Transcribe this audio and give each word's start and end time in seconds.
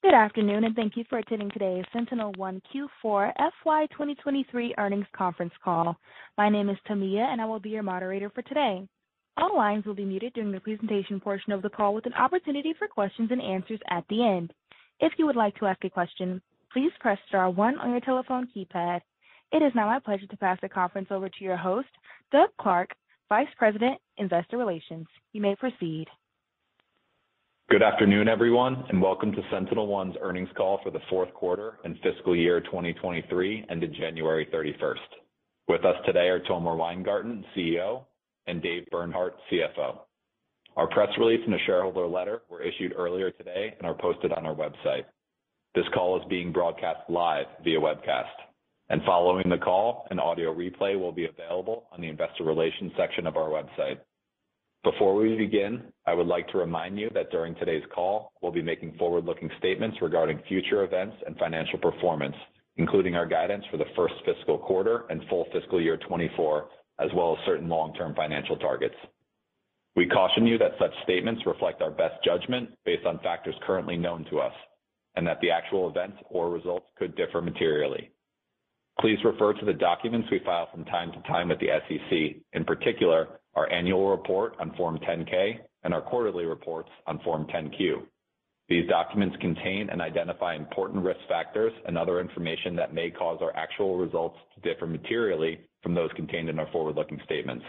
Good 0.00 0.14
afternoon, 0.14 0.62
and 0.62 0.76
thank 0.76 0.96
you 0.96 1.02
for 1.10 1.18
attending 1.18 1.50
today's 1.50 1.84
SentinelOne 1.92 2.62
Q4 2.72 3.32
FY 3.64 3.86
2023 3.86 4.76
earnings 4.78 5.08
conference 5.12 5.52
call. 5.64 5.96
My 6.36 6.48
name 6.48 6.68
is 6.68 6.76
Tamia, 6.88 7.24
and 7.24 7.40
I 7.40 7.44
will 7.46 7.58
be 7.58 7.70
your 7.70 7.82
moderator 7.82 8.30
for 8.30 8.42
today. 8.42 8.86
All 9.36 9.56
lines 9.56 9.84
will 9.84 9.96
be 9.96 10.04
muted 10.04 10.34
during 10.34 10.52
the 10.52 10.60
presentation 10.60 11.18
portion 11.18 11.52
of 11.52 11.62
the 11.62 11.68
call 11.68 11.94
with 11.94 12.06
an 12.06 12.14
opportunity 12.14 12.74
for 12.78 12.86
questions 12.86 13.32
and 13.32 13.42
answers 13.42 13.80
at 13.90 14.04
the 14.08 14.24
end. 14.24 14.52
If 15.00 15.14
you 15.18 15.26
would 15.26 15.34
like 15.34 15.56
to 15.56 15.66
ask 15.66 15.84
a 15.84 15.90
question, 15.90 16.40
please 16.72 16.92
press 17.00 17.18
star 17.26 17.50
one 17.50 17.76
on 17.80 17.90
your 17.90 18.00
telephone 18.00 18.46
keypad. 18.56 19.00
It 19.50 19.62
is 19.62 19.72
now 19.74 19.86
my 19.86 19.98
pleasure 19.98 20.28
to 20.28 20.36
pass 20.36 20.58
the 20.62 20.68
conference 20.68 21.08
over 21.10 21.28
to 21.28 21.44
your 21.44 21.56
host, 21.56 21.88
Doug 22.30 22.50
Clark, 22.60 22.90
Vice 23.28 23.48
President, 23.58 23.98
Investor 24.16 24.58
Relations. 24.58 25.08
You 25.32 25.40
may 25.40 25.56
proceed. 25.56 26.06
Good 27.70 27.82
afternoon, 27.82 28.28
everyone, 28.28 28.82
and 28.88 29.02
welcome 29.02 29.30
to 29.30 29.42
SentinelOne's 29.52 30.16
earnings 30.22 30.48
call 30.56 30.80
for 30.82 30.90
the 30.90 31.02
fourth 31.10 31.34
quarter 31.34 31.78
and 31.84 31.98
fiscal 32.02 32.34
year 32.34 32.62
2023 32.62 33.66
ended 33.68 33.94
January 34.00 34.48
31st. 34.50 34.94
With 35.68 35.84
us 35.84 35.96
today 36.06 36.28
are 36.28 36.40
Tomer 36.40 36.78
Weingarten, 36.78 37.44
CEO, 37.54 38.06
and 38.46 38.62
Dave 38.62 38.86
Bernhardt, 38.90 39.36
CFO. 39.52 39.98
Our 40.76 40.86
press 40.88 41.10
release 41.18 41.42
and 41.44 41.54
a 41.54 41.58
shareholder 41.66 42.06
letter 42.06 42.40
were 42.48 42.62
issued 42.62 42.94
earlier 42.96 43.30
today 43.32 43.74
and 43.76 43.86
are 43.86 43.98
posted 44.00 44.32
on 44.32 44.46
our 44.46 44.54
website. 44.54 45.04
This 45.74 45.84
call 45.92 46.18
is 46.18 46.26
being 46.30 46.52
broadcast 46.52 47.00
live 47.10 47.44
via 47.64 47.78
webcast. 47.78 48.32
And 48.88 49.02
following 49.04 49.50
the 49.50 49.58
call, 49.58 50.06
an 50.10 50.18
audio 50.18 50.54
replay 50.54 50.98
will 50.98 51.12
be 51.12 51.26
available 51.26 51.84
on 51.92 52.00
the 52.00 52.08
investor 52.08 52.44
relations 52.44 52.92
section 52.96 53.26
of 53.26 53.36
our 53.36 53.50
website. 53.50 53.98
Before 54.84 55.16
we 55.16 55.36
begin, 55.36 55.82
I 56.06 56.14
would 56.14 56.28
like 56.28 56.46
to 56.48 56.58
remind 56.58 56.98
you 56.98 57.10
that 57.12 57.30
during 57.30 57.56
today's 57.56 57.82
call, 57.92 58.32
we'll 58.40 58.52
be 58.52 58.62
making 58.62 58.94
forward-looking 58.96 59.50
statements 59.58 59.98
regarding 60.00 60.40
future 60.48 60.84
events 60.84 61.16
and 61.26 61.36
financial 61.36 61.80
performance, 61.80 62.36
including 62.76 63.16
our 63.16 63.26
guidance 63.26 63.64
for 63.72 63.76
the 63.76 63.90
first 63.96 64.14
fiscal 64.24 64.56
quarter 64.56 65.04
and 65.10 65.20
full 65.28 65.46
fiscal 65.52 65.80
year 65.82 65.96
2024, 65.96 66.68
as 67.00 67.10
well 67.14 67.36
as 67.36 67.44
certain 67.44 67.68
long-term 67.68 68.14
financial 68.14 68.56
targets. 68.56 68.94
We 69.96 70.06
caution 70.06 70.46
you 70.46 70.58
that 70.58 70.78
such 70.78 70.92
statements 71.02 71.42
reflect 71.44 71.82
our 71.82 71.90
best 71.90 72.22
judgment 72.24 72.70
based 72.84 73.04
on 73.04 73.18
factors 73.18 73.56
currently 73.66 73.96
known 73.96 74.24
to 74.30 74.38
us, 74.38 74.54
and 75.16 75.26
that 75.26 75.40
the 75.40 75.50
actual 75.50 75.90
events 75.90 76.18
or 76.30 76.50
results 76.50 76.86
could 76.96 77.16
differ 77.16 77.42
materially. 77.42 78.12
Please 79.00 79.18
refer 79.24 79.54
to 79.54 79.64
the 79.64 79.72
documents 79.72 80.28
we 80.30 80.38
file 80.44 80.68
from 80.70 80.84
time 80.84 81.10
to 81.10 81.20
time 81.22 81.48
with 81.48 81.58
the 81.58 81.68
SEC, 81.88 82.40
in 82.52 82.64
particular, 82.64 83.37
our 83.54 83.70
annual 83.72 84.10
report 84.10 84.54
on 84.60 84.74
Form 84.76 84.98
10-K 84.98 85.60
and 85.84 85.94
our 85.94 86.02
quarterly 86.02 86.44
reports 86.44 86.90
on 87.06 87.18
Form 87.20 87.46
10-Q. 87.46 88.06
These 88.68 88.88
documents 88.88 89.36
contain 89.40 89.88
and 89.90 90.02
identify 90.02 90.54
important 90.54 91.02
risk 91.02 91.20
factors 91.28 91.72
and 91.86 91.96
other 91.96 92.20
information 92.20 92.76
that 92.76 92.92
may 92.92 93.10
cause 93.10 93.38
our 93.40 93.56
actual 93.56 93.96
results 93.96 94.36
to 94.54 94.60
differ 94.60 94.86
materially 94.86 95.60
from 95.82 95.94
those 95.94 96.10
contained 96.16 96.50
in 96.50 96.58
our 96.58 96.70
forward-looking 96.70 97.20
statements. 97.24 97.64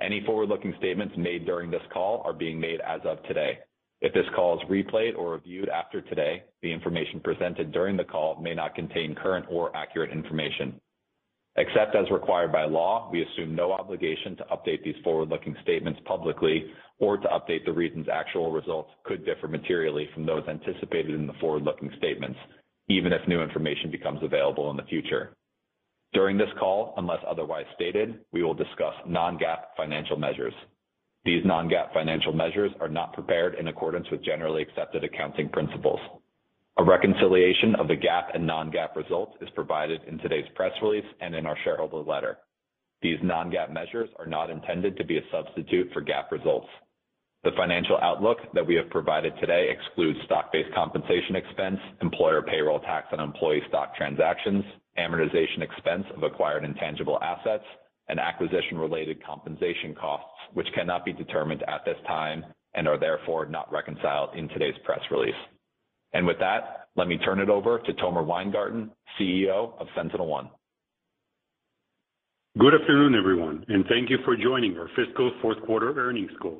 Any 0.00 0.22
forward-looking 0.24 0.74
statements 0.78 1.14
made 1.16 1.46
during 1.46 1.70
this 1.70 1.82
call 1.92 2.22
are 2.24 2.32
being 2.32 2.58
made 2.58 2.80
as 2.80 3.00
of 3.04 3.22
today. 3.24 3.58
If 4.00 4.12
this 4.14 4.26
call 4.34 4.58
is 4.58 4.68
replayed 4.68 5.16
or 5.16 5.32
reviewed 5.32 5.68
after 5.68 6.00
today, 6.00 6.44
the 6.62 6.72
information 6.72 7.20
presented 7.20 7.72
during 7.72 7.96
the 7.96 8.04
call 8.04 8.40
may 8.40 8.54
not 8.54 8.74
contain 8.74 9.14
current 9.14 9.46
or 9.48 9.74
accurate 9.76 10.12
information. 10.12 10.80
Except 11.58 11.96
as 11.96 12.08
required 12.12 12.52
by 12.52 12.64
law, 12.66 13.08
we 13.10 13.22
assume 13.22 13.56
no 13.56 13.72
obligation 13.72 14.36
to 14.36 14.44
update 14.44 14.84
these 14.84 14.94
forward-looking 15.02 15.56
statements 15.62 15.98
publicly 16.04 16.70
or 17.00 17.16
to 17.16 17.26
update 17.28 17.64
the 17.64 17.72
reasons 17.72 18.06
actual 18.08 18.52
results 18.52 18.90
could 19.02 19.24
differ 19.26 19.48
materially 19.48 20.08
from 20.14 20.24
those 20.24 20.46
anticipated 20.46 21.16
in 21.16 21.26
the 21.26 21.32
forward-looking 21.40 21.90
statements, 21.98 22.38
even 22.88 23.12
if 23.12 23.26
new 23.26 23.42
information 23.42 23.90
becomes 23.90 24.22
available 24.22 24.70
in 24.70 24.76
the 24.76 24.84
future. 24.84 25.36
During 26.12 26.38
this 26.38 26.48
call, 26.60 26.94
unless 26.96 27.18
otherwise 27.28 27.66
stated, 27.74 28.20
we 28.30 28.44
will 28.44 28.54
discuss 28.54 28.94
non-GAAP 29.04 29.74
financial 29.76 30.16
measures. 30.16 30.54
These 31.24 31.44
non-GAAP 31.44 31.92
financial 31.92 32.32
measures 32.32 32.70
are 32.80 32.88
not 32.88 33.14
prepared 33.14 33.56
in 33.56 33.66
accordance 33.66 34.06
with 34.12 34.24
generally 34.24 34.62
accepted 34.62 35.02
accounting 35.02 35.48
principles. 35.48 35.98
A 36.78 36.84
reconciliation 36.84 37.74
of 37.74 37.88
the 37.88 37.96
GAAP 37.96 38.36
and 38.36 38.46
non-GAAP 38.46 38.94
results 38.94 39.32
is 39.40 39.50
provided 39.50 40.00
in 40.06 40.16
today's 40.18 40.46
press 40.54 40.70
release 40.80 41.04
and 41.20 41.34
in 41.34 41.44
our 41.44 41.58
shareholder 41.64 42.08
letter. 42.08 42.38
These 43.02 43.18
non-GAAP 43.20 43.72
measures 43.72 44.08
are 44.16 44.26
not 44.26 44.48
intended 44.48 44.96
to 44.96 45.04
be 45.04 45.18
a 45.18 45.30
substitute 45.32 45.90
for 45.92 46.00
GAAP 46.00 46.30
results. 46.30 46.68
The 47.42 47.50
financial 47.56 47.98
outlook 48.00 48.38
that 48.54 48.64
we 48.64 48.76
have 48.76 48.90
provided 48.90 49.32
today 49.40 49.70
excludes 49.70 50.20
stock-based 50.26 50.72
compensation 50.72 51.34
expense, 51.34 51.80
employer 52.00 52.42
payroll 52.42 52.78
tax 52.78 53.08
on 53.10 53.18
employee 53.18 53.62
stock 53.66 53.96
transactions, 53.96 54.64
amortization 54.96 55.62
expense 55.62 56.04
of 56.16 56.22
acquired 56.22 56.64
intangible 56.64 57.18
assets, 57.20 57.64
and 58.08 58.20
acquisition-related 58.20 59.24
compensation 59.24 59.96
costs, 59.96 60.30
which 60.54 60.68
cannot 60.76 61.04
be 61.04 61.12
determined 61.12 61.64
at 61.64 61.84
this 61.84 61.98
time 62.06 62.44
and 62.74 62.86
are 62.86 63.00
therefore 63.00 63.46
not 63.46 63.70
reconciled 63.72 64.36
in 64.36 64.48
today's 64.50 64.78
press 64.84 65.00
release. 65.10 65.34
And 66.12 66.26
with 66.26 66.38
that, 66.38 66.88
let 66.96 67.08
me 67.08 67.18
turn 67.18 67.38
it 67.38 67.48
over 67.48 67.78
to 67.78 67.92
Tomer 67.94 68.24
Weingarten, 68.24 68.90
CEO 69.18 69.78
of 69.78 69.86
SentinelOne. 69.96 70.48
Good 72.58 72.74
afternoon, 72.74 73.14
everyone, 73.14 73.64
and 73.68 73.84
thank 73.86 74.10
you 74.10 74.18
for 74.24 74.36
joining 74.36 74.76
our 74.78 74.88
fiscal 74.96 75.30
fourth 75.40 75.62
quarter 75.64 75.94
earnings 75.96 76.32
call. 76.40 76.58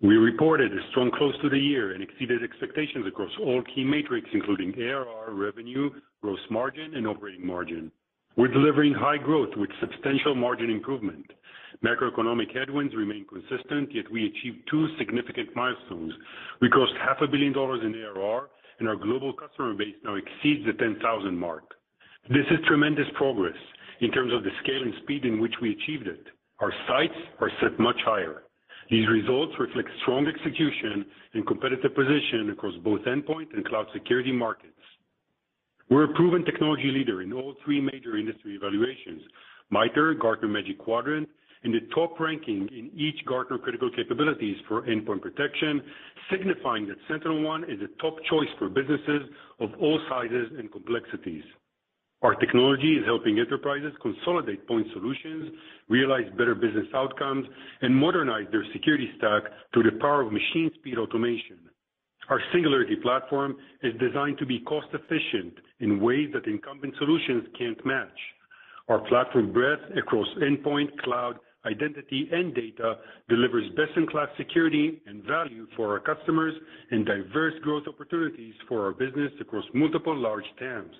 We 0.00 0.16
reported 0.16 0.72
a 0.72 0.90
strong 0.90 1.10
close 1.16 1.34
to 1.42 1.48
the 1.48 1.58
year 1.58 1.92
and 1.92 2.02
exceeded 2.02 2.42
expectations 2.42 3.06
across 3.06 3.30
all 3.40 3.62
key 3.74 3.84
metrics, 3.84 4.28
including 4.32 4.74
ARR, 4.80 5.34
revenue, 5.34 5.90
gross 6.22 6.38
margin, 6.50 6.94
and 6.94 7.06
operating 7.06 7.46
margin. 7.46 7.92
We're 8.36 8.48
delivering 8.48 8.94
high 8.94 9.18
growth 9.18 9.50
with 9.56 9.70
substantial 9.80 10.34
margin 10.34 10.70
improvement. 10.70 11.26
Macroeconomic 11.84 12.54
headwinds 12.54 12.94
remain 12.94 13.26
consistent, 13.26 13.94
yet 13.94 14.10
we 14.10 14.26
achieved 14.26 14.68
two 14.70 14.88
significant 14.98 15.54
milestones. 15.54 16.12
We 16.60 16.68
crossed 16.68 16.94
half 17.00 17.18
a 17.20 17.26
billion 17.26 17.52
dollars 17.52 17.80
in 17.84 17.94
ARR, 17.94 18.48
and 18.78 18.88
our 18.88 18.96
global 18.96 19.32
customer 19.32 19.74
base 19.74 19.96
now 20.04 20.16
exceeds 20.16 20.66
the 20.66 20.72
10,000 20.72 21.36
mark. 21.36 21.74
This 22.28 22.46
is 22.50 22.58
tremendous 22.66 23.06
progress 23.16 23.56
in 24.00 24.10
terms 24.12 24.32
of 24.32 24.44
the 24.44 24.50
scale 24.62 24.82
and 24.82 24.94
speed 25.02 25.24
in 25.24 25.40
which 25.40 25.54
we 25.60 25.72
achieved 25.72 26.06
it. 26.06 26.26
Our 26.60 26.72
sights 26.86 27.14
are 27.40 27.50
set 27.62 27.78
much 27.78 27.98
higher. 28.04 28.42
These 28.90 29.08
results 29.08 29.52
reflect 29.58 29.88
strong 30.02 30.26
execution 30.26 31.04
and 31.34 31.46
competitive 31.46 31.94
position 31.94 32.50
across 32.50 32.74
both 32.82 33.00
endpoint 33.02 33.52
and 33.54 33.64
cloud 33.66 33.86
security 33.92 34.32
markets. 34.32 34.72
We're 35.90 36.04
a 36.04 36.14
proven 36.14 36.44
technology 36.44 36.90
leader 36.90 37.22
in 37.22 37.32
all 37.32 37.54
three 37.64 37.80
major 37.80 38.16
industry 38.16 38.54
evaluations, 38.54 39.22
MITRE, 39.70 40.14
Gartner 40.14 40.48
Magic 40.48 40.78
Quadrant, 40.78 41.28
and 41.64 41.74
the 41.74 41.80
top 41.94 42.18
ranking 42.20 42.68
in 42.68 42.90
each 42.94 43.24
Gartner 43.26 43.58
Critical 43.58 43.90
Capabilities 43.94 44.56
for 44.66 44.82
endpoint 44.82 45.22
protection, 45.22 45.82
signifying 46.30 46.88
that 46.88 46.96
SentinelOne 47.08 47.64
is 47.64 47.80
a 47.80 48.00
top 48.00 48.16
choice 48.30 48.48
for 48.58 48.68
businesses 48.68 49.22
of 49.60 49.70
all 49.80 50.00
sizes 50.08 50.52
and 50.58 50.70
complexities. 50.70 51.44
Our 52.22 52.34
technology 52.34 52.94
is 52.94 53.04
helping 53.06 53.38
enterprises 53.38 53.92
consolidate 54.02 54.66
point 54.66 54.88
solutions, 54.92 55.52
realize 55.88 56.24
better 56.36 56.54
business 56.54 56.86
outcomes, 56.92 57.46
and 57.80 57.94
modernize 57.94 58.46
their 58.50 58.64
security 58.72 59.08
stack 59.16 59.44
through 59.72 59.84
the 59.84 59.98
power 60.00 60.22
of 60.22 60.32
machine 60.32 60.70
speed 60.74 60.98
automation. 60.98 61.58
Our 62.28 62.40
Singularity 62.52 62.96
Platform 62.96 63.56
is 63.82 63.94
designed 64.00 64.36
to 64.38 64.46
be 64.46 64.60
cost-efficient 64.60 65.54
in 65.80 66.00
ways 66.00 66.28
that 66.34 66.46
incumbent 66.46 66.94
solutions 66.98 67.44
can't 67.56 67.84
match. 67.86 68.18
Our 68.88 68.98
platform 69.08 69.52
breadth 69.52 69.82
across 69.96 70.26
endpoint, 70.42 70.98
cloud, 71.04 71.38
identity, 71.66 72.28
and 72.32 72.54
data 72.54 72.96
delivers 73.28 73.68
best-in-class 73.76 74.28
security 74.36 75.00
and 75.06 75.24
value 75.24 75.66
for 75.76 75.88
our 75.92 76.00
customers 76.00 76.54
and 76.90 77.04
diverse 77.04 77.54
growth 77.62 77.84
opportunities 77.88 78.54
for 78.68 78.84
our 78.84 78.92
business 78.92 79.32
across 79.40 79.64
multiple 79.74 80.16
large 80.16 80.44
TAMs. 80.58 80.94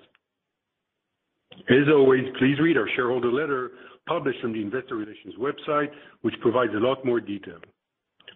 As 1.70 1.88
always, 1.92 2.24
please 2.38 2.58
read 2.60 2.76
our 2.76 2.88
shareholder 2.96 3.32
letter 3.32 3.70
published 4.06 4.38
on 4.44 4.52
the 4.52 4.60
investor 4.60 4.96
relations 4.96 5.34
website, 5.38 5.90
which 6.22 6.34
provides 6.40 6.72
a 6.74 6.78
lot 6.78 7.04
more 7.04 7.20
detail. 7.20 7.58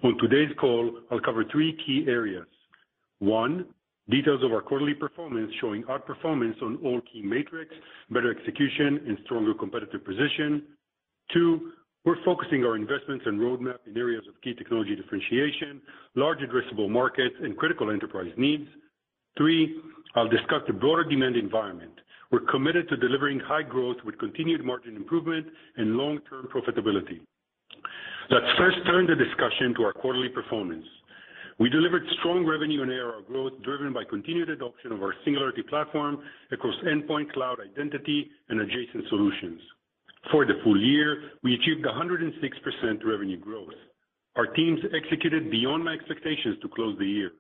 On 0.05 0.17
today's 0.19 0.55
call, 0.61 0.91
I'll 1.11 1.21
cover 1.21 1.45
three 1.51 1.77
key 1.87 2.05
areas. 2.09 2.47
One, 3.21 3.67
details 4.11 4.43
of 4.43 4.53
our 4.53 4.61
quarterly 4.61 4.95
performance 4.95 5.53
showing 5.61 5.85
outperformance 5.85 6.61
on 6.63 6.79
all 6.85 7.01
key 7.13 7.23
metrics, 7.23 7.75
better 8.11 8.31
execution, 8.37 9.01
and 9.07 9.19
stronger 9.25 9.55
competitive 9.55 10.05
position. 10.05 10.63
Two, 11.33 11.73
we're 12.05 12.23
focusing 12.25 12.65
our 12.65 12.77
investments 12.77 13.25
and 13.27 13.39
roadmap 13.39 13.79
in 13.87 13.97
areas 13.97 14.25
of 14.29 14.41
key 14.43 14.55
technology 14.55 14.97
differentiation, 14.97 15.81
large 16.17 16.39
addressable 16.39 16.89
markets, 16.89 17.35
and 17.41 17.57
critical 17.57 17.91
enterprise 17.91 18.33
needs. 18.37 18.69
Three, 19.37 19.77
I'll 20.15 20.29
discuss 20.29 20.63
the 20.67 20.73
broader 20.73 21.05
demand 21.05 21.37
environment. 21.37 21.93
We're 22.31 22.41
committed 22.41 22.89
to 22.89 22.97
delivering 22.97 23.41
high 23.41 23.63
growth 23.63 23.99
with 24.05 24.19
continued 24.19 24.65
margin 24.65 24.97
improvement 24.97 25.47
and 25.77 25.97
long-term 25.97 26.49
profitability. 26.53 27.21
Let's 28.31 28.47
first 28.59 28.79
turn 28.87 29.07
the 29.07 29.15
discussion 29.15 29.75
to 29.77 29.83
our 29.85 29.93
quarterly 29.93 30.29
performance. 30.29 30.87
We 31.59 31.69
delivered 31.69 32.03
strong 32.19 32.45
revenue 32.45 32.83
and 32.83 32.91
ARR 32.91 33.23
growth 33.29 33.53
driven 33.63 33.93
by 33.93 34.05
continued 34.05 34.49
adoption 34.49 34.91
of 34.91 35.03
our 35.03 35.15
Singularity 35.25 35.63
Platform 35.63 36.19
across 36.51 36.75
endpoint 36.85 37.33
cloud 37.33 37.59
identity 37.61 38.31
and 38.49 38.61
adjacent 38.61 39.05
solutions. 39.09 39.61
For 40.31 40.47
the 40.47 40.55
full 40.63 40.81
year, 40.81 41.33
we 41.43 41.55
achieved 41.55 41.85
106% 41.85 43.05
revenue 43.05 43.39
growth. 43.39 43.75
Our 44.37 44.47
teams 44.47 44.81
executed 44.95 45.51
beyond 45.51 45.85
my 45.85 45.93
expectations 45.93 46.57
to 46.63 46.69
close 46.69 46.97
the 46.99 47.07
year. 47.07 47.33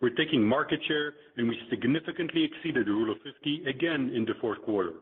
We're 0.00 0.14
taking 0.14 0.46
market 0.46 0.78
share, 0.86 1.14
and 1.36 1.48
we 1.48 1.58
significantly 1.70 2.44
exceeded 2.44 2.86
the 2.86 2.92
Rule 2.92 3.10
of 3.10 3.18
50 3.22 3.64
again 3.66 4.12
in 4.14 4.24
the 4.24 4.34
fourth 4.40 4.62
quarter. 4.62 4.92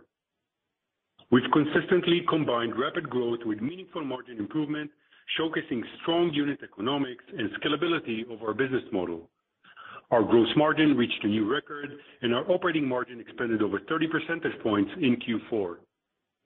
We've 1.30 1.50
consistently 1.52 2.22
combined 2.28 2.78
rapid 2.78 3.10
growth 3.10 3.40
with 3.44 3.60
meaningful 3.60 4.04
margin 4.04 4.38
improvement, 4.38 4.90
showcasing 5.38 5.82
strong 6.00 6.30
unit 6.32 6.60
economics 6.62 7.24
and 7.36 7.50
scalability 7.60 8.22
of 8.32 8.42
our 8.42 8.54
business 8.54 8.84
model. 8.92 9.28
Our 10.12 10.22
gross 10.22 10.48
margin 10.56 10.96
reached 10.96 11.24
a 11.24 11.26
new 11.26 11.52
record, 11.52 11.90
and 12.22 12.32
our 12.32 12.48
operating 12.50 12.88
margin 12.88 13.20
expanded 13.20 13.60
over 13.60 13.80
30 13.88 14.06
percentage 14.06 14.58
points 14.62 14.92
in 14.98 15.16
Q4. 15.16 15.76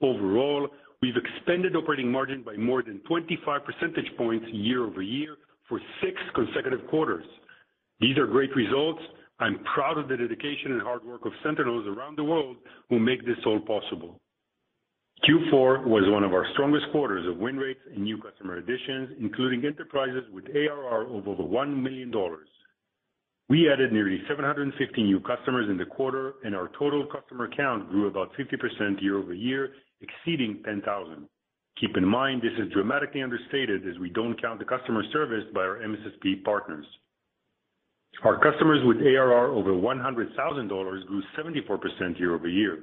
Overall, 0.03 0.69
we've 1.03 1.17
expanded 1.17 1.77
operating 1.77 2.11
margin 2.11 2.43
by 2.43 2.57
more 2.57 2.83
than 2.83 3.01
25 3.01 3.61
percentage 3.65 4.11
points 4.17 4.47
year-over-year 4.51 5.37
for 5.69 5.81
six 6.03 6.17
consecutive 6.35 6.87
quarters. 6.89 7.25
These 8.01 8.17
are 8.19 8.27
great 8.27 8.55
results. 8.57 9.01
I'm 9.39 9.63
proud 9.75 9.99
of 9.99 10.09
the 10.09 10.17
dedication 10.17 10.73
and 10.73 10.83
hard 10.83 11.05
work 11.05 11.25
of 11.27 11.33
Sentinels 11.43 11.87
around 11.87 12.17
the 12.17 12.25
world 12.25 12.57
who 12.89 12.99
make 12.99 13.25
this 13.25 13.39
all 13.47 13.61
possible. 13.61 14.21
Q4 15.29 15.85
was 15.85 16.05
one 16.09 16.25
of 16.25 16.33
our 16.33 16.47
strongest 16.55 16.87
quarters 16.93 17.27
of 17.29 17.37
win 17.37 17.59
rates 17.59 17.81
and 17.95 18.05
new 18.05 18.19
customer 18.19 18.57
additions, 18.57 19.11
including 19.21 19.65
enterprises 19.67 20.25
with 20.33 20.45
ARR 20.55 21.03
of 21.15 21.29
over 21.29 21.43
$1 21.43 21.83
million. 21.83 22.11
We 23.51 23.71
added 23.71 23.93
nearly 23.93 24.23
750 24.29 25.03
new 25.03 25.21
customers 25.21 25.69
in 25.69 25.77
the 25.77 25.85
quarter, 25.85 26.35
and 26.45 26.55
our 26.55 26.71
total 26.79 27.07
customer 27.07 27.51
count 27.55 27.91
grew 27.91 28.07
about 28.07 28.31
50% 28.39 29.03
year-over-year, 29.03 29.73
exceeding 30.01 30.63
10,000. 30.65 31.29
Keep 31.81 31.97
in 31.97 32.05
mind, 32.05 32.43
this 32.43 32.53
is 32.59 32.73
dramatically 32.73 33.23
understated 33.23 33.89
as 33.89 33.99
we 33.99 34.11
don't 34.11 34.41
count 34.41 34.59
the 34.59 34.65
customer 34.65 35.03
service 35.13 35.45
by 35.55 35.61
our 35.61 35.79
MSSP 35.79 36.45
partners. 36.45 36.87
Our 38.25 38.39
customers 38.39 38.81
with 38.85 38.99
ARR 38.99 39.49
over 39.53 39.71
$100,000 39.71 41.07
grew 41.07 41.23
74% 41.39 42.19
year-over-year. 42.19 42.81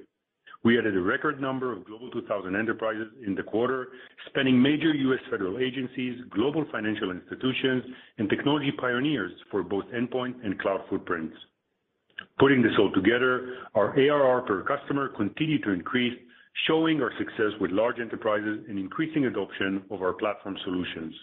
We 0.63 0.79
added 0.79 0.97
a 0.97 1.01
record 1.01 1.39
number 1.39 1.71
of 1.71 1.85
Global 1.85 2.09
2000 2.09 2.55
enterprises 2.55 3.07
in 3.25 3.35
the 3.35 3.43
quarter, 3.43 3.89
spanning 4.27 4.59
major 4.59 4.93
U.S. 4.93 5.19
federal 5.29 5.59
agencies, 5.59 6.19
global 6.31 6.65
financial 6.71 7.11
institutions, 7.11 7.83
and 8.17 8.27
technology 8.27 8.71
pioneers 8.71 9.31
for 9.51 9.61
both 9.61 9.85
endpoint 9.95 10.43
and 10.43 10.59
cloud 10.59 10.81
footprints. 10.89 11.35
Putting 12.39 12.63
this 12.63 12.71
all 12.79 12.91
together, 12.91 13.57
our 13.75 13.97
ARR 13.97 14.41
per 14.41 14.63
customer 14.63 15.09
continued 15.09 15.63
to 15.63 15.71
increase, 15.71 16.17
showing 16.65 17.01
our 17.01 17.12
success 17.18 17.54
with 17.59 17.71
large 17.71 18.00
enterprises 18.00 18.65
and 18.68 18.80
increasing 18.80 19.25
adoption 19.25 19.83
of 19.92 20.01
our 20.01 20.13
platform 20.13 20.57
solutions. 20.63 21.13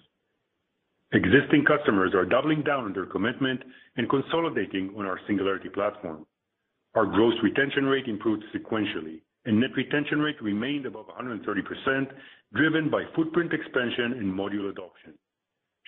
Existing 1.13 1.65
customers 1.65 2.13
are 2.15 2.25
doubling 2.25 2.63
down 2.63 2.85
on 2.85 2.93
their 2.93 3.07
commitment 3.07 3.61
and 3.97 4.09
consolidating 4.11 4.95
on 4.99 5.07
our 5.07 5.19
Singularity 5.27 5.69
Platform. 5.69 6.27
Our 6.95 7.07
gross 7.07 7.35
retention 7.43 7.85
rate 7.87 8.07
improved 8.07 8.45
sequentially, 8.55 9.21
and 9.45 9.61
net 9.61 9.71
retention 9.77 10.21
rate 10.21 10.41
remained 10.41 10.87
above 10.87 11.07
130%, 11.07 12.07
driven 12.55 12.91
by 12.91 13.03
footprint 13.15 13.53
expansion 13.53 14.15
and 14.19 14.33
module 14.33 14.71
adoption. 14.71 15.15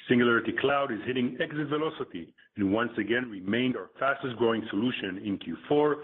Singularity 0.09 0.53
Cloud 0.61 0.93
is 0.93 1.01
hitting 1.05 1.37
exit 1.41 1.69
velocity 1.69 2.33
and 2.57 2.73
once 2.73 2.93
again 2.99 3.29
remained 3.31 3.77
our 3.77 3.91
fastest-growing 3.99 4.63
solution 4.71 5.19
in 5.25 5.39
Q4, 5.39 5.95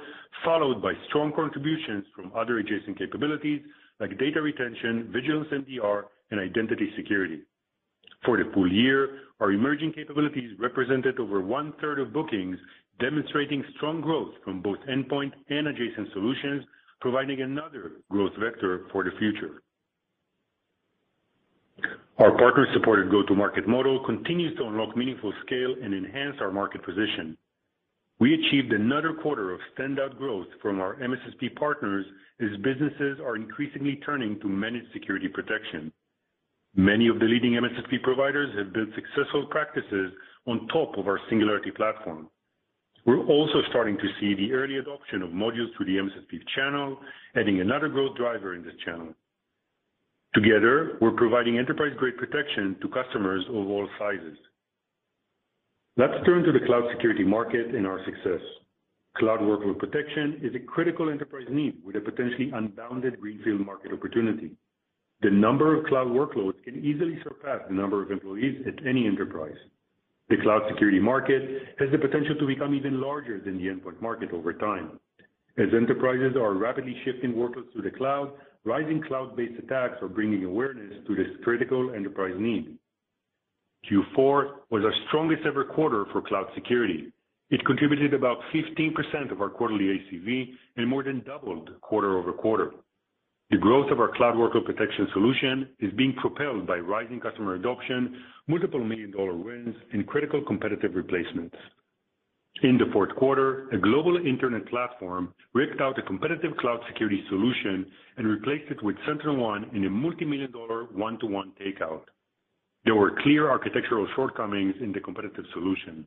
followed 0.44 0.82
by 0.82 0.92
strong 1.08 1.32
contributions 1.32 2.04
from 2.14 2.32
other 2.36 2.58
adjacent 2.58 2.98
capabilities 2.98 3.62
like 4.00 4.18
data 4.18 4.42
retention, 4.42 5.10
Vigilance 5.12 5.48
MDR, 5.52 6.02
and 6.30 6.40
identity 6.40 6.90
security. 6.96 7.42
For 8.24 8.36
the 8.36 8.50
full 8.52 8.70
year, 8.70 9.18
our 9.40 9.52
emerging 9.52 9.92
capabilities 9.92 10.58
represented 10.58 11.18
over 11.20 11.40
one-third 11.40 12.00
of 12.00 12.12
bookings, 12.12 12.58
demonstrating 13.00 13.64
strong 13.76 14.00
growth 14.00 14.34
from 14.44 14.62
both 14.62 14.78
endpoint 14.90 15.32
and 15.48 15.68
adjacent 15.68 16.08
solutions, 16.12 16.64
providing 17.00 17.40
another 17.40 17.92
growth 18.10 18.32
vector 18.38 18.86
for 18.92 19.04
the 19.04 19.10
future. 19.18 19.62
Our 22.18 22.36
partner-supported 22.36 23.10
go-to-market 23.10 23.66
model 23.66 24.04
continues 24.04 24.54
to 24.58 24.64
unlock 24.64 24.96
meaningful 24.96 25.32
scale 25.46 25.74
and 25.82 25.94
enhance 25.94 26.36
our 26.40 26.52
market 26.52 26.84
position. 26.84 27.38
We 28.20 28.34
achieved 28.34 28.72
another 28.72 29.14
quarter 29.14 29.50
of 29.50 29.60
standout 29.76 30.18
growth 30.18 30.46
from 30.60 30.78
our 30.78 30.96
MSSP 30.96 31.56
partners 31.56 32.04
as 32.38 32.50
businesses 32.62 33.18
are 33.18 33.36
increasingly 33.36 33.96
turning 34.04 34.38
to 34.40 34.46
managed 34.46 34.92
security 34.92 35.26
protection. 35.26 35.90
Many 36.76 37.08
of 37.08 37.18
the 37.18 37.24
leading 37.24 37.52
MSSP 37.52 38.02
providers 38.02 38.54
have 38.58 38.74
built 38.74 38.90
successful 38.94 39.46
practices 39.50 40.12
on 40.46 40.68
top 40.68 40.98
of 40.98 41.08
our 41.08 41.18
Singularity 41.30 41.70
Platform. 41.70 42.28
We're 43.06 43.26
also 43.26 43.62
starting 43.70 43.96
to 43.96 44.08
see 44.20 44.34
the 44.34 44.52
early 44.52 44.76
adoption 44.76 45.22
of 45.22 45.30
modules 45.30 45.74
through 45.76 45.86
the 45.86 45.96
MSSP 45.96 46.40
channel, 46.54 46.98
adding 47.36 47.60
another 47.60 47.88
growth 47.88 48.16
driver 48.16 48.54
in 48.54 48.62
this 48.62 48.74
channel. 48.84 49.14
Together, 50.34 50.96
we're 51.02 51.10
providing 51.10 51.58
enterprise-grade 51.58 52.16
protection 52.16 52.76
to 52.80 52.88
customers 52.88 53.44
of 53.50 53.54
all 53.54 53.86
sizes. 53.98 54.38
Let's 55.98 56.24
turn 56.24 56.42
to 56.44 56.52
the 56.52 56.64
cloud 56.64 56.84
security 56.90 57.22
market 57.22 57.74
and 57.74 57.86
our 57.86 58.02
success. 58.06 58.40
Cloud 59.18 59.40
workload 59.40 59.78
protection 59.78 60.40
is 60.42 60.54
a 60.54 60.58
critical 60.58 61.10
enterprise 61.10 61.46
need 61.50 61.76
with 61.84 61.96
a 61.96 62.00
potentially 62.00 62.50
unbounded 62.54 63.20
greenfield 63.20 63.60
market 63.60 63.92
opportunity. 63.92 64.52
The 65.20 65.30
number 65.30 65.78
of 65.78 65.84
cloud 65.84 66.06
workloads 66.06 66.64
can 66.64 66.82
easily 66.82 67.18
surpass 67.22 67.60
the 67.68 67.74
number 67.74 68.02
of 68.02 68.10
employees 68.10 68.64
at 68.66 68.86
any 68.86 69.06
enterprise. 69.06 69.58
The 70.30 70.38
cloud 70.38 70.62
security 70.70 70.98
market 70.98 71.76
has 71.78 71.90
the 71.92 71.98
potential 71.98 72.36
to 72.40 72.46
become 72.46 72.74
even 72.74 73.02
larger 73.02 73.38
than 73.38 73.58
the 73.58 73.66
endpoint 73.66 74.00
market 74.00 74.32
over 74.32 74.54
time. 74.54 74.98
As 75.58 75.68
enterprises 75.76 76.36
are 76.36 76.54
rapidly 76.54 76.96
shifting 77.04 77.34
workloads 77.34 77.70
to 77.74 77.82
the 77.82 77.90
cloud, 77.90 78.32
rising 78.64 79.02
cloud-based 79.02 79.58
attacks 79.58 79.96
are 80.02 80.08
bringing 80.08 80.44
awareness 80.44 81.04
to 81.06 81.14
this 81.14 81.26
critical 81.42 81.92
enterprise 81.94 82.34
need. 82.38 82.76
Q4 83.90 84.50
was 84.70 84.84
our 84.84 84.94
strongest 85.08 85.42
ever 85.44 85.64
quarter 85.64 86.04
for 86.12 86.22
cloud 86.22 86.46
security. 86.54 87.12
It 87.50 87.64
contributed 87.66 88.14
about 88.14 88.38
15% 88.54 89.30
of 89.32 89.40
our 89.42 89.50
quarterly 89.50 89.98
ACV 89.98 90.50
and 90.76 90.88
more 90.88 91.02
than 91.02 91.20
doubled 91.20 91.70
quarter-over-quarter. 91.80 92.72
The 93.50 93.58
growth 93.58 93.90
of 93.90 94.00
our 94.00 94.16
cloud 94.16 94.36
workload 94.36 94.64
protection 94.64 95.08
solution 95.12 95.68
is 95.80 95.92
being 95.92 96.14
propelled 96.14 96.66
by 96.66 96.78
rising 96.78 97.20
customer 97.20 97.54
adoption, 97.54 98.22
multiple 98.46 98.82
million-dollar 98.82 99.34
wins, 99.34 99.76
and 99.92 100.06
critical 100.06 100.40
competitive 100.40 100.94
replacements. 100.94 101.56
In 102.60 102.78
the 102.78 102.92
fourth 102.92 103.14
quarter, 103.16 103.68
a 103.70 103.78
global 103.78 104.18
internet 104.18 104.66
platform 104.68 105.34
ripped 105.54 105.80
out 105.80 105.98
a 105.98 106.02
competitive 106.02 106.56
cloud 106.58 106.80
security 106.86 107.24
solution 107.28 107.86
and 108.18 108.26
replaced 108.26 108.70
it 108.70 108.82
with 108.84 108.94
SentinelOne 109.08 109.74
in 109.74 109.84
a 109.86 109.90
multi-million-dollar 109.90 110.84
one-to-one 110.92 111.52
takeout. 111.60 112.04
There 112.84 112.94
were 112.94 113.18
clear 113.22 113.50
architectural 113.50 114.06
shortcomings 114.14 114.74
in 114.80 114.92
the 114.92 115.00
competitive 115.00 115.44
solution. 115.52 116.06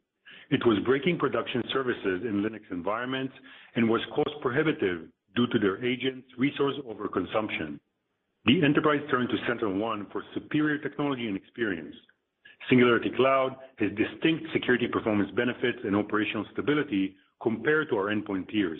It 0.51 0.65
was 0.65 0.77
breaking 0.85 1.17
production 1.17 1.63
services 1.73 2.21
in 2.23 2.43
Linux 2.43 2.61
environments 2.71 3.33
and 3.75 3.89
was 3.89 4.01
cost 4.13 4.39
prohibitive 4.41 5.09
due 5.35 5.47
to 5.47 5.59
their 5.59 5.83
agents' 5.83 6.27
resource 6.37 6.75
overconsumption. 6.87 7.79
The 8.45 8.63
enterprise 8.63 9.01
turned 9.09 9.29
to 9.29 9.37
SentinelOne 9.51 10.11
for 10.11 10.23
superior 10.33 10.77
technology 10.77 11.27
and 11.27 11.35
experience. 11.35 11.95
Singularity 12.69 13.11
Cloud 13.15 13.55
has 13.77 13.89
distinct 13.91 14.45
security 14.53 14.87
performance 14.87 15.29
benefits 15.35 15.79
and 15.83 15.95
operational 15.95 16.45
stability 16.53 17.15
compared 17.41 17.89
to 17.89 17.95
our 17.95 18.13
endpoint 18.13 18.47
peers. 18.47 18.79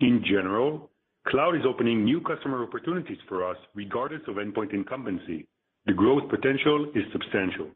In 0.00 0.22
general, 0.24 0.90
cloud 1.26 1.56
is 1.56 1.62
opening 1.66 2.04
new 2.04 2.20
customer 2.20 2.62
opportunities 2.62 3.18
for 3.28 3.48
us 3.48 3.56
regardless 3.74 4.22
of 4.28 4.36
endpoint 4.36 4.72
incumbency. 4.74 5.46
The 5.86 5.92
growth 5.92 6.28
potential 6.30 6.90
is 6.94 7.04
substantial. 7.12 7.68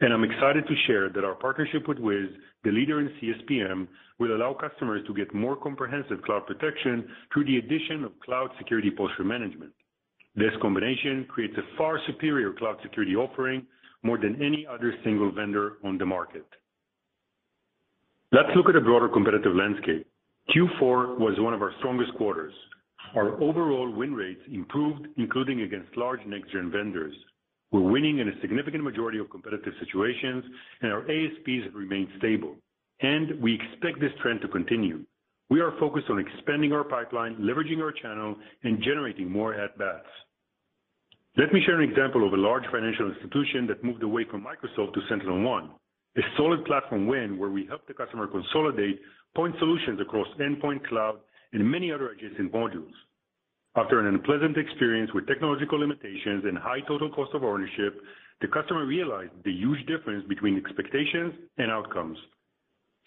And 0.00 0.12
I'm 0.12 0.22
excited 0.22 0.64
to 0.66 0.74
share 0.86 1.08
that 1.08 1.24
our 1.24 1.34
partnership 1.34 1.88
with 1.88 1.98
Wiz, 1.98 2.28
the 2.62 2.70
leader 2.70 3.00
in 3.00 3.10
CSPM, 3.20 3.88
will 4.20 4.36
allow 4.36 4.54
customers 4.54 5.02
to 5.06 5.14
get 5.14 5.34
more 5.34 5.56
comprehensive 5.56 6.22
cloud 6.22 6.46
protection 6.46 7.08
through 7.32 7.46
the 7.46 7.56
addition 7.56 8.04
of 8.04 8.18
cloud 8.20 8.50
security 8.58 8.90
posture 8.90 9.24
management. 9.24 9.72
This 10.36 10.52
combination 10.62 11.26
creates 11.28 11.54
a 11.58 11.76
far 11.76 11.98
superior 12.06 12.52
cloud 12.52 12.76
security 12.82 13.16
offering, 13.16 13.66
more 14.02 14.18
than 14.18 14.42
any 14.42 14.66
other 14.66 14.94
single 15.04 15.30
vendor 15.32 15.74
on 15.84 15.98
the 15.98 16.06
market. 16.06 16.46
Let's 18.32 18.50
look 18.54 18.68
at 18.68 18.76
a 18.76 18.80
broader 18.80 19.08
competitive 19.08 19.54
landscape. 19.54 20.06
Q4 20.54 21.18
was 21.18 21.34
one 21.38 21.54
of 21.54 21.62
our 21.62 21.72
strongest 21.78 22.14
quarters. 22.14 22.52
Our 23.14 23.40
overall 23.42 23.90
win 23.90 24.14
rates 24.14 24.42
improved, 24.52 25.06
including 25.16 25.62
against 25.62 25.96
large 25.96 26.20
next-gen 26.26 26.70
vendors. 26.70 27.14
We're 27.70 27.80
winning 27.80 28.18
in 28.18 28.28
a 28.28 28.40
significant 28.40 28.84
majority 28.84 29.18
of 29.18 29.30
competitive 29.30 29.72
situations, 29.80 30.44
and 30.82 30.92
our 30.92 31.02
ASPs 31.02 31.64
have 31.64 31.74
remained 31.74 32.08
stable, 32.18 32.56
and 33.00 33.40
we 33.42 33.54
expect 33.54 34.00
this 34.00 34.12
trend 34.22 34.40
to 34.42 34.48
continue. 34.48 35.04
We 35.50 35.60
are 35.60 35.72
focused 35.78 36.10
on 36.10 36.18
expanding 36.18 36.72
our 36.72 36.84
pipeline, 36.84 37.36
leveraging 37.36 37.80
our 37.80 37.92
channel, 37.92 38.36
and 38.62 38.82
generating 38.82 39.30
more 39.30 39.54
at-bats. 39.54 40.06
Let 41.38 41.52
me 41.52 41.62
share 41.64 41.80
an 41.80 41.88
example 41.88 42.26
of 42.26 42.32
a 42.32 42.36
large 42.36 42.64
financial 42.72 43.14
institution 43.14 43.68
that 43.68 43.84
moved 43.84 44.02
away 44.02 44.24
from 44.28 44.42
Microsoft 44.42 44.94
to 44.94 45.00
SentinelOne, 45.08 45.70
a 46.16 46.20
solid 46.36 46.64
platform 46.64 47.06
win 47.06 47.38
where 47.38 47.50
we 47.50 47.64
helped 47.64 47.86
the 47.86 47.94
customer 47.94 48.26
consolidate 48.26 48.98
point 49.36 49.54
solutions 49.60 50.00
across 50.00 50.26
endpoint, 50.40 50.84
cloud, 50.88 51.20
and 51.52 51.62
many 51.62 51.92
other 51.92 52.08
adjacent 52.08 52.52
modules. 52.52 52.90
After 53.76 54.00
an 54.00 54.12
unpleasant 54.12 54.58
experience 54.58 55.12
with 55.14 55.28
technological 55.28 55.78
limitations 55.78 56.42
and 56.44 56.58
high 56.58 56.80
total 56.88 57.08
cost 57.10 57.30
of 57.34 57.44
ownership, 57.44 58.02
the 58.40 58.48
customer 58.48 58.84
realized 58.84 59.30
the 59.44 59.52
huge 59.52 59.86
difference 59.86 60.26
between 60.28 60.56
expectations 60.56 61.34
and 61.58 61.70
outcomes. 61.70 62.18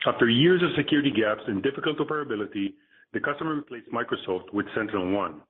After 0.08 0.30
years 0.30 0.64
of 0.64 0.70
security 0.78 1.12
gaps 1.12 1.44
and 1.48 1.62
difficult 1.62 1.98
operability, 1.98 2.76
the 3.12 3.20
customer 3.20 3.56
replaced 3.56 3.92
Microsoft 3.92 4.54
with 4.54 4.68
SentinelOne. 4.68 5.42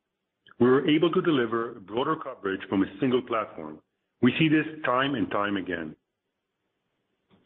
We 0.62 0.68
were 0.70 0.88
able 0.88 1.10
to 1.12 1.22
deliver 1.24 1.82
broader 1.88 2.15
coverage 2.15 2.62
from 2.70 2.84
a 2.84 3.00
single 3.00 3.24
platform. 3.24 3.80
We 4.22 4.32
see 4.38 4.48
this 4.48 4.68
time 4.86 5.15
and 5.15 5.30
time 5.32 5.58
again. 5.58 5.96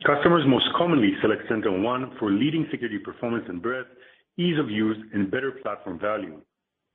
Customers 0.05 0.43
most 0.45 0.65
commonly 0.77 1.13
select 1.21 1.43
SentinelOne 1.49 2.19
for 2.19 2.29
leading 2.29 2.67
security 2.69 2.99
performance 2.99 3.45
and 3.47 3.61
breadth, 3.61 3.87
ease 4.37 4.59
of 4.59 4.69
use, 4.69 4.97
and 5.13 5.31
better 5.31 5.51
platform 5.63 5.97
value. 5.97 6.41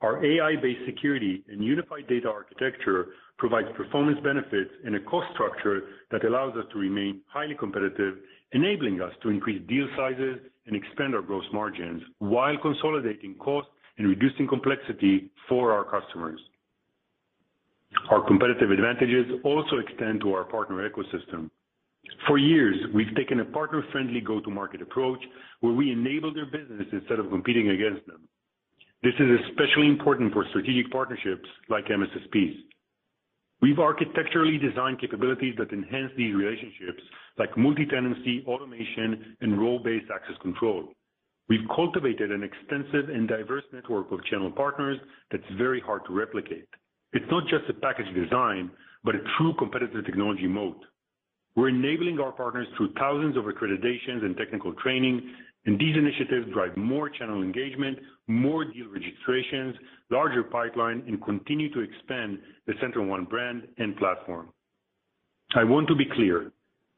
Our 0.02 0.22
AI-based 0.22 0.84
security 0.84 1.42
and 1.48 1.64
unified 1.64 2.06
data 2.06 2.28
architecture 2.28 3.06
provides 3.38 3.68
performance 3.74 4.18
benefits 4.22 4.70
and 4.84 4.96
a 4.96 5.00
cost 5.00 5.26
structure 5.32 5.84
that 6.10 6.26
allows 6.26 6.54
us 6.54 6.66
to 6.72 6.78
remain 6.78 7.22
highly 7.28 7.54
competitive, 7.58 8.16
enabling 8.52 9.00
us 9.00 9.14
to 9.22 9.30
increase 9.30 9.66
deal 9.66 9.88
sizes 9.96 10.36
and 10.66 10.76
expand 10.76 11.14
our 11.14 11.22
gross 11.22 11.44
margins 11.50 12.02
while 12.18 12.58
consolidating 12.58 13.36
costs 13.36 13.70
and 14.00 14.08
reducing 14.08 14.48
complexity 14.48 15.30
for 15.46 15.72
our 15.72 15.84
customers. 15.84 16.40
Our 18.10 18.26
competitive 18.26 18.70
advantages 18.70 19.26
also 19.44 19.76
extend 19.76 20.22
to 20.22 20.32
our 20.32 20.44
partner 20.44 20.88
ecosystem. 20.88 21.50
For 22.26 22.38
years, 22.38 22.76
we've 22.94 23.14
taken 23.14 23.40
a 23.40 23.44
partner-friendly 23.44 24.22
go-to-market 24.22 24.80
approach 24.80 25.20
where 25.60 25.74
we 25.74 25.92
enable 25.92 26.32
their 26.32 26.46
business 26.46 26.86
instead 26.92 27.18
of 27.18 27.28
competing 27.28 27.68
against 27.68 28.06
them. 28.06 28.26
This 29.02 29.12
is 29.20 29.28
especially 29.50 29.88
important 29.88 30.32
for 30.32 30.46
strategic 30.48 30.90
partnerships 30.90 31.48
like 31.68 31.84
MSSPs. 31.84 32.56
We've 33.60 33.78
architecturally 33.78 34.56
designed 34.56 34.98
capabilities 34.98 35.56
that 35.58 35.72
enhance 35.72 36.12
these 36.16 36.34
relationships, 36.34 37.02
like 37.38 37.54
multi-tenancy, 37.58 38.44
automation, 38.46 39.36
and 39.42 39.60
role-based 39.60 40.06
access 40.14 40.36
control. 40.40 40.88
We've 41.50 41.68
cultivated 41.74 42.30
an 42.30 42.44
extensive 42.44 43.08
and 43.08 43.26
diverse 43.26 43.64
network 43.72 44.12
of 44.12 44.24
channel 44.26 44.52
partners 44.52 44.98
that's 45.32 45.42
very 45.58 45.80
hard 45.80 46.02
to 46.06 46.14
replicate. 46.14 46.68
It's 47.12 47.26
not 47.28 47.42
just 47.48 47.68
a 47.68 47.74
package 47.74 48.06
design, 48.14 48.70
but 49.02 49.16
a 49.16 49.24
true 49.36 49.52
competitive 49.58 50.06
technology 50.06 50.46
moat. 50.46 50.78
We're 51.56 51.70
enabling 51.70 52.20
our 52.20 52.30
partners 52.30 52.68
through 52.76 52.92
thousands 52.92 53.36
of 53.36 53.46
accreditations 53.46 54.24
and 54.24 54.36
technical 54.36 54.74
training, 54.74 55.28
and 55.66 55.76
these 55.76 55.96
initiatives 55.96 56.52
drive 56.52 56.76
more 56.76 57.10
channel 57.10 57.42
engagement, 57.42 57.98
more 58.28 58.64
deal 58.64 58.86
registrations, 58.88 59.74
larger 60.08 60.44
pipeline, 60.44 61.02
and 61.08 61.20
continue 61.24 61.68
to 61.74 61.80
expand 61.80 62.38
the 62.68 62.74
SentinelOne 62.74 63.28
brand 63.28 63.66
and 63.78 63.96
platform. 63.96 64.50
I 65.56 65.64
want 65.64 65.88
to 65.88 65.96
be 65.96 66.06
clear, 66.14 66.52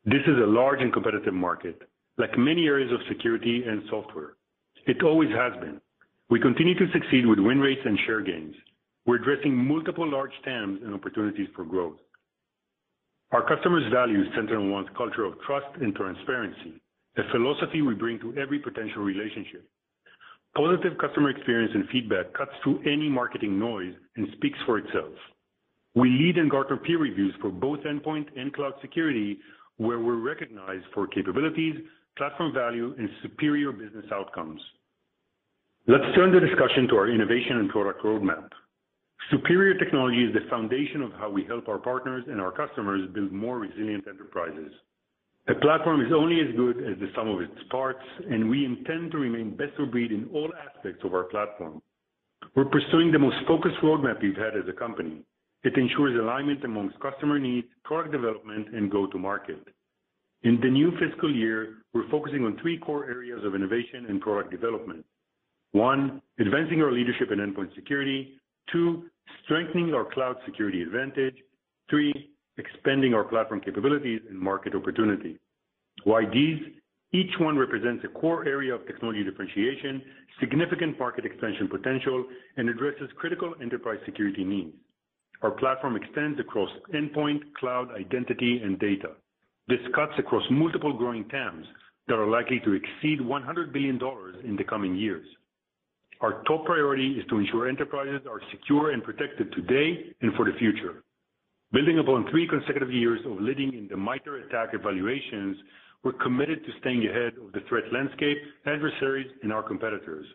this 0.05 0.21
is 0.27 0.37
a 0.37 0.47
large 0.47 0.83
and 0.83 0.93
competitive 0.93 1.33
market, 1.33 1.81
like 2.19 2.37
many 2.37 2.67
areas 2.67 2.93
of 2.93 3.01
security 3.09 3.63
and 3.67 3.83
software. 3.89 4.35
It 4.87 5.03
always 5.03 5.31
has 5.31 5.53
been. 5.61 5.81
We 6.29 6.41
continue 6.41 6.75
to 6.75 6.93
succeed 6.93 7.27
with 7.27 7.39
win 7.39 7.61
rates 7.61 7.83
and 7.85 7.99
share 8.07 8.21
gains. 8.21 8.55
We're 9.07 9.17
addressing 9.17 9.55
multiple 9.55 10.11
large 10.11 10.33
TAMs 10.45 10.81
and 10.85 10.95
opportunities 10.95 11.49
for 11.55 11.65
growth. 11.65 11.99
Our 13.33 13.47
customers 13.47 13.85
value 13.93 14.25
SentinelOne's 14.33 14.91
culture 14.97 15.25
of 15.25 15.41
trust 15.47 15.67
and 15.81 15.95
transparency, 15.95 16.83
a 17.17 17.23
philosophy 17.31 17.83
we 17.83 17.95
bring 17.95 18.19
to 18.21 18.35
every 18.37 18.59
potential 18.59 19.03
relationship. 19.03 19.69
Positive 20.55 20.99
customer 20.99 21.31
experience 21.31 21.73
and 21.75 21.89
feedback 21.89 22.33
cuts 22.35 22.51
through 22.63 22.81
any 22.81 23.09
marketing 23.09 23.59
noise 23.59 23.95
and 24.17 24.29
speaks 24.37 24.59
for 24.67 24.79
itself. 24.79 25.15
We 25.95 26.11
lead 26.11 26.39
in 26.39 26.49
Gartner 26.49 26.77
peer 26.77 26.99
reviews 26.99 27.35
for 27.41 27.51
both 27.51 27.81
endpoint 27.81 28.27
and 28.37 28.53
cloud 28.53 28.75
security, 28.81 29.39
where 29.79 29.99
we're 29.99 30.17
recognized 30.17 30.85
for 30.93 31.07
capabilities, 31.07 31.77
platform 32.17 32.53
value, 32.53 32.95
and 32.99 33.09
superior 33.23 33.73
business 33.73 34.07
outcomes. 34.13 34.61
Let's 35.87 36.05
turn 36.15 36.33
the 36.33 36.41
discussion 36.41 36.87
to 36.89 36.97
our 36.97 37.09
innovation 37.11 37.59
and 37.59 37.71
product 37.71 38.03
roadmap. 38.05 38.49
Superior 39.31 39.79
technology 39.79 40.25
is 40.25 40.35
the 40.35 40.49
foundation 40.51 41.03
of 41.03 41.13
how 41.13 41.31
we 41.31 41.45
help 41.45 41.69
our 41.69 41.79
partners 41.79 42.25
and 42.29 42.41
our 42.41 42.53
customers 42.53 43.09
build 43.15 43.33
more 43.33 43.59
resilient 43.59 44.07
enterprises. 44.09 44.73
A 45.49 45.55
platform 45.57 46.01
is 46.01 46.13
only 46.15 46.41
as 46.41 46.55
good 46.57 46.79
as 46.79 46.99
the 47.01 47.11
sum 47.17 47.29
of 47.29 47.41
its 47.41 47.63
parts, 47.71 48.05
and 48.31 48.49
we 48.49 48.65
intend 48.65 49.11
to 49.11 49.19
remain 49.19 49.57
best 49.57 49.73
of 49.79 49.91
breed 49.91 50.13
in 50.13 50.29
all 50.33 50.53
aspects 50.69 51.05
of 51.05 51.15
our 51.15 51.25
platform. 51.25 51.83
We're 52.55 52.67
pursuing 52.67 53.11
the 53.11 53.19
most 53.19 53.37
focused 53.49 53.79
roadmap 53.83 54.23
we've 54.23 54.37
had 54.37 54.57
as 54.57 54.69
a 54.69 54.73
company. 54.73 55.25
It 55.65 55.77
ensures 55.77 56.19
alignment 56.19 56.65
amongst 56.65 57.01
customer 57.01 57.39
needs, 57.39 57.67
product 57.85 58.13
development, 58.13 58.69
and 58.75 58.91
go-to-market. 58.91 59.67
In 60.45 60.59
the 60.61 60.69
new 60.69 60.91
fiscal 60.99 61.33
year, 61.33 61.75
we're 61.95 62.09
focusing 62.11 62.45
on 62.45 62.59
three 62.61 62.77
core 62.77 63.09
areas 63.09 63.45
of 63.45 63.55
innovation 63.55 64.07
and 64.09 64.21
product 64.21 64.51
development. 64.51 65.05
One, 65.71 66.21
advancing 66.41 66.83
our 66.83 66.91
leadership 66.91 67.31
in 67.31 67.39
endpoint 67.39 67.75
security. 67.77 68.41
Two, 68.73 69.05
strengthening 69.45 69.95
our 69.95 70.05
cloud 70.05 70.37
security 70.45 70.83
advantage. 70.83 71.37
Three, 71.89 72.31
expanding 72.59 73.15
our 73.15 73.25
platform 73.25 73.61
capabilities 73.61 74.21
and 74.29 74.39
market 74.39 74.75
opportunity. 74.75 75.39
Why 76.05 76.25
these? 76.27 76.61
Each 77.13 77.33
one 77.39 77.57
represents 77.59 78.03
a 78.05 78.09
core 78.09 78.47
area 78.47 78.75
of 78.75 78.87
technology 78.87 79.23
differentiation, 79.23 80.03
significant 80.41 80.99
market 80.99 81.27
expansion 81.27 81.69
potential, 81.69 82.25
and 82.57 82.69
addresses 82.69 83.11
critical 83.17 83.55
enterprise 83.61 83.99
security 84.07 84.45
needs. 84.45 84.75
Our 85.43 85.51
platform 85.51 85.97
extends 85.97 86.41
across 86.41 86.71
endpoint, 86.95 87.41
cloud, 87.59 87.91
identity, 87.93 88.61
and 88.65 88.79
data. 88.79 89.11
This 89.69 89.81
cuts 89.95 90.13
across 90.19 90.43
multiple 90.51 90.93
growing 90.93 91.29
TAMs 91.29 91.67
that 92.09 92.15
are 92.15 92.27
likely 92.27 92.61
to 92.61 92.73
exceed 92.73 93.21
$100 93.21 93.73
billion 93.73 94.01
in 94.45 94.57
the 94.57 94.65
coming 94.65 94.97
years. 94.97 95.27
Our 96.21 96.43
top 96.45 96.65
priority 96.65 97.13
is 97.13 97.25
to 97.31 97.39
ensure 97.39 97.69
enterprises 97.69 98.27
are 98.29 98.41
secure 98.51 98.91
and 98.91 99.03
protected 99.03 99.53
today 99.53 100.15
and 100.21 100.35
for 100.35 100.45
the 100.45 100.57
future. 100.59 101.03
Building 101.73 101.99
upon 101.99 102.31
three 102.31 102.47
consecutive 102.47 102.93
years 102.93 103.21
of 103.25 103.41
leading 103.41 103.73
in 103.75 103.89
the 103.89 103.97
MITRE 103.97 104.37
ATT&CK 104.37 104.75
evaluations, 104.75 105.57
we're 106.05 106.13
committed 106.13 106.65
to 106.65 106.73
staying 106.81 107.07
ahead 107.07 107.33
of 107.45 107.53
the 107.53 107.61
threat 107.69 107.85
landscape, 107.93 108.39
adversaries, 108.67 109.31
and 109.43 109.53
our 109.53 109.63
competitors. 109.63 110.27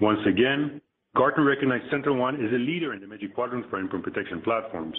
Once 0.00 0.20
again, 0.26 0.80
Gartner 1.16 1.44
recognized 1.44 1.84
SentinelOne 1.92 2.44
as 2.44 2.52
a 2.52 2.58
leader 2.58 2.92
in 2.92 3.00
the 3.00 3.06
Magic 3.06 3.34
Quadrant 3.34 3.68
for 3.70 3.80
endpoint 3.80 4.02
protection 4.02 4.42
platforms. 4.42 4.96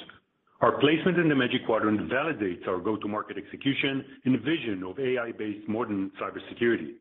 Our 0.61 0.79
placement 0.79 1.19
in 1.19 1.27
the 1.27 1.35
Magic 1.35 1.65
Quadrant 1.65 2.09
validates 2.09 2.65
our 2.67 2.79
go-to-market 2.79 3.37
execution 3.37 4.05
and 4.23 4.39
vision 4.41 4.83
of 4.87 4.97
AI-based 4.97 5.67
modern 5.67 6.11
cybersecurity. 6.21 6.93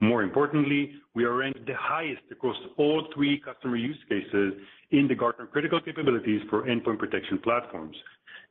More 0.00 0.22
importantly, 0.22 0.92
we 1.14 1.24
are 1.24 1.34
ranked 1.34 1.66
the 1.66 1.74
highest 1.78 2.22
across 2.30 2.56
all 2.78 3.06
three 3.14 3.38
customer 3.40 3.76
use 3.76 3.98
cases 4.08 4.54
in 4.92 5.08
the 5.08 5.14
Gartner 5.14 5.46
Critical 5.46 5.80
Capabilities 5.80 6.40
for 6.48 6.66
Endpoint 6.66 6.98
Protection 6.98 7.38
platforms. 7.44 7.96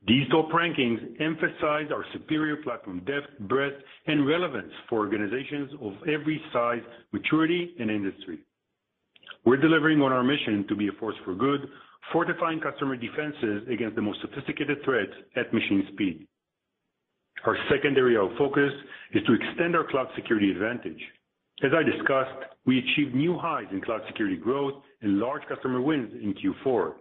These 0.06 0.28
top 0.30 0.50
rankings 0.50 1.20
emphasize 1.20 1.90
our 1.90 2.04
superior 2.12 2.56
platform 2.56 3.00
depth, 3.00 3.26
breadth, 3.48 3.82
and 4.06 4.26
relevance 4.26 4.72
for 4.88 5.00
organizations 5.00 5.72
of 5.80 5.94
every 6.02 6.40
size, 6.52 6.82
maturity, 7.12 7.74
and 7.80 7.90
industry. 7.90 8.38
We're 9.44 9.56
delivering 9.56 10.02
on 10.02 10.12
our 10.12 10.22
mission 10.22 10.66
to 10.68 10.76
be 10.76 10.88
a 10.88 10.92
force 11.00 11.16
for 11.24 11.34
good, 11.34 11.68
fortifying 12.12 12.60
customer 12.60 12.96
defenses 12.96 13.66
against 13.70 13.96
the 13.96 14.02
most 14.02 14.20
sophisticated 14.20 14.78
threats 14.84 15.12
at 15.36 15.52
machine 15.52 15.86
speed. 15.92 16.26
Our 17.44 17.56
second 17.70 17.96
area 17.96 18.20
of 18.20 18.36
focus 18.38 18.72
is 19.12 19.22
to 19.24 19.34
extend 19.34 19.76
our 19.76 19.84
cloud 19.84 20.08
security 20.16 20.50
advantage. 20.50 21.00
As 21.62 21.70
I 21.74 21.82
discussed, 21.82 22.52
we 22.66 22.78
achieved 22.78 23.14
new 23.14 23.38
highs 23.38 23.66
in 23.70 23.80
cloud 23.80 24.02
security 24.08 24.36
growth 24.36 24.74
and 25.02 25.18
large 25.18 25.42
customer 25.48 25.80
wins 25.80 26.12
in 26.12 26.34
Q4. 26.34 26.94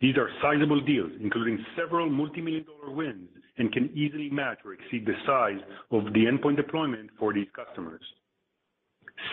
These 0.00 0.16
are 0.16 0.30
sizable 0.42 0.80
deals, 0.80 1.12
including 1.20 1.64
several 1.76 2.08
multi-million-dollar 2.08 2.94
wins, 2.94 3.28
and 3.58 3.72
can 3.72 3.90
easily 3.94 4.30
match 4.30 4.58
or 4.64 4.72
exceed 4.72 5.04
the 5.06 5.14
size 5.26 5.60
of 5.90 6.04
the 6.14 6.24
endpoint 6.24 6.56
deployment 6.56 7.10
for 7.18 7.34
these 7.34 7.48
customers. 7.54 8.00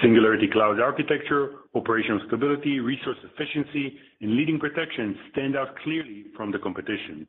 Singularity 0.02 0.48
Cloud 0.52 0.80
architecture, 0.80 1.52
operational 1.74 2.22
stability, 2.28 2.80
resource 2.80 3.18
efficiency, 3.24 3.98
and 4.22 4.36
leading 4.36 4.60
protection 4.60 5.18
stand 5.32 5.56
out 5.56 5.76
clearly 5.84 6.26
from 6.36 6.52
the 6.52 6.60
competition. 6.60 7.28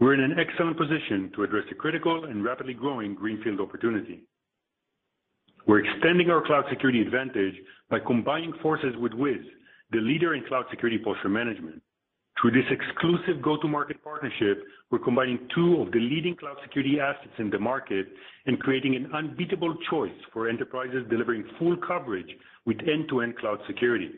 we're 0.00 0.14
in 0.14 0.20
an 0.20 0.36
excellent 0.38 0.76
position 0.76 1.30
to 1.34 1.44
address 1.44 1.64
a 1.70 1.74
critical 1.74 2.24
and 2.24 2.44
rapidly 2.44 2.74
growing 2.74 3.14
greenfield 3.14 3.60
opportunity. 3.60 4.24
We're 5.66 5.84
extending 5.84 6.30
our 6.30 6.44
cloud 6.44 6.64
security 6.68 7.00
advantage 7.00 7.54
by 7.88 8.00
combining 8.00 8.52
forces 8.60 8.94
with 8.98 9.14
Wiz, 9.14 9.40
the 9.92 10.00
leader 10.00 10.34
in 10.34 10.44
cloud 10.46 10.64
security 10.70 10.98
posture 10.98 11.28
management. 11.28 11.80
Through 12.40 12.50
this 12.50 12.70
exclusive 12.70 13.40
go-to-market 13.40 14.02
partnership, 14.02 14.64
we're 14.90 14.98
combining 14.98 15.48
two 15.54 15.80
of 15.82 15.90
the 15.92 15.98
leading 15.98 16.36
cloud 16.36 16.56
security 16.62 17.00
assets 17.00 17.34
in 17.38 17.50
the 17.50 17.58
market 17.58 18.06
and 18.46 18.60
creating 18.60 18.94
an 18.94 19.10
unbeatable 19.14 19.76
choice 19.90 20.10
for 20.32 20.48
enterprises 20.48 21.04
delivering 21.10 21.44
full 21.58 21.76
coverage 21.76 22.30
with 22.66 22.76
end-to-end 22.80 23.36
cloud 23.38 23.58
security. 23.66 24.10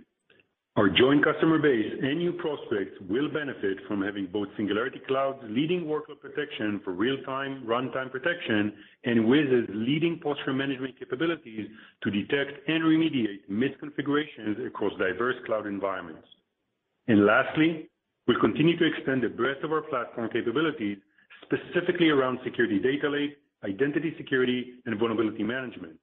Our 0.77 0.91
joint 0.91 1.25
customer 1.25 1.59
base 1.59 1.91
and 2.03 2.19
new 2.19 2.35
prospects 2.35 3.01
will 3.09 3.31
benefit 3.33 3.79
from 3.89 4.03
having 4.03 4.27
both 4.27 4.49
Singularity 4.59 5.01
Cloud's 5.09 5.39
leading 5.45 5.85
workload 5.85 6.21
protection 6.21 6.83
for 6.85 6.93
real-time 6.93 7.65
runtime 7.67 8.11
protection 8.11 8.75
and 9.05 9.25
Wiz's 9.25 9.67
leading 9.71 10.21
posture 10.23 10.53
management 10.53 10.99
capabilities 10.99 11.67
to 12.03 12.11
detect 12.11 12.69
and 12.69 12.85
remediate 12.85 13.49
misconfigurations 13.51 14.67
across 14.67 14.93
diverse 14.99 15.37
cloud 15.47 15.67
environments. 15.67 16.29
And 17.09 17.25
lastly, 17.25 17.89
we'll 18.27 18.41
continue 18.41 18.77
to 18.77 18.87
extend 18.87 19.23
the 19.23 19.29
breadth 19.29 19.63
of 19.65 19.73
our 19.73 19.83
platform 19.83 20.29
capabilities, 20.33 20.99
specifically 21.43 22.11
around 22.11 22.39
security 22.45 22.79
data 22.79 23.09
lake, 23.09 23.37
identity 23.65 24.15
security, 24.17 24.75
and 24.87 24.99
vulnerability 24.99 25.43
management. 25.43 25.99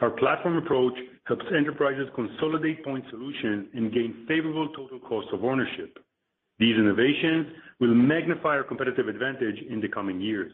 Our 0.00 0.10
platform 0.10 0.56
approach 0.56 0.94
helps 1.26 1.44
enterprises 1.56 2.08
consolidate 2.14 2.84
point 2.84 3.04
solutions 3.10 3.68
and 3.74 3.92
gain 3.92 4.24
favorable 4.26 4.68
total 4.76 4.98
cost 4.98 5.28
of 5.32 5.44
ownership. 5.44 5.98
These 6.58 6.76
innovations 6.76 7.46
will 7.80 7.94
magnify 7.94 8.56
our 8.56 8.64
competitive 8.64 9.08
advantage 9.08 9.58
in 9.70 9.80
the 9.80 9.88
coming 9.88 10.20
years. 10.20 10.52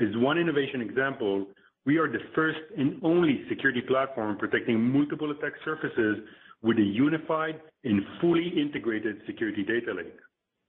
As 0.00 0.08
one 0.16 0.38
innovation 0.38 0.80
example, 0.80 1.46
we 1.86 1.98
are 1.98 2.10
the 2.10 2.18
first 2.34 2.58
and 2.76 2.98
only 3.02 3.44
security 3.48 3.82
platform 3.82 4.36
protecting 4.36 4.80
multiple 4.80 5.30
attack 5.30 5.52
surfaces 5.64 6.18
with 6.64 6.78
a 6.78 6.82
unified 6.82 7.60
and 7.84 8.02
fully 8.20 8.48
integrated 8.58 9.20
security 9.26 9.62
data 9.62 9.92
lake. 9.92 10.16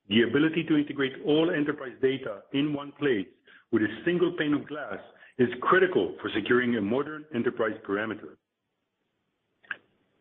The 0.10 0.24
ability 0.24 0.66
to 0.66 0.78
integrate 0.78 1.14
all 1.26 1.50
enterprise 1.50 1.96
data 2.02 2.42
in 2.54 2.74
one 2.74 2.92
place 3.00 3.26
with 3.72 3.82
a 3.82 3.88
single 4.04 4.34
pane 4.38 4.54
of 4.54 4.68
glass 4.68 5.00
is 5.40 5.48
critical 5.62 6.16
for 6.22 6.30
securing 6.36 6.76
a 6.76 6.82
modern 6.82 7.26
enterprise 7.34 7.76
perimeter. 7.84 8.38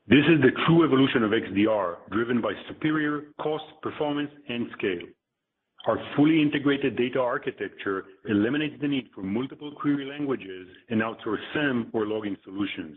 This 0.06 0.24
is 0.28 0.40
the 0.42 0.52
true 0.66 0.84
evolution 0.84 1.24
of 1.24 1.32
XDR, 1.32 1.96
driven 2.10 2.40
by 2.40 2.52
superior 2.68 3.22
cost, 3.40 3.64
performance, 3.82 4.30
and 4.48 4.66
scale. 4.78 5.06
Our 5.86 5.98
fully 6.16 6.40
integrated 6.40 6.96
data 6.96 7.20
architecture 7.20 8.04
eliminates 8.28 8.76
the 8.80 8.88
need 8.88 9.08
for 9.14 9.22
multiple 9.22 9.72
query 9.80 10.06
languages 10.06 10.68
and 10.88 11.02
outsource 11.02 11.42
SIEM 11.52 11.90
or 11.92 12.06
logging 12.06 12.36
solutions. 12.44 12.96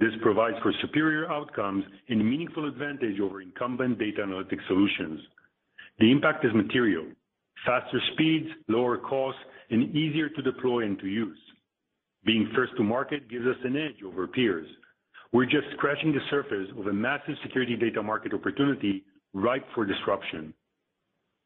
This 0.00 0.12
provides 0.22 0.56
for 0.62 0.72
superior 0.80 1.30
outcomes 1.30 1.84
and 2.08 2.28
meaningful 2.28 2.66
advantage 2.66 3.20
over 3.20 3.40
incumbent 3.40 3.98
data 3.98 4.22
analytics 4.22 4.66
solutions. 4.66 5.20
The 5.98 6.10
impact 6.10 6.44
is 6.44 6.52
material, 6.54 7.06
faster 7.64 8.00
speeds, 8.12 8.48
lower 8.68 8.98
costs, 8.98 9.40
and 9.70 9.94
easier 9.96 10.28
to 10.28 10.42
deploy 10.42 10.84
and 10.84 10.98
to 10.98 11.06
use. 11.06 11.38
Being 12.24 12.50
first 12.54 12.72
to 12.76 12.82
market 12.82 13.28
gives 13.28 13.46
us 13.46 13.56
an 13.64 13.76
edge 13.76 14.02
over 14.04 14.26
peers. 14.26 14.66
We're 15.32 15.44
just 15.44 15.66
scratching 15.76 16.12
the 16.12 16.20
surface 16.30 16.68
of 16.78 16.86
a 16.86 16.92
massive 16.92 17.34
security 17.42 17.76
data 17.76 18.02
market 18.02 18.34
opportunity 18.34 19.04
ripe 19.32 19.66
for 19.74 19.84
disruption. 19.84 20.54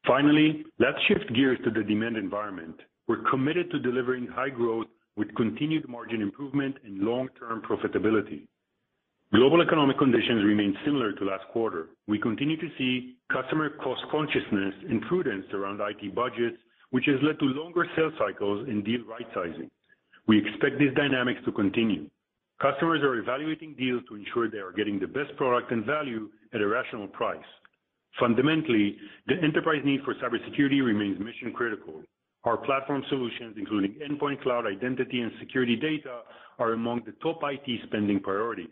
Finally, 0.07 0.63
let's 0.79 0.97
shift 1.07 1.33
gears 1.33 1.59
to 1.63 1.71
the 1.71 1.83
demand 1.83 2.17
environment. 2.17 2.75
We're 3.07 3.29
committed 3.29 3.69
to 3.71 3.79
delivering 3.79 4.27
high 4.27 4.49
growth 4.49 4.87
with 5.19 5.35
continued 5.35 5.85
margin 5.89 6.21
improvement 6.21 6.77
and 6.85 7.01
long-term 7.01 7.61
profitability. 7.61 8.47
Global 9.33 9.61
economic 9.61 9.97
conditions 9.97 10.45
remain 10.45 10.73
similar 10.85 11.11
to 11.11 11.25
last 11.25 11.43
quarter. 11.51 11.89
We 12.07 12.17
continue 12.17 12.55
to 12.55 12.69
see 12.77 13.17
customer 13.29 13.69
cost 13.69 14.01
consciousness 14.09 14.73
and 14.89 15.01
prudence 15.01 15.45
around 15.53 15.81
IT 15.81 16.15
budgets, 16.15 16.55
which 16.91 17.03
has 17.07 17.17
led 17.21 17.37
to 17.39 17.45
longer 17.45 17.85
sales 17.97 18.13
cycles 18.17 18.65
and 18.69 18.83
deal 18.85 19.01
rightsizing. 19.01 19.69
We 20.25 20.39
expect 20.39 20.79
these 20.79 20.95
dynamics 20.95 21.41
to 21.43 21.51
continue. 21.51 22.09
Customers 22.61 23.01
are 23.03 23.15
evaluating 23.15 23.75
deals 23.77 24.03
to 24.07 24.15
ensure 24.15 24.49
they 24.49 24.59
are 24.59 24.71
getting 24.71 24.99
the 24.99 25.07
best 25.07 25.35
product 25.35 25.71
and 25.73 25.85
value 25.85 26.29
at 26.53 26.61
a 26.61 26.67
rational 26.67 27.07
price. 27.07 27.49
Fundamentally, 28.17 28.95
the 29.27 29.35
enterprise 29.43 29.81
need 29.83 29.99
for 30.05 30.15
cybersecurity 30.15 30.81
remains 30.83 31.19
mission-critical. 31.19 32.03
Our 32.49 32.57
platform 32.57 33.03
solutions, 33.09 33.57
including 33.59 33.93
endpoint 34.01 34.41
cloud 34.41 34.65
identity 34.65 35.21
and 35.21 35.31
security 35.39 35.75
data, 35.75 36.21
are 36.57 36.73
among 36.73 37.03
the 37.05 37.11
top 37.21 37.41
IT 37.43 37.81
spending 37.85 38.19
priorities. 38.19 38.71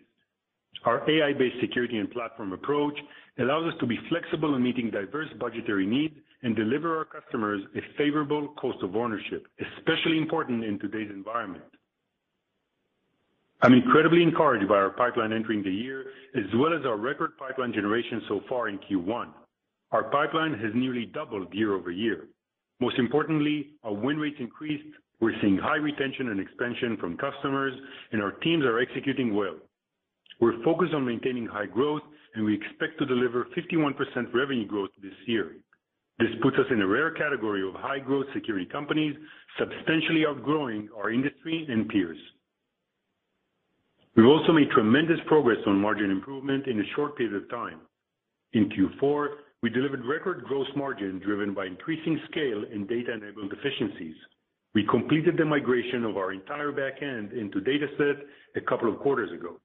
Our 0.83 1.07
AI-based 1.07 1.61
security 1.61 1.99
and 1.99 2.09
platform 2.09 2.53
approach 2.53 2.97
allows 3.37 3.71
us 3.71 3.79
to 3.79 3.85
be 3.85 3.99
flexible 4.09 4.55
in 4.55 4.63
meeting 4.63 4.89
diverse 4.89 5.27
budgetary 5.39 5.85
needs 5.85 6.15
and 6.41 6.55
deliver 6.55 6.97
our 6.97 7.05
customers 7.05 7.61
a 7.75 7.81
favorable 7.99 8.47
cost 8.59 8.79
of 8.81 8.95
ownership, 8.95 9.45
especially 9.77 10.17
important 10.17 10.63
in 10.63 10.79
today's 10.79 11.11
environment. 11.11 11.63
I'm 13.61 13.73
incredibly 13.73 14.23
encouraged 14.23 14.67
by 14.67 14.77
our 14.77 14.89
pipeline 14.89 15.33
entering 15.33 15.61
the 15.61 15.69
year, 15.69 16.05
as 16.35 16.45
well 16.55 16.73
as 16.73 16.83
our 16.83 16.97
record 16.97 17.37
pipeline 17.37 17.73
generation 17.73 18.23
so 18.27 18.41
far 18.49 18.69
in 18.69 18.79
Q1. 18.79 19.27
Our 19.91 20.05
pipeline 20.05 20.55
has 20.55 20.71
nearly 20.73 21.05
doubled 21.05 21.53
year-over-year. 21.53 22.25
Most 22.79 22.99
importantly, 22.99 23.71
our 23.83 23.93
win 23.93 24.17
rates 24.17 24.37
increased. 24.39 24.87
We're 25.19 25.33
seeing 25.41 25.57
high 25.57 25.77
retention 25.77 26.29
and 26.29 26.39
expansion 26.39 26.97
from 26.99 27.17
customers, 27.17 27.73
and 28.11 28.21
our 28.21 28.31
teams 28.31 28.63
are 28.65 28.79
executing 28.79 29.35
well. 29.35 29.55
We're 30.39 30.63
focused 30.63 30.93
on 30.93 31.05
maintaining 31.05 31.47
high 31.47 31.65
growth, 31.65 32.03
and 32.35 32.45
we 32.45 32.53
expect 32.53 32.99
to 32.99 33.05
deliver 33.05 33.47
51% 33.57 33.95
revenue 34.33 34.67
growth 34.67 34.91
this 35.01 35.13
year. 35.25 35.55
This 36.19 36.29
puts 36.41 36.57
us 36.57 36.65
in 36.71 36.81
a 36.81 36.87
rare 36.87 37.11
category 37.11 37.67
of 37.67 37.75
high-growth 37.75 38.25
security 38.33 38.65
companies, 38.65 39.15
substantially 39.57 40.25
outgrowing 40.27 40.89
our 40.97 41.11
industry 41.11 41.65
and 41.69 41.87
peers. 41.89 42.17
We've 44.15 44.25
also 44.25 44.51
made 44.51 44.69
tremendous 44.71 45.19
progress 45.27 45.59
on 45.67 45.79
margin 45.79 46.09
improvement 46.09 46.65
in 46.65 46.79
a 46.79 46.83
short 46.95 47.15
period 47.17 47.35
of 47.35 47.49
time. 47.51 47.81
In 48.53 48.69
Q4, 48.69 49.27
we 49.63 49.69
delivered 49.69 50.05
record 50.05 50.43
gross 50.43 50.67
margin 50.75 51.19
driven 51.19 51.53
by 51.53 51.65
increasing 51.65 52.19
scale 52.29 52.63
and 52.71 52.87
data-enabled 52.87 53.51
efficiencies. 53.51 54.15
We 54.75 54.85
completed 54.85 55.37
the 55.37 55.45
migration 55.45 56.05
of 56.05 56.17
our 56.17 56.31
entire 56.31 56.71
back 56.71 57.01
end 57.01 57.33
into 57.33 57.61
DataSet 57.61 58.19
a 58.55 58.61
couple 58.61 58.91
of 58.91 58.99
quarters 58.99 59.31
ago. 59.31 59.59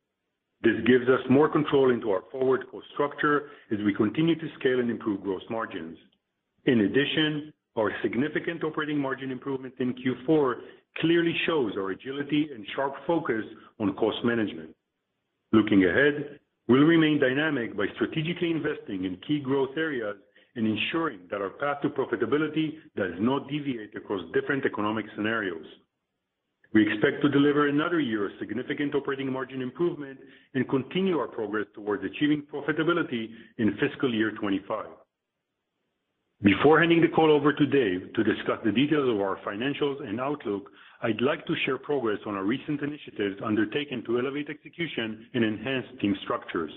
This 0.63 0.77
gives 0.87 1.09
us 1.09 1.21
more 1.29 1.49
control 1.49 1.91
into 1.91 2.11
our 2.11 2.23
forward 2.31 2.65
cost 2.71 2.87
structure 2.95 3.51
as 3.71 3.79
we 3.85 3.93
continue 3.93 4.37
to 4.37 4.49
scale 4.59 4.81
and 4.81 4.91
improve 4.91 5.23
gross 5.23 5.43
margins. 5.51 5.99
In 6.67 6.81
addition, 6.83 7.53
our 7.77 7.93
significant 8.03 8.63
operating 8.65 8.99
margin 8.99 9.31
improvement 9.31 9.75
in 9.81 9.95
Q4 9.95 10.55
clearly 10.99 11.35
shows 11.47 11.73
our 11.77 11.91
agility 11.91 12.49
and 12.55 12.65
sharp 12.77 12.95
focus 13.07 13.45
on 13.81 13.95
cost 13.95 14.19
management. 14.25 14.71
Looking 15.53 15.85
ahead, 15.85 16.39
we'll 16.69 16.85
remain 16.85 17.21
dynamic 17.21 17.77
by 17.77 17.87
strategically 17.95 18.51
investing 18.51 19.05
in 19.05 19.19
key 19.27 19.41
growth 19.41 19.77
areas 19.77 20.17
and 20.57 20.67
ensuring 20.67 21.21
that 21.31 21.41
our 21.41 21.51
path 21.51 21.81
to 21.83 21.89
profitability 21.89 22.75
does 22.97 23.13
not 23.19 23.49
deviate 23.49 23.97
across 23.97 24.21
different 24.35 24.65
economic 24.67 25.07
scenarios. 25.17 25.65
We 26.75 26.91
expect 26.91 27.21
to 27.23 27.29
deliver 27.29 27.69
another 27.69 28.01
year 28.01 28.27
of 28.27 28.33
significant 28.39 28.95
operating 28.95 29.31
margin 29.31 29.61
improvement 29.61 30.19
and 30.55 30.69
continue 30.69 31.19
our 31.19 31.29
progress 31.29 31.67
towards 31.75 32.03
achieving 32.05 32.45
profitability 32.53 33.29
in 33.59 33.77
fiscal 33.79 34.13
year 34.13 34.31
2025. 34.31 34.87
Before 36.43 36.81
handing 36.81 37.03
the 37.03 37.09
call 37.09 37.31
over 37.31 37.53
to 37.53 37.67
Dave 37.67 38.13
to 38.15 38.25
discuss 38.25 38.59
the 38.65 38.73
details 38.73 39.09
of 39.09 39.21
our 39.21 39.39
financials 39.47 40.03
and 40.03 40.21
outlook, 40.21 40.71
I'd 41.03 41.21
like 41.21 41.45
to 41.47 41.55
share 41.65 41.79
progress 41.79 42.19
on 42.27 42.37
our 42.37 42.45
recent 42.45 42.81
initiatives 42.81 43.41
undertaken 43.45 44.05
to 44.07 44.21
elevate 44.21 44.49
execution 44.49 45.27
and 45.35 45.45
enhance 45.45 45.87
team 46.01 46.15
structures. 46.23 46.71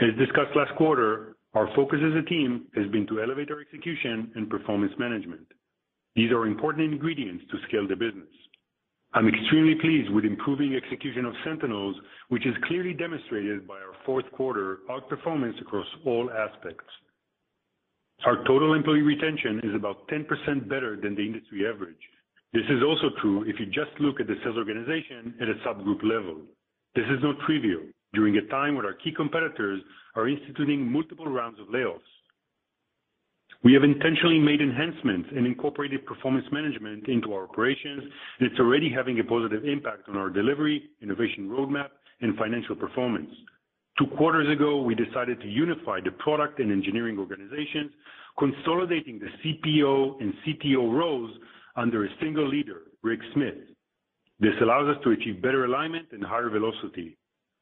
As 0.00 0.16
discussed 0.18 0.54
last 0.54 0.74
quarter, 0.76 1.34
our 1.54 1.68
focus 1.74 1.98
as 2.00 2.14
a 2.16 2.28
team 2.28 2.66
has 2.76 2.86
been 2.92 3.08
to 3.08 3.20
elevate 3.20 3.50
our 3.50 3.60
execution 3.60 4.30
and 4.36 4.48
performance 4.48 4.92
management. 4.98 5.46
These 6.14 6.30
are 6.30 6.46
important 6.46 6.92
ingredients 6.92 7.44
to 7.50 7.58
scale 7.68 7.88
the 7.88 7.96
business. 7.96 8.30
I'm 9.14 9.28
extremely 9.28 9.74
pleased 9.80 10.10
with 10.10 10.24
improving 10.24 10.74
execution 10.74 11.24
of 11.24 11.34
Sentinels, 11.44 11.96
which 12.28 12.46
is 12.46 12.54
clearly 12.66 12.92
demonstrated 12.92 13.66
by 13.66 13.74
our 13.74 13.94
fourth 14.06 14.30
quarter 14.32 14.78
outperformance 14.88 15.60
across 15.60 15.86
all 16.04 16.30
aspects. 16.30 16.86
Our 18.26 18.44
total 18.44 18.74
employee 18.74 19.02
retention 19.02 19.60
is 19.64 19.74
about 19.74 20.06
10% 20.08 20.68
better 20.68 20.96
than 21.00 21.16
the 21.16 21.22
industry 21.22 21.66
average. 21.66 21.98
This 22.54 22.70
is 22.70 22.84
also 22.86 23.10
true 23.20 23.42
if 23.48 23.58
you 23.58 23.66
just 23.66 23.90
look 23.98 24.20
at 24.20 24.28
the 24.28 24.36
sales 24.44 24.56
organization 24.56 25.34
at 25.42 25.48
a 25.48 25.54
subgroup 25.66 26.04
level. 26.04 26.36
This 26.94 27.04
is 27.10 27.18
not 27.20 27.34
trivial 27.44 27.82
during 28.14 28.36
a 28.36 28.46
time 28.46 28.76
when 28.76 28.86
our 28.86 28.94
key 28.94 29.10
competitors 29.10 29.82
are 30.14 30.28
instituting 30.28 30.86
multiple 30.86 31.26
rounds 31.26 31.58
of 31.58 31.66
layoffs. 31.66 32.06
We 33.64 33.72
have 33.72 33.82
intentionally 33.82 34.38
made 34.38 34.60
enhancements 34.60 35.30
and 35.34 35.48
incorporated 35.48 36.06
performance 36.06 36.46
management 36.52 37.08
into 37.08 37.32
our 37.32 37.42
operations, 37.42 38.04
and 38.38 38.48
it's 38.48 38.60
already 38.60 38.88
having 38.88 39.18
a 39.18 39.24
positive 39.24 39.64
impact 39.64 40.08
on 40.08 40.16
our 40.16 40.30
delivery, 40.30 40.90
innovation 41.02 41.48
roadmap, 41.48 41.88
and 42.20 42.36
financial 42.36 42.76
performance. 42.76 43.30
Two 43.98 44.06
quarters 44.16 44.48
ago, 44.54 44.80
we 44.80 44.94
decided 44.94 45.40
to 45.40 45.48
unify 45.48 45.98
the 46.04 46.12
product 46.12 46.60
and 46.60 46.70
engineering 46.70 47.18
organizations, 47.18 47.90
consolidating 48.38 49.18
the 49.18 49.30
CPO 49.42 50.20
and 50.20 50.32
CTO 50.46 50.92
roles 50.96 51.32
under 51.76 52.04
a 52.04 52.08
single 52.20 52.48
leader, 52.48 52.82
Ric 53.02 53.20
Smith. 53.32 53.54
This 54.40 54.54
allows 54.60 54.96
us 54.96 55.02
to 55.04 55.10
achieve 55.10 55.42
better 55.42 55.64
alignment 55.64 56.08
and 56.12 56.22
higher 56.22 56.50
velocity. 56.50 57.16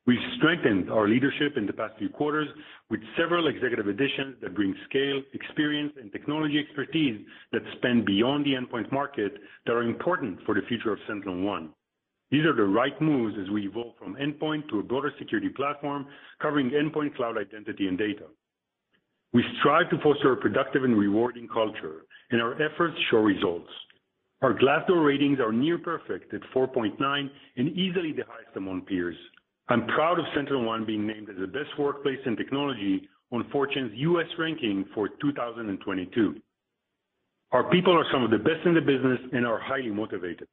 We've 0.05 0.19
strengthened 0.37 0.91
our 0.91 1.09
leadership 1.09 1.57
in 1.57 1.67
the 1.67 1.73
past 1.73 1.95
few 1.99 2.09
quarters 2.09 2.49
with 2.91 3.01
several 3.17 3.47
executive 3.47 3.87
additions 3.87 4.37
that 4.43 4.55
bring 4.55 4.75
scale, 4.89 5.23
experience, 5.33 5.93
and 6.01 6.11
technology 6.11 6.59
expertise 6.59 7.25
that 7.53 7.63
span 7.77 8.05
beyond 8.05 8.45
the 8.45 8.55
endpoint 8.55 8.91
market 8.91 9.33
that 9.65 9.73
are 9.73 9.83
important 9.83 10.41
for 10.45 10.55
the 10.55 10.63
future 10.69 10.93
of 10.93 10.99
SentinelOne. 11.09 11.69
These 12.33 12.45
are 12.47 12.57
the 12.57 12.65
right 12.65 13.01
moves 13.01 13.37
as 13.41 13.49
we 13.51 13.67
evolve 13.67 13.95
from 13.99 14.17
endpoint 14.17 14.69
to 14.71 14.81
a 14.81 14.83
broader 14.83 15.13
security 15.19 15.51
platform 15.51 16.07
covering 16.41 16.71
endpoint, 16.71 17.15
cloud 17.15 17.37
identity, 17.39 17.87
and 17.87 17.97
data. 17.97 18.25
We 19.33 19.45
strive 19.61 19.89
to 19.91 19.99
foster 20.03 20.33
a 20.33 20.37
productive 20.37 20.83
and 20.83 20.99
rewarding 20.99 21.47
culture, 21.47 22.07
and 22.31 22.43
our 22.43 22.55
efforts 22.55 22.97
show 23.11 23.19
results. 23.19 23.71
Our 24.43 24.55
Glassdoor 24.55 25.07
ratings 25.07 25.39
are 25.39 25.53
near 25.53 25.79
perfect 25.79 26.35
at 26.35 26.41
4.9 26.53 27.31
and 27.57 27.69
easily 27.79 28.13
the 28.13 28.25
highest 28.27 28.57
among 28.57 28.83
peers. 28.83 29.17
I'm 29.69 29.87
proud 29.87 30.19
of 30.19 30.25
SentinelOne 30.37 30.85
being 30.85 31.07
named 31.07 31.31
as 31.31 31.37
the 31.39 31.47
best 31.47 31.79
workplace 31.79 32.19
in 32.27 32.37
technology 32.37 33.09
on 33.31 33.49
Fortune's 33.53 33.93
U.S. 33.95 34.27
ranking 34.41 34.85
for 34.95 35.09
2022. 35.21 36.35
Our 37.53 37.71
people 37.71 37.97
are 37.97 38.05
some 38.13 38.25
of 38.25 38.33
the 38.33 38.39
best 38.39 38.67
in 38.67 38.75
the 38.75 38.81
business 38.81 39.21
and 39.33 39.47
are 39.47 39.61
highly 39.61 39.91
motivated. 39.91 40.49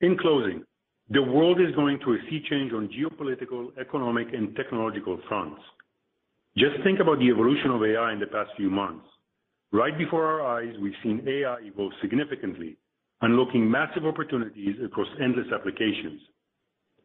In 0.00 0.16
closing, 0.16 0.62
the 1.10 1.22
world 1.22 1.60
is 1.60 1.74
going 1.74 1.98
through 1.98 2.18
a 2.18 2.30
sea 2.30 2.40
change 2.48 2.72
on 2.72 2.88
geopolitical, 2.88 3.76
economic, 3.80 4.28
and 4.32 4.54
technological 4.54 5.18
fronts. 5.26 5.60
Just 6.56 6.76
think 6.84 7.00
about 7.00 7.18
the 7.18 7.30
evolution 7.30 7.72
of 7.72 7.82
AI 7.82 8.12
in 8.12 8.20
the 8.20 8.26
past 8.26 8.50
few 8.56 8.70
months. 8.70 9.06
Right 9.72 9.96
before 9.98 10.24
our 10.24 10.58
eyes, 10.58 10.72
we've 10.80 10.92
seen 11.02 11.26
AI 11.26 11.56
evolve 11.62 11.92
significantly, 12.00 12.76
unlocking 13.22 13.70
massive 13.70 14.06
opportunities 14.06 14.76
across 14.84 15.08
endless 15.22 15.46
applications. 15.52 16.20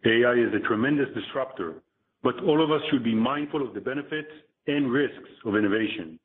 AI 0.05 0.33
is 0.33 0.53
a 0.53 0.67
tremendous 0.67 1.07
disruptor, 1.15 1.75
but 2.21 2.39
all 2.43 2.63
of 2.63 2.71
us 2.71 2.81
should 2.91 3.03
be 3.03 3.15
mindful 3.15 3.65
of 3.65 3.73
the 3.73 3.81
benefits 3.81 4.29
and 4.67 4.91
risks 4.91 5.29
of 5.45 5.55
innovation. 5.55 6.19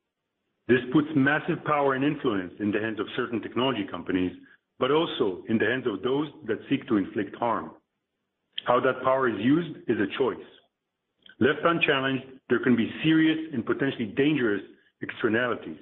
This 0.68 0.80
puts 0.92 1.08
massive 1.16 1.64
power 1.64 1.94
and 1.94 2.04
influence 2.04 2.52
in 2.60 2.70
the 2.70 2.80
hands 2.80 3.00
of 3.00 3.06
certain 3.16 3.40
technology 3.40 3.86
companies, 3.90 4.32
but 4.78 4.90
also 4.90 5.42
in 5.48 5.58
the 5.58 5.64
hands 5.64 5.86
of 5.86 6.02
those 6.02 6.28
that 6.46 6.58
seek 6.68 6.86
to 6.88 6.98
inflict 6.98 7.34
harm. 7.36 7.70
How 8.66 8.80
that 8.80 9.02
power 9.02 9.28
is 9.28 9.36
used 9.40 9.78
is 9.88 9.96
a 9.98 10.18
choice. 10.18 10.36
Left 11.40 11.60
unchallenged, 11.64 12.24
there 12.50 12.62
can 12.62 12.76
be 12.76 12.90
serious 13.02 13.38
and 13.52 13.64
potentially 13.64 14.12
dangerous 14.16 14.62
externalities. 15.00 15.80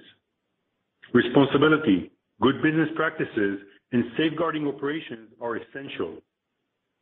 Responsibility, 1.15 2.13
good 2.41 2.63
business 2.63 2.89
practices, 2.95 3.59
and 3.93 4.05
safeguarding 4.17 4.67
operations 4.67 5.31
are 5.41 5.57
essential. 5.57 6.17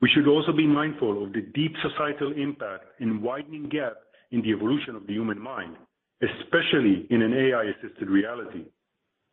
We 0.01 0.11
should 0.14 0.29
also 0.29 0.53
be 0.53 0.66
mindful 0.66 1.25
of 1.25 1.33
the 1.33 1.40
deep 1.40 1.73
societal 1.83 2.33
impact 2.33 2.85
and 3.01 3.23
widening 3.23 3.68
gap 3.68 3.94
in 4.33 4.42
the 4.42 4.51
evolution 4.51 4.97
of 4.97 5.07
the 5.07 5.12
human 5.12 5.38
mind, 5.38 5.77
especially 6.23 7.07
in 7.11 7.23
an 7.23 7.33
AI-assisted 7.33 8.09
reality. 8.09 8.64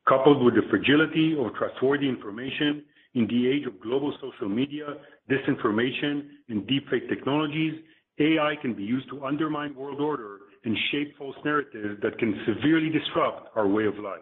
Coupled 0.07 0.43
with 0.43 0.55
the 0.55 0.61
fragility 0.69 1.35
of 1.37 1.53
trustworthy 1.55 2.07
information 2.07 2.83
in 3.13 3.27
the 3.27 3.47
age 3.47 3.67
of 3.67 3.79
global 3.81 4.13
social 4.21 4.49
media, 4.49 4.85
disinformation, 5.29 6.27
and 6.49 6.67
deepfake 6.67 7.09
technologies, 7.09 7.73
AI 8.19 8.55
can 8.61 8.73
be 8.73 8.83
used 8.83 9.09
to 9.09 9.25
undermine 9.25 9.75
world 9.75 9.99
order 9.99 10.39
and 10.63 10.77
shape 10.91 11.17
false 11.17 11.35
narratives 11.43 11.99
that 12.01 12.17
can 12.19 12.39
severely 12.45 12.89
disrupt 12.89 13.49
our 13.55 13.67
way 13.67 13.85
of 13.85 13.97
life. 13.97 14.19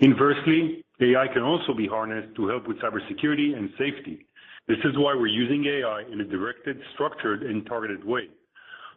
Inversely, 0.00 0.84
AI 1.00 1.26
can 1.32 1.42
also 1.42 1.72
be 1.74 1.86
harnessed 1.86 2.34
to 2.36 2.48
help 2.48 2.68
with 2.68 2.78
cybersecurity 2.78 3.56
and 3.56 3.70
safety. 3.78 4.26
This 4.68 4.78
is 4.84 4.96
why 4.96 5.14
we're 5.14 5.26
using 5.28 5.64
AI 5.64 6.04
in 6.12 6.20
a 6.20 6.24
directed, 6.24 6.78
structured, 6.94 7.42
and 7.42 7.66
targeted 7.66 8.04
way. 8.04 8.28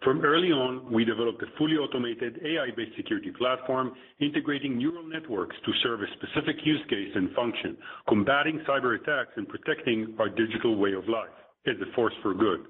From 0.04 0.20
early 0.22 0.52
on, 0.52 0.92
we 0.92 1.06
developed 1.06 1.42
a 1.44 1.58
fully 1.58 1.78
automated 1.78 2.42
AI-based 2.44 2.98
security 2.98 3.32
platform 3.32 3.94
integrating 4.20 4.78
neural 4.78 5.04
networks 5.04 5.56
to 5.66 5.72
serve 5.82 6.02
a 6.02 6.06
specific 6.18 6.58
use 6.66 6.82
case 6.90 7.12
and 7.16 7.32
function, 7.34 7.78
combating 8.10 8.60
cyberattacks 8.68 9.38
and 9.38 9.48
protecting 9.48 10.14
our 10.20 10.28
digital 10.28 10.76
way 10.76 10.92
of 10.92 11.08
life 11.08 11.32
as 11.68 11.76
a 11.82 11.96
force 11.96 12.14
for 12.22 12.34
good. 12.34 12.66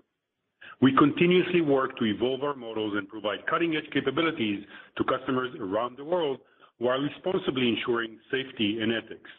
We 0.79 0.95
continuously 0.95 1.61
work 1.61 1.97
to 1.97 2.05
evolve 2.05 2.43
our 2.43 2.55
models 2.55 2.93
and 2.97 3.07
provide 3.07 3.45
cutting-edge 3.49 3.91
capabilities 3.91 4.63
to 4.97 5.03
customers 5.03 5.55
around 5.59 5.97
the 5.97 6.05
world 6.05 6.39
while 6.83 6.99
responsibly 6.99 7.69
ensuring 7.69 8.19
safety 8.29 8.79
and 8.81 8.91
ethics. 8.91 9.29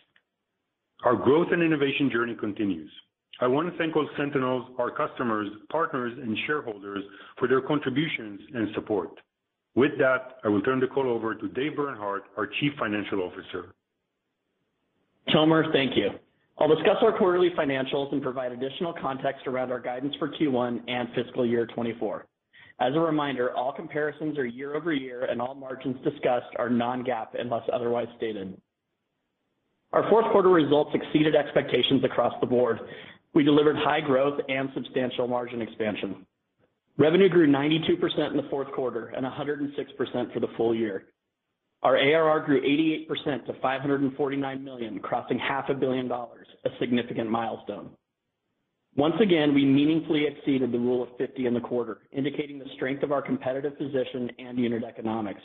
Our 1.05 1.15
growth 1.15 1.49
and 1.53 1.63
innovation 1.63 2.11
journey 2.11 2.35
continues. 2.35 2.91
I 3.41 3.47
want 3.49 3.71
to 3.71 3.77
thank 3.77 3.95
all 3.95 4.09
Sentinels, 4.17 4.71
our 4.79 4.91
customers, 4.91 5.49
partners, 5.71 6.17
and 6.17 6.39
shareholders 6.47 7.05
for 7.39 7.47
their 7.47 7.61
contributions 7.61 8.41
and 8.55 8.69
support. 8.75 9.11
With 9.75 9.93
that, 9.99 10.39
I 10.43 10.49
will 10.49 10.63
turn 10.63 10.81
the 10.81 10.87
call 10.87 11.07
over 11.07 11.35
to 11.35 11.49
Dave 11.49 11.77
Bernhardt, 11.77 12.25
our 12.39 12.47
Chief 12.47 12.73
Financial 12.79 13.21
Officer. 13.21 13.75
Tomer, 15.29 15.71
thank 15.73 15.97
you. 15.97 16.11
I'll 16.59 16.69
discuss 16.69 16.97
our 17.03 17.19
quarterly 17.19 17.51
financials 17.51 18.11
and 18.13 18.23
provide 18.23 18.53
additional 18.53 18.95
context 18.95 19.47
around 19.47 19.71
our 19.71 19.81
guidance 19.81 20.15
for 20.19 20.31
Q1 20.31 20.81
and 20.89 21.09
fiscal 21.15 21.45
year 21.45 21.67
2024. 21.67 22.25
As 22.81 22.95
a 22.95 23.01
reminder, 23.01 23.55
all 23.55 23.73
comparisons 23.73 24.37
are 24.37 24.47
year-over-year, 24.47 25.27
and 25.27 25.41
all 25.41 25.55
margins 25.55 25.97
discussed 26.03 26.55
are 26.59 26.69
non-GAAP 26.69 27.29
unless 27.39 27.63
otherwise 27.73 28.09
stated. 28.17 28.61
Our 29.93 30.09
fourth 30.11 30.31
quarter 30.33 30.49
results 30.49 30.91
exceeded 30.93 31.37
expectations 31.37 32.03
across 32.03 32.35
the 32.41 32.47
board. 32.47 32.81
We 33.33 33.45
delivered 33.45 33.77
high 33.77 34.01
growth 34.01 34.41
and 34.49 34.69
substantial 34.75 35.29
margin 35.29 35.63
expansion. 35.63 36.27
Revenue 36.99 37.29
grew 37.29 37.47
92% 37.47 38.31
in 38.31 38.37
the 38.37 38.49
fourth 38.51 38.71
quarter 38.73 39.07
and 39.09 39.25
106% 39.25 40.33
for 40.33 40.41
the 40.41 40.49
full 40.57 40.75
year. 40.75 41.07
Our 41.83 41.97
ARR 41.97 42.41
grew 42.41 42.61
88% 42.61 43.47
to 43.47 43.53
549 43.61 44.65
million, 44.65 44.99
crossing 45.01 45.39
half 45.39 45.69
a 45.69 45.75
billion 45.75 46.09
dollars, 46.09 46.47
a 46.65 46.71
significant 46.81 47.31
milestone. 47.31 47.91
Once 48.97 49.15
again, 49.21 49.53
we 49.55 49.65
meaningfully 49.65 50.25
exceeded 50.27 50.71
the 50.71 50.79
Rule 50.79 51.03
of 51.03 51.09
50 51.19 51.47
in 51.47 51.55
the 51.55 51.61
quarter, 51.61 51.99
indicating 52.13 52.59
the 52.59 52.69
strength 52.77 53.03
of 53.03 53.11
our 53.11 53.21
competitive 53.21 53.77
position 53.77 54.31
and 54.39 54.57
unit 54.59 54.85
economics. 54.85 55.41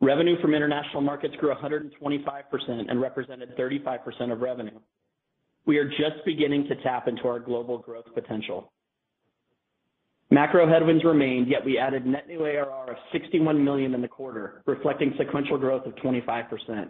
Revenue 0.00 0.40
from 0.42 0.52
international 0.52 1.00
markets 1.00 1.34
grew 1.38 1.54
125% 1.54 1.90
and 2.68 3.00
represented 3.00 3.56
35% 3.56 4.32
of 4.32 4.40
revenue. 4.40 4.78
We 5.66 5.78
are 5.78 5.88
just 5.88 6.24
beginning 6.26 6.66
to 6.68 6.74
tap 6.82 7.06
into 7.08 7.28
our 7.28 7.38
global 7.38 7.78
growth 7.78 8.06
potential. 8.14 8.72
Macro 10.30 10.68
headwinds 10.68 11.04
remained, 11.04 11.48
yet 11.48 11.64
we 11.64 11.78
added 11.78 12.04
net 12.04 12.26
new 12.26 12.44
ARR 12.44 12.90
of 12.90 12.96
61 13.12 13.62
million 13.62 13.94
in 13.94 14.02
the 14.02 14.08
quarter, 14.08 14.62
reflecting 14.66 15.14
sequential 15.16 15.56
growth 15.56 15.86
of 15.86 15.94
25%. 15.96 16.88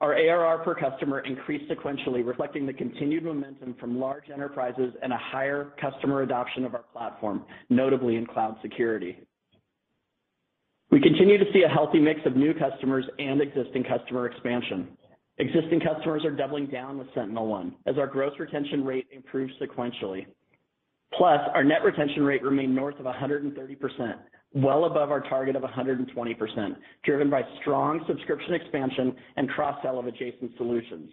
Our 0.00 0.14
ARR 0.14 0.58
per 0.64 0.74
customer 0.74 1.20
increased 1.20 1.70
sequentially, 1.70 2.26
reflecting 2.26 2.66
the 2.66 2.72
continued 2.72 3.22
momentum 3.22 3.76
from 3.78 4.00
large 4.00 4.30
enterprises 4.32 4.92
and 5.00 5.12
a 5.12 5.18
higher 5.18 5.72
customer 5.80 6.22
adoption 6.22 6.64
of 6.64 6.74
our 6.74 6.84
platform, 6.92 7.44
notably 7.70 8.16
in 8.16 8.26
cloud 8.26 8.56
security. 8.62 9.18
We 10.90 11.00
continue 11.00 11.38
to 11.38 11.44
see 11.52 11.62
a 11.62 11.68
healthy 11.68 12.00
mix 12.00 12.20
of 12.26 12.36
new 12.36 12.52
customers 12.52 13.04
and 13.18 13.40
existing 13.40 13.84
customer 13.84 14.26
expansion. 14.26 14.88
Existing 15.38 15.80
customers 15.80 16.24
are 16.24 16.30
doubling 16.30 16.66
down 16.66 16.98
with 16.98 17.06
SentinelOne 17.14 17.72
as 17.86 17.96
our 17.96 18.06
gross 18.06 18.32
retention 18.38 18.84
rate 18.84 19.06
improves 19.12 19.52
sequentially. 19.62 20.26
Plus, 21.16 21.40
our 21.54 21.64
net 21.64 21.84
retention 21.84 22.24
rate 22.24 22.42
remained 22.42 22.74
north 22.74 22.98
of 22.98 23.06
130%, 23.06 24.14
well 24.54 24.84
above 24.84 25.10
our 25.10 25.20
target 25.20 25.56
of 25.56 25.62
120%, 25.62 26.76
driven 27.04 27.30
by 27.30 27.42
strong 27.60 28.04
subscription 28.06 28.54
expansion 28.54 29.14
and 29.36 29.48
cross-sell 29.48 29.98
of 29.98 30.06
adjacent 30.06 30.52
solutions. 30.56 31.10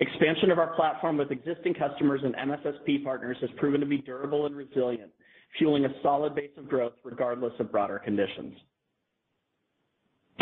Expansion 0.00 0.50
of 0.50 0.58
our 0.58 0.74
platform 0.76 1.16
with 1.16 1.30
existing 1.30 1.74
customers 1.74 2.20
and 2.22 2.34
MSSP 2.36 3.02
partners 3.02 3.36
has 3.40 3.50
proven 3.56 3.80
to 3.80 3.86
be 3.86 3.98
durable 3.98 4.46
and 4.46 4.54
resilient, 4.54 5.10
fueling 5.58 5.84
a 5.86 5.88
solid 6.02 6.34
base 6.34 6.50
of 6.56 6.68
growth 6.68 6.92
regardless 7.04 7.52
of 7.58 7.72
broader 7.72 7.98
conditions. 7.98 8.54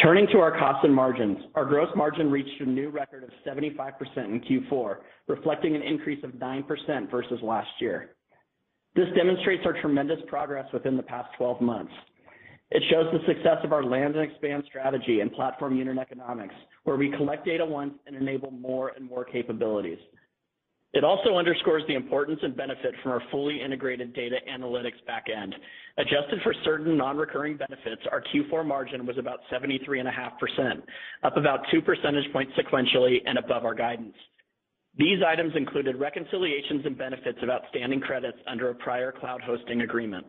Turning 0.02 0.26
to 0.30 0.38
our 0.38 0.58
costs 0.58 0.84
and 0.84 0.94
margins, 0.94 1.38
our 1.54 1.64
gross 1.64 1.88
margin 1.96 2.30
reached 2.30 2.60
a 2.60 2.66
new 2.66 2.90
record 2.90 3.24
of 3.24 3.30
75% 3.46 3.92
in 4.16 4.40
Q4, 4.42 4.96
reflecting 5.26 5.74
an 5.74 5.80
increase 5.80 6.22
of 6.22 6.32
9% 6.32 7.10
versus 7.10 7.40
last 7.42 7.70
year. 7.80 8.10
This 8.94 9.06
demonstrates 9.16 9.62
our 9.64 9.80
tremendous 9.80 10.18
progress 10.28 10.66
within 10.72 10.98
the 10.98 11.02
past 11.02 11.30
12 11.38 11.62
months. 11.62 11.92
It 12.70 12.82
shows 12.90 13.06
the 13.12 13.24
success 13.32 13.58
of 13.62 13.72
our 13.72 13.84
land 13.84 14.16
and 14.16 14.28
expand 14.28 14.64
strategy 14.66 15.20
and 15.20 15.32
platform 15.32 15.76
unit 15.76 15.98
economics, 15.98 16.54
where 16.84 16.96
we 16.96 17.10
collect 17.16 17.44
data 17.44 17.64
once 17.64 17.94
and 18.06 18.16
enable 18.16 18.50
more 18.50 18.88
and 18.96 19.08
more 19.08 19.24
capabilities. 19.24 19.98
It 20.92 21.04
also 21.04 21.36
underscores 21.36 21.82
the 21.86 21.94
importance 21.94 22.40
and 22.42 22.56
benefit 22.56 22.94
from 23.02 23.12
our 23.12 23.22
fully 23.30 23.60
integrated 23.60 24.14
data 24.14 24.36
analytics 24.50 25.04
back 25.06 25.26
end. 25.28 25.54
Adjusted 25.98 26.40
for 26.42 26.54
certain 26.64 26.96
non-recurring 26.96 27.58
benefits, 27.58 28.02
our 28.10 28.22
Q4 28.34 28.64
margin 28.64 29.04
was 29.04 29.18
about 29.18 29.40
73.5%, 29.52 30.82
up 31.22 31.36
about 31.36 31.60
2 31.70 31.82
percentage 31.82 32.32
points 32.32 32.52
sequentially 32.58 33.18
and 33.26 33.36
above 33.38 33.64
our 33.64 33.74
guidance. 33.74 34.14
These 34.96 35.18
items 35.26 35.52
included 35.54 35.96
reconciliations 35.96 36.86
and 36.86 36.96
benefits 36.96 37.38
of 37.42 37.50
outstanding 37.50 38.00
credits 38.00 38.38
under 38.46 38.70
a 38.70 38.74
prior 38.74 39.12
cloud 39.12 39.42
hosting 39.42 39.82
agreement. 39.82 40.26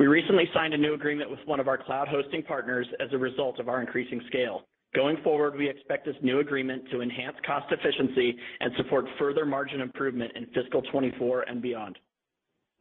We 0.00 0.06
recently 0.06 0.48
signed 0.54 0.72
a 0.72 0.78
new 0.78 0.94
agreement 0.94 1.30
with 1.30 1.40
one 1.44 1.60
of 1.60 1.68
our 1.68 1.76
cloud 1.76 2.08
hosting 2.08 2.42
partners 2.42 2.86
as 3.00 3.08
a 3.12 3.18
result 3.18 3.60
of 3.60 3.68
our 3.68 3.82
increasing 3.82 4.22
scale. 4.28 4.62
Going 4.94 5.18
forward, 5.22 5.58
we 5.58 5.68
expect 5.68 6.06
this 6.06 6.16
new 6.22 6.40
agreement 6.40 6.84
to 6.90 7.02
enhance 7.02 7.36
cost 7.44 7.70
efficiency 7.70 8.34
and 8.60 8.72
support 8.78 9.04
further 9.18 9.44
margin 9.44 9.82
improvement 9.82 10.32
in 10.36 10.46
fiscal 10.46 10.80
2024 10.80 11.42
and 11.42 11.60
beyond. 11.60 11.98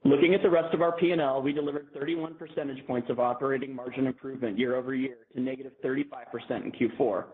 Looking 0.06 0.34
at 0.34 0.42
the 0.42 0.50
rest 0.50 0.74
of 0.74 0.82
our 0.82 0.94
P&L, 0.94 1.42
we 1.42 1.52
delivered 1.52 1.88
31 1.94 2.36
percentage 2.36 2.88
points 2.88 3.10
of 3.10 3.20
operating 3.20 3.76
margin 3.76 4.08
improvement 4.08 4.58
year-over-year 4.58 5.18
to 5.36 5.42
-35% 5.42 6.64
in 6.64 6.72
Q4. 6.72 7.26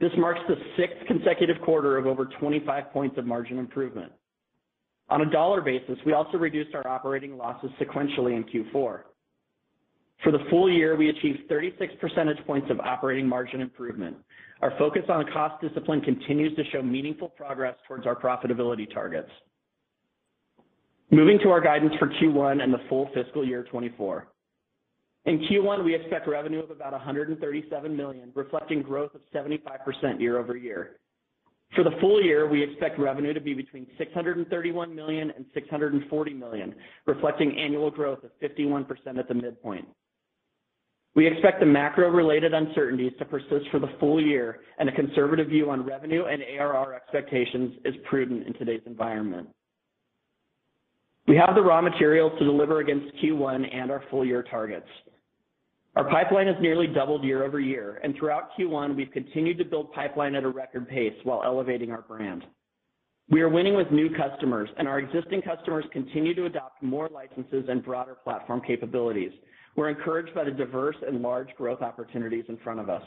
This 0.00 0.12
marks 0.18 0.40
the 0.48 0.56
sixth 0.76 0.98
consecutive 1.06 1.62
quarter 1.62 1.96
of 1.96 2.06
over 2.06 2.26
25 2.26 2.92
points 2.92 3.16
of 3.16 3.24
margin 3.24 3.58
improvement. 3.58 4.12
On 5.08 5.22
a 5.22 5.30
dollar 5.30 5.62
basis, 5.62 5.98
we 6.04 6.12
also 6.12 6.36
reduced 6.36 6.74
our 6.74 6.86
operating 6.86 7.38
losses 7.38 7.70
sequentially 7.80 8.36
in 8.36 8.44
Q4. 8.44 9.04
For 10.22 10.32
the 10.32 10.38
full 10.50 10.70
year, 10.70 10.96
we 10.96 11.10
achieved 11.10 11.48
36 11.48 11.94
percentage 12.00 12.38
points 12.46 12.70
of 12.70 12.80
operating 12.80 13.28
margin 13.28 13.60
improvement. 13.60 14.16
Our 14.62 14.72
focus 14.78 15.02
on 15.08 15.26
cost 15.32 15.60
discipline 15.60 16.00
continues 16.00 16.56
to 16.56 16.64
show 16.70 16.82
meaningful 16.82 17.28
progress 17.28 17.74
towards 17.86 18.06
our 18.06 18.16
profitability 18.16 18.92
targets. 18.92 19.28
Moving 21.10 21.38
to 21.40 21.50
our 21.50 21.60
guidance 21.60 21.92
for 21.98 22.08
Q1 22.08 22.62
and 22.62 22.72
the 22.72 22.78
full 22.88 23.10
fiscal 23.14 23.46
year 23.46 23.62
2024. 23.64 24.28
In 25.26 25.38
Q1, 25.40 25.84
we 25.84 25.94
expect 25.94 26.28
revenue 26.28 26.62
of 26.62 26.70
about 26.70 26.92
137 26.92 27.96
million, 27.96 28.30
reflecting 28.34 28.82
growth 28.82 29.14
of 29.14 29.20
75% 29.34 30.20
year-over-year. 30.20 30.96
For 31.74 31.82
the 31.82 31.92
full 32.00 32.22
year, 32.22 32.46
we 32.48 32.62
expect 32.62 32.98
revenue 32.98 33.32
to 33.32 33.40
be 33.40 33.54
between 33.54 33.86
$631 33.98 34.94
million 34.94 35.30
and 35.30 35.46
$640 35.56 36.38
million, 36.38 36.74
reflecting 37.06 37.58
annual 37.58 37.90
growth 37.90 38.20
of 38.22 38.30
51% 38.42 38.86
at 39.18 39.28
the 39.28 39.34
midpoint. 39.34 39.88
We 41.14 41.28
expect 41.28 41.60
the 41.60 41.66
macro-related 41.66 42.52
uncertainties 42.54 43.12
to 43.18 43.24
persist 43.24 43.70
for 43.70 43.78
the 43.78 43.92
full 44.00 44.20
year, 44.20 44.60
and 44.78 44.88
a 44.88 44.92
conservative 44.92 45.48
view 45.48 45.70
on 45.70 45.86
revenue 45.86 46.24
and 46.24 46.42
ARR 46.42 46.94
expectations 46.94 47.74
is 47.84 47.94
prudent 48.08 48.46
in 48.46 48.54
today's 48.54 48.82
environment. 48.86 49.48
We 51.28 51.36
have 51.36 51.54
the 51.54 51.62
raw 51.62 51.80
materials 51.80 52.32
to 52.38 52.44
deliver 52.44 52.80
against 52.80 53.14
Q1 53.22 53.74
and 53.74 53.90
our 53.90 54.02
full 54.10 54.24
year 54.24 54.42
targets. 54.42 54.88
Our 55.96 56.10
pipeline 56.10 56.48
has 56.48 56.56
nearly 56.60 56.88
doubled 56.88 57.22
year-over-year, 57.22 58.00
and 58.02 58.16
throughout 58.16 58.50
Q1, 58.58 58.96
we've 58.96 59.12
continued 59.12 59.58
to 59.58 59.64
build 59.64 59.92
pipeline 59.92 60.34
at 60.34 60.42
a 60.42 60.48
record 60.48 60.88
pace 60.88 61.14
while 61.22 61.42
elevating 61.44 61.92
our 61.92 62.02
brand. 62.02 62.44
We 63.30 63.40
are 63.40 63.48
winning 63.48 63.76
with 63.76 63.92
new 63.92 64.10
customers, 64.10 64.68
and 64.76 64.88
our 64.88 64.98
existing 64.98 65.42
customers 65.42 65.84
continue 65.92 66.34
to 66.34 66.46
adopt 66.46 66.82
more 66.82 67.08
licenses 67.08 67.66
and 67.68 67.82
broader 67.84 68.16
platform 68.24 68.60
capabilities. 68.66 69.30
We're 69.76 69.88
encouraged 69.88 70.34
by 70.34 70.44
the 70.44 70.50
diverse 70.50 70.96
and 71.06 71.20
large 71.20 71.48
growth 71.56 71.82
opportunities 71.82 72.44
in 72.48 72.56
front 72.58 72.80
of 72.80 72.88
us. 72.88 73.02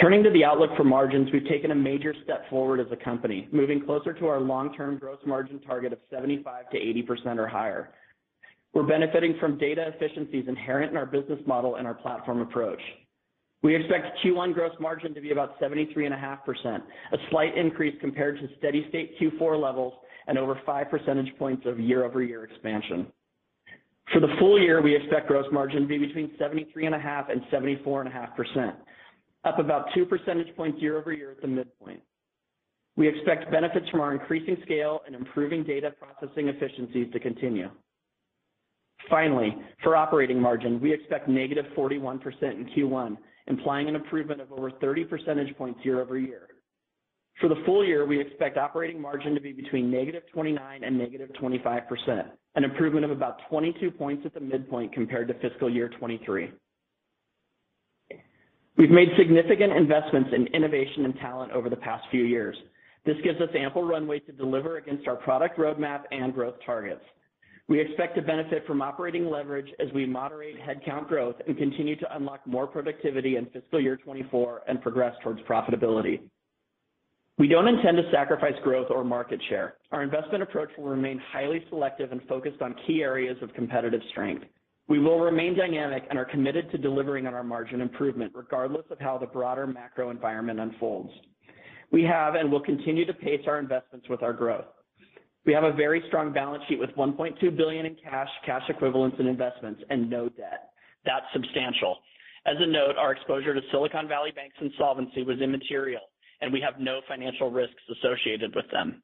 Turning 0.00 0.22
to 0.22 0.30
the 0.30 0.44
outlook 0.44 0.70
for 0.76 0.84
margins, 0.84 1.28
we've 1.32 1.48
taken 1.48 1.72
a 1.72 1.74
major 1.74 2.14
step 2.22 2.48
forward 2.48 2.78
as 2.78 2.86
a 2.92 2.96
company, 3.04 3.48
moving 3.50 3.84
closer 3.84 4.12
to 4.12 4.26
our 4.28 4.40
long-term 4.40 4.98
gross 4.98 5.18
margin 5.26 5.58
target 5.60 5.92
of 5.92 5.98
75%-80% 6.12 7.38
or 7.38 7.48
higher. 7.48 7.90
We're 8.72 8.84
benefiting 8.84 9.36
from 9.40 9.58
data 9.58 9.92
efficiencies 9.92 10.44
inherent 10.46 10.92
in 10.92 10.96
our 10.96 11.06
business 11.06 11.40
model 11.44 11.74
and 11.74 11.88
our 11.88 11.94
platform 11.94 12.40
approach. 12.40 12.80
We 13.62 13.74
expect 13.74 14.18
Q1 14.24 14.54
gross 14.54 14.72
margin 14.78 15.12
to 15.12 15.20
be 15.20 15.32
about 15.32 15.60
73.5%, 15.60 16.82
a 17.12 17.16
slight 17.30 17.58
increase 17.58 17.94
compared 18.00 18.38
to 18.38 18.48
steady 18.58 18.86
state 18.88 19.18
Q4 19.20 19.60
levels 19.60 19.94
and 20.28 20.38
over 20.38 20.58
5 20.64 20.88
percentage 20.88 21.36
points 21.36 21.66
of 21.66 21.80
year-over-year 21.80 22.44
expansion. 22.44 23.08
For 24.12 24.20
the 24.20 24.34
full 24.38 24.60
year, 24.60 24.82
we 24.82 24.96
expect 24.96 25.28
gross 25.28 25.46
margin 25.52 25.82
to 25.82 25.86
be 25.86 25.98
between 25.98 26.30
73.5 26.40 27.30
and 27.30 27.42
74.5%, 27.52 28.74
up 29.44 29.58
about 29.58 29.86
2 29.94 30.04
percentage 30.04 30.54
points 30.56 30.80
year-over-year 30.82 31.30
at 31.30 31.40
the 31.40 31.48
midpoint. 31.48 32.00
We 32.96 33.06
expect 33.08 33.50
benefits 33.52 33.88
from 33.88 34.00
our 34.00 34.12
increasing 34.12 34.56
scale 34.62 35.00
and 35.06 35.14
improving 35.14 35.62
data 35.62 35.92
processing 35.92 36.48
efficiencies 36.48 37.12
to 37.12 37.20
continue. 37.20 37.70
Finally, 39.08 39.56
for 39.82 39.96
operating 39.96 40.40
margin, 40.40 40.80
we 40.80 40.92
expect 40.92 41.28
-41% 41.28 42.56
in 42.56 42.66
Q1, 42.66 43.16
implying 43.46 43.88
an 43.88 43.94
improvement 43.94 44.40
of 44.40 44.52
over 44.52 44.70
30 44.70 45.04
percentage 45.04 45.56
points 45.56 45.84
year-over-year. 45.84 46.48
For 47.40 47.48
the 47.48 47.62
full 47.64 47.84
year, 47.84 48.04
we 48.04 48.20
expect 48.20 48.58
operating 48.58 49.00
margin 49.00 49.34
to 49.34 49.40
be 49.40 49.52
between 49.52 49.90
-29 49.90 50.82
and 50.82 50.98
-25%, 50.98 52.30
an 52.54 52.64
improvement 52.64 53.04
of 53.04 53.10
about 53.10 53.38
22 53.48 53.90
points 53.90 54.22
at 54.26 54.34
the 54.34 54.40
midpoint 54.40 54.92
compared 54.92 55.28
to 55.28 55.34
fiscal 55.34 55.70
year 55.70 55.88
2023. 55.88 56.50
We've 58.76 58.90
made 58.90 59.08
significant 59.18 59.72
investments 59.72 60.30
in 60.34 60.46
innovation 60.48 61.04
and 61.04 61.14
talent 61.16 61.52
over 61.52 61.68
the 61.68 61.76
past 61.76 62.04
few 62.10 62.24
years. 62.24 62.56
This 63.04 63.16
gives 63.22 63.40
us 63.40 63.48
ample 63.56 63.82
runway 63.84 64.20
to 64.20 64.32
deliver 64.32 64.76
against 64.78 65.06
our 65.06 65.16
product 65.16 65.58
roadmap 65.58 66.02
and 66.10 66.32
growth 66.32 66.54
targets. 66.64 67.02
We 67.68 67.80
expect 67.80 68.16
to 68.16 68.22
benefit 68.22 68.66
from 68.66 68.82
operating 68.82 69.30
leverage 69.30 69.68
as 69.78 69.92
we 69.94 70.04
moderate 70.04 70.56
headcount 70.60 71.06
growth 71.08 71.36
and 71.46 71.56
continue 71.56 71.94
to 71.96 72.16
unlock 72.16 72.44
more 72.46 72.66
productivity 72.66 73.36
in 73.36 73.46
fiscal 73.46 73.80
year 73.80 73.96
2024 73.96 74.62
and 74.66 74.82
progress 74.82 75.14
towards 75.22 75.40
profitability. 75.42 76.20
We 77.40 77.48
don't 77.48 77.66
intend 77.66 77.96
to 77.96 78.02
sacrifice 78.12 78.52
growth 78.62 78.88
or 78.90 79.02
market 79.02 79.40
share. 79.48 79.76
Our 79.92 80.02
investment 80.02 80.42
approach 80.42 80.68
will 80.76 80.90
remain 80.90 81.18
highly 81.32 81.64
selective 81.70 82.12
and 82.12 82.20
focused 82.28 82.60
on 82.60 82.74
key 82.86 83.02
areas 83.02 83.38
of 83.40 83.54
competitive 83.54 84.02
strength. 84.10 84.44
We 84.88 84.98
will 84.98 85.20
remain 85.20 85.56
dynamic 85.56 86.02
and 86.10 86.18
are 86.18 86.26
committed 86.26 86.70
to 86.70 86.76
delivering 86.76 87.26
on 87.26 87.32
our 87.32 87.42
margin 87.42 87.80
improvement 87.80 88.32
regardless 88.34 88.84
of 88.90 89.00
how 89.00 89.16
the 89.16 89.24
broader 89.24 89.66
macro 89.66 90.10
environment 90.10 90.60
unfolds. 90.60 91.08
We 91.90 92.02
have 92.02 92.34
and 92.34 92.52
will 92.52 92.60
continue 92.60 93.06
to 93.06 93.14
pace 93.14 93.40
our 93.46 93.58
investments 93.58 94.06
with 94.10 94.22
our 94.22 94.34
growth. 94.34 94.66
We 95.46 95.54
have 95.54 95.64
a 95.64 95.72
very 95.72 96.02
strong 96.08 96.34
balance 96.34 96.62
sheet 96.68 96.78
with 96.78 96.90
1.2 96.90 97.56
billion 97.56 97.86
in 97.86 97.96
cash 98.04 98.28
cash 98.44 98.64
equivalents, 98.68 99.16
and 99.18 99.26
investments, 99.26 99.80
and 99.88 100.10
no 100.10 100.28
debt. 100.28 100.72
That's 101.06 101.24
substantial. 101.32 102.00
As 102.44 102.56
a 102.58 102.66
note, 102.66 102.96
our 102.98 103.12
exposure 103.12 103.54
to 103.54 103.60
Silicon 103.70 104.08
Valley 104.08 104.30
Bank's 104.30 104.56
insolvency 104.60 105.22
was 105.22 105.40
immaterial, 105.40 106.02
and 106.40 106.52
we 106.52 106.60
have 106.60 106.80
no 106.80 107.00
financial 107.08 107.50
risks 107.50 107.82
associated 107.90 108.54
with 108.54 108.66
them. 108.72 109.02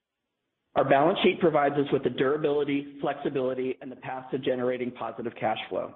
Our 0.74 0.84
balance 0.84 1.18
sheet 1.22 1.40
provides 1.40 1.74
us 1.76 1.90
with 1.92 2.02
the 2.02 2.10
durability, 2.10 2.98
flexibility, 3.00 3.78
and 3.80 3.90
the 3.90 3.96
path 3.96 4.30
to 4.30 4.38
generating 4.38 4.90
positive 4.90 5.32
cash 5.38 5.58
flow. 5.70 5.94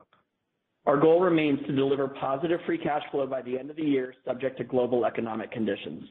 Our 0.86 0.98
goal 0.98 1.20
remains 1.20 1.60
to 1.66 1.76
deliver 1.76 2.08
positive 2.08 2.60
free 2.64 2.78
cash 2.78 3.02
flow 3.10 3.26
by 3.26 3.42
the 3.42 3.58
end 3.58 3.68
of 3.68 3.76
the 3.76 3.82
year, 3.82 4.14
subject 4.26 4.56
to 4.58 4.64
global 4.64 5.04
economic 5.04 5.52
conditions. 5.52 6.04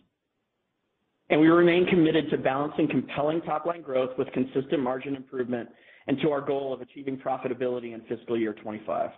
And 1.31 1.41
we 1.41 1.47
remain 1.47 1.87
committed 1.87 2.29
to 2.29 2.37
balancing 2.37 2.87
compelling 2.87 3.41
top-line 3.41 3.81
growth 3.81 4.17
with 4.17 4.31
consistent 4.31 4.81
margin 4.81 5.15
improvement 5.15 5.69
and 6.07 6.19
to 6.21 6.31
our 6.31 6.41
goal 6.41 6.73
of 6.73 6.81
achieving 6.81 7.17
profitability 7.17 7.93
in 7.93 8.01
fiscal 8.01 8.37
year 8.37 8.53
2025. 8.53 9.11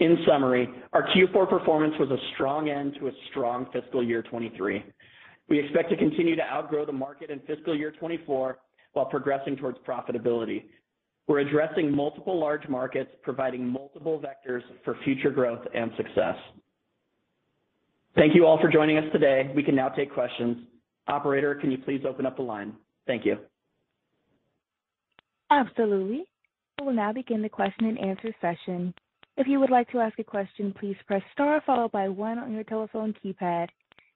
In 0.00 0.16
summary, 0.26 0.66
our 0.94 1.06
Q4 1.08 1.48
performance 1.48 1.94
was 2.00 2.10
a 2.10 2.16
strong 2.34 2.70
end 2.70 2.96
to 2.98 3.08
a 3.08 3.10
strong 3.30 3.66
fiscal 3.70 4.02
year 4.02 4.22
2023. 4.22 4.82
We 5.50 5.58
expect 5.58 5.90
to 5.90 5.96
continue 5.96 6.34
to 6.36 6.42
outgrow 6.42 6.86
the 6.86 6.92
market 6.92 7.28
in 7.28 7.38
fiscal 7.40 7.76
year 7.76 7.90
2024 7.90 8.58
while 8.94 9.04
progressing 9.04 9.56
towards 9.56 9.76
profitability. 9.86 10.64
We're 11.26 11.40
addressing 11.40 11.94
multiple 11.94 12.40
large 12.40 12.66
markets, 12.66 13.10
providing 13.22 13.66
multiple 13.66 14.20
vectors 14.24 14.62
for 14.84 14.96
future 15.04 15.30
growth 15.30 15.60
and 15.74 15.90
success. 15.98 16.36
Thank 18.16 18.34
you 18.34 18.46
all 18.46 18.58
for 18.58 18.70
joining 18.70 18.96
us 18.96 19.04
today. 19.12 19.52
We 19.54 19.62
can 19.62 19.76
now 19.76 19.90
take 19.90 20.12
questions. 20.12 20.64
Operator, 21.08 21.54
can 21.56 21.70
you 21.70 21.78
please 21.78 22.02
open 22.08 22.24
up 22.24 22.36
the 22.36 22.42
line? 22.42 22.72
Thank 23.06 23.26
you. 23.26 23.36
Absolutely. 25.50 26.24
We 26.80 26.86
will 26.86 26.94
now 26.94 27.12
begin 27.12 27.42
the 27.42 27.48
question 27.50 27.84
and 27.84 27.98
answer 27.98 28.34
session. 28.40 28.94
If 29.40 29.48
you 29.48 29.58
would 29.58 29.70
like 29.70 29.90
to 29.92 30.00
ask 30.00 30.18
a 30.18 30.22
question, 30.22 30.74
please 30.78 30.96
press 31.06 31.22
star 31.32 31.62
followed 31.64 31.92
by 31.92 32.10
one 32.10 32.38
on 32.38 32.52
your 32.52 32.62
telephone 32.62 33.14
keypad. 33.24 33.68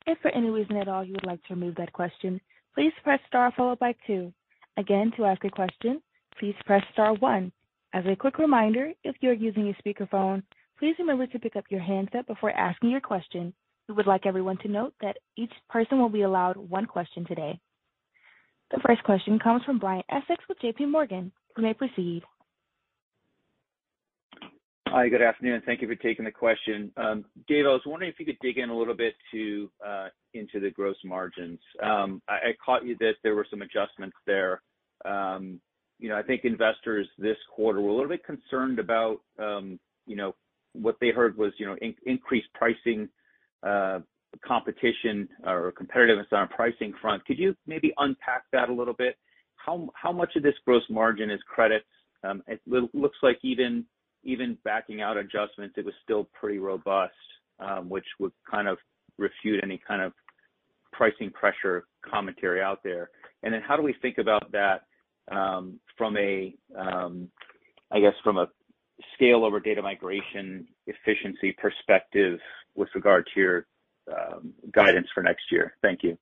If 0.06 0.18
for 0.18 0.30
any 0.32 0.50
reason 0.50 0.76
at 0.76 0.87
all 0.87 1.02
you 1.02 1.14
would 1.14 1.24
like 1.24 1.42
to 1.44 1.54
remove 1.54 1.76
that 1.76 1.94
question, 1.94 2.38
please 2.74 2.92
press 3.02 3.20
star 3.26 3.50
followed 3.56 3.78
by 3.78 3.94
two. 4.06 4.34
Again, 4.76 5.12
to 5.16 5.24
ask 5.24 5.42
a 5.42 5.48
question, 5.48 6.02
please 6.38 6.54
press 6.66 6.82
star 6.92 7.14
one. 7.14 7.52
As 7.94 8.04
a 8.04 8.14
quick 8.14 8.37
reminder, 8.37 8.92
if 9.02 9.16
you're 9.22 9.32
using 9.32 9.72
a 9.72 9.82
speakerphone, 9.82 10.42
please 10.78 10.94
remember 10.98 11.26
to 11.26 11.38
pick 11.38 11.56
up 11.56 11.64
your 11.70 11.80
handset 11.80 12.26
before 12.26 12.50
asking 12.50 12.90
your 12.90 13.00
question. 13.00 13.54
We 13.88 13.94
would 13.94 14.06
like 14.06 14.26
everyone 14.26 14.58
to 14.58 14.68
note 14.68 14.92
that 15.00 15.16
each 15.38 15.52
person 15.70 15.98
will 15.98 16.10
be 16.10 16.20
allowed 16.20 16.58
one 16.58 16.84
question 16.84 17.24
today. 17.24 17.58
The 18.72 18.80
first 18.87 19.02
question 19.04 19.38
comes 19.38 19.64
from 19.64 19.78
Brian 19.78 20.02
Essex 20.10 20.44
with 20.50 20.58
JPMorgan. 20.58 21.30
You 21.56 21.62
may 21.62 21.72
proceed. 21.72 22.24
Hi, 24.96 25.09
good 25.09 25.22
afternoon. 25.22 25.61
Thank 25.66 25.83
you 25.83 25.88
for 25.88 25.96
taking 25.96 26.24
the 26.24 26.30
question. 26.30 26.92
Um, 26.96 27.24
Dave, 27.48 27.64
I 27.66 27.70
was 27.70 27.80
wondering 27.85 28.12
if 28.12 28.20
you 28.20 28.24
could 28.24 28.38
dig 28.40 28.59
in 28.59 28.70
a 28.70 28.78
little 28.78 28.94
bit 28.94 29.14
to 29.33 29.68
uh, 29.85 30.07
into 30.35 30.61
the 30.61 30.70
gross 30.70 30.94
margins. 31.04 31.59
Um, 31.83 32.22
I 32.28 32.54
caught 32.64 32.87
you 32.87 32.96
that 33.00 33.14
there 33.24 33.35
were 33.35 33.44
some 33.50 33.62
adjustments 33.62 34.16
there. 34.24 34.62
Um, 35.04 35.61
you 35.98 36.09
know, 36.09 36.16
I 36.16 36.22
think 36.22 36.44
investors 36.44 37.09
this 37.18 37.37
quarter 37.52 37.80
were 37.80 37.88
a 37.88 37.92
little 37.92 38.09
bit 38.09 38.24
concerned 38.24 38.78
about, 38.78 39.16
you 39.37 40.14
know, 40.14 40.33
what 40.74 40.94
they 41.00 41.09
heard 41.09 41.37
was, 41.37 41.52
you 41.59 41.66
know, 41.66 41.76
increased 42.07 42.46
pricing, 42.54 43.09
uh, 43.64 43.98
competition 44.46 45.28
or 45.44 45.72
competitiveness 45.72 46.33
on 46.33 46.44
a 46.44 46.54
pricing 46.54 46.94
front. 47.02 47.24
Could 47.24 47.40
you 47.40 47.57
maybe 47.66 47.92
unpack 47.98 48.44
that 48.52 48.68
a 48.68 48.72
little 48.72 48.94
bit? 48.94 49.16
How 49.57 49.88
how 50.00 50.12
much 50.12 50.37
of 50.37 50.44
this 50.44 50.54
gross 50.64 50.85
margin 50.88 51.33
is 51.33 51.40
credits? 51.52 51.85
It 52.46 52.61
looks 52.94 53.18
like 53.24 53.40
even 53.42 53.85
backing 54.64 55.02
out 55.02 55.16
adjustments, 55.16 55.74
it 55.76 55.84
was 55.84 55.94
still 56.02 56.28
pretty 56.38 56.58
robust, 56.58 57.12
um, 57.60 57.88
which 57.88 58.06
would 58.18 58.32
kind 58.50 58.68
of 58.68 58.78
refute 59.18 59.62
any 59.62 59.80
kind 59.87 60.02
of 60.02 60.12
pricing 60.92 61.30
pressure 61.30 61.87
commentary 62.08 62.60
out 62.60 62.82
there. 62.82 63.10
And 63.42 63.52
then 63.52 63.62
how 63.66 63.76
do 63.76 63.82
we 63.82 63.94
think 64.00 64.18
about 64.18 64.50
that, 64.52 64.82
um, 65.30 65.80
from 65.96 66.16
a, 66.16 66.54
um, 66.76 67.28
I 67.90 68.00
guess 68.00 68.14
from 68.22 68.38
a 68.38 68.48
Scalyr 69.20 69.62
data 69.62 69.82
migration 69.82 70.66
efficiency 70.87 71.52
perspective 71.52 72.38
with 72.74 72.88
regard 72.94 73.28
to 73.34 73.40
your 73.40 73.66
guidance 74.72 75.08
for 75.14 75.22
next 75.22 75.44
year? 75.50 75.76
Thank 75.82 76.02
you. 76.02 76.16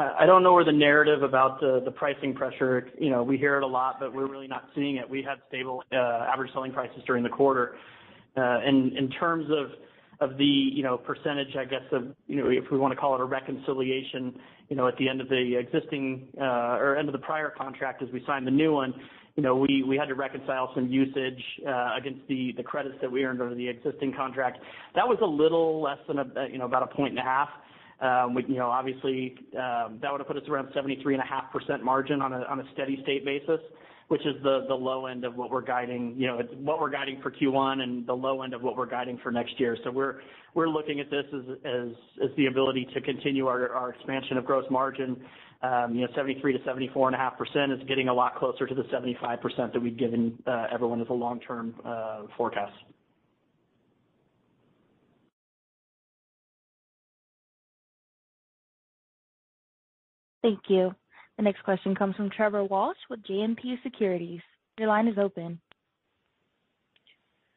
I 0.00 0.24
don't 0.24 0.42
know 0.42 0.54
where 0.54 0.64
the 0.64 0.72
narrative 0.72 1.22
about 1.22 1.60
the 1.60 1.92
pricing 1.94 2.34
pressure, 2.34 2.88
you 2.98 3.10
know, 3.10 3.22
we 3.22 3.36
hear 3.36 3.56
it 3.58 3.62
a 3.62 3.66
lot, 3.66 4.00
but 4.00 4.14
we're 4.14 4.28
really 4.28 4.48
not 4.48 4.64
seeing 4.74 4.96
it. 4.96 5.08
We 5.08 5.22
had 5.22 5.38
stable 5.48 5.82
uh, 5.92 5.96
average 5.96 6.52
selling 6.52 6.72
prices 6.72 7.02
during 7.06 7.22
the 7.22 7.28
quarter. 7.28 7.76
Uh 8.36 8.60
in 8.64 9.10
terms 9.18 9.46
of 10.20 10.36
the, 10.38 10.44
you 10.44 10.82
know, 10.82 10.96
percentage, 10.96 11.56
I 11.58 11.64
guess, 11.64 11.82
of, 11.92 12.14
you 12.26 12.36
know, 12.36 12.50
if 12.50 12.70
we 12.70 12.78
wanna 12.78 12.94
call 12.94 13.14
it 13.14 13.20
a 13.20 13.24
reconciliation, 13.24 14.38
you 14.68 14.76
know, 14.76 14.86
at 14.86 14.96
the 14.98 15.08
end 15.08 15.20
of 15.20 15.28
the 15.28 15.56
existing 15.56 16.28
uh, 16.40 16.78
or 16.78 16.96
end 16.96 17.08
of 17.08 17.12
the 17.12 17.18
prior 17.18 17.50
contract 17.50 18.02
as 18.02 18.08
we 18.12 18.22
signed 18.26 18.46
the 18.46 18.50
new 18.52 18.72
one, 18.72 18.94
you 19.36 19.42
know, 19.42 19.56
we 19.56 19.96
had 19.98 20.08
to 20.08 20.14
reconcile 20.14 20.70
some 20.74 20.88
usage 20.88 21.42
uh, 21.66 21.96
against 21.98 22.20
the 22.28 22.54
credits 22.64 22.96
that 23.00 23.10
we 23.10 23.24
earned 23.24 23.40
under 23.40 23.54
the 23.54 23.68
existing 23.68 24.12
contract. 24.14 24.58
That 24.94 25.08
was 25.08 25.18
a 25.22 25.26
little 25.26 25.80
less 25.82 25.98
than, 26.06 26.18
a 26.18 26.26
you 26.50 26.58
know, 26.58 26.66
about 26.66 26.90
1.5 26.90 26.96
points. 26.96 27.20
Um, 28.00 28.36
you 28.48 28.56
know, 28.56 28.70
obviously, 28.70 29.34
um, 29.54 29.98
that 30.00 30.10
would 30.10 30.20
have 30.20 30.26
put 30.26 30.36
us 30.36 30.48
around 30.48 30.68
73.5% 30.68 31.82
margin 31.82 32.22
on 32.22 32.32
a 32.32 32.64
steady 32.72 32.98
state 33.02 33.24
basis, 33.24 33.60
which 34.08 34.22
is 34.22 34.42
the 34.42 34.74
low 34.74 35.06
end 35.06 35.24
of 35.24 35.36
what 35.36 35.50
we're 35.50 35.60
guiding, 35.60 36.14
you 36.16 36.26
know, 36.26 36.40
what 36.58 36.80
we're 36.80 36.90
guiding 36.90 37.20
for 37.22 37.30
Q1 37.30 37.80
and 37.80 38.06
the 38.06 38.14
low 38.14 38.42
end 38.42 38.54
of 38.54 38.62
what 38.62 38.76
we're 38.76 38.86
guiding 38.86 39.18
for 39.22 39.30
next 39.30 39.60
year. 39.60 39.76
So 39.84 39.90
we're 39.90 40.20
we're 40.54 40.68
looking 40.68 40.98
at 41.00 41.10
this 41.10 41.26
as 41.64 42.30
the 42.36 42.46
ability 42.46 42.88
to 42.94 43.00
continue 43.00 43.46
our 43.46 43.90
expansion 43.90 44.38
of 44.38 44.44
gross 44.44 44.64
margin. 44.70 45.22
Um, 45.62 45.94
you 45.94 46.06
know, 46.06 46.12
73%-74.5% 46.16 47.76
is 47.78 47.86
getting 47.86 48.08
a 48.08 48.14
lot 48.14 48.36
closer 48.36 48.66
to 48.66 48.74
the 48.74 48.84
75% 48.84 49.74
that 49.74 49.80
we've 49.80 49.96
given 49.96 50.38
uh, 50.46 50.68
everyone 50.72 51.02
as 51.02 51.08
a 51.10 51.12
long-term 51.12 51.74
uh, 51.84 52.22
forecast. 52.34 52.72
Thank 60.42 60.60
you. 60.68 60.94
The 61.36 61.42
next 61.42 61.62
question 61.64 61.94
comes 61.94 62.16
from 62.16 62.30
Trevor 62.30 62.64
Walsh 62.64 62.96
with 63.08 63.22
JMP 63.22 63.82
Securities. 63.82 64.40
Your 64.78 64.88
line 64.88 65.08
is 65.08 65.18
open. 65.18 65.60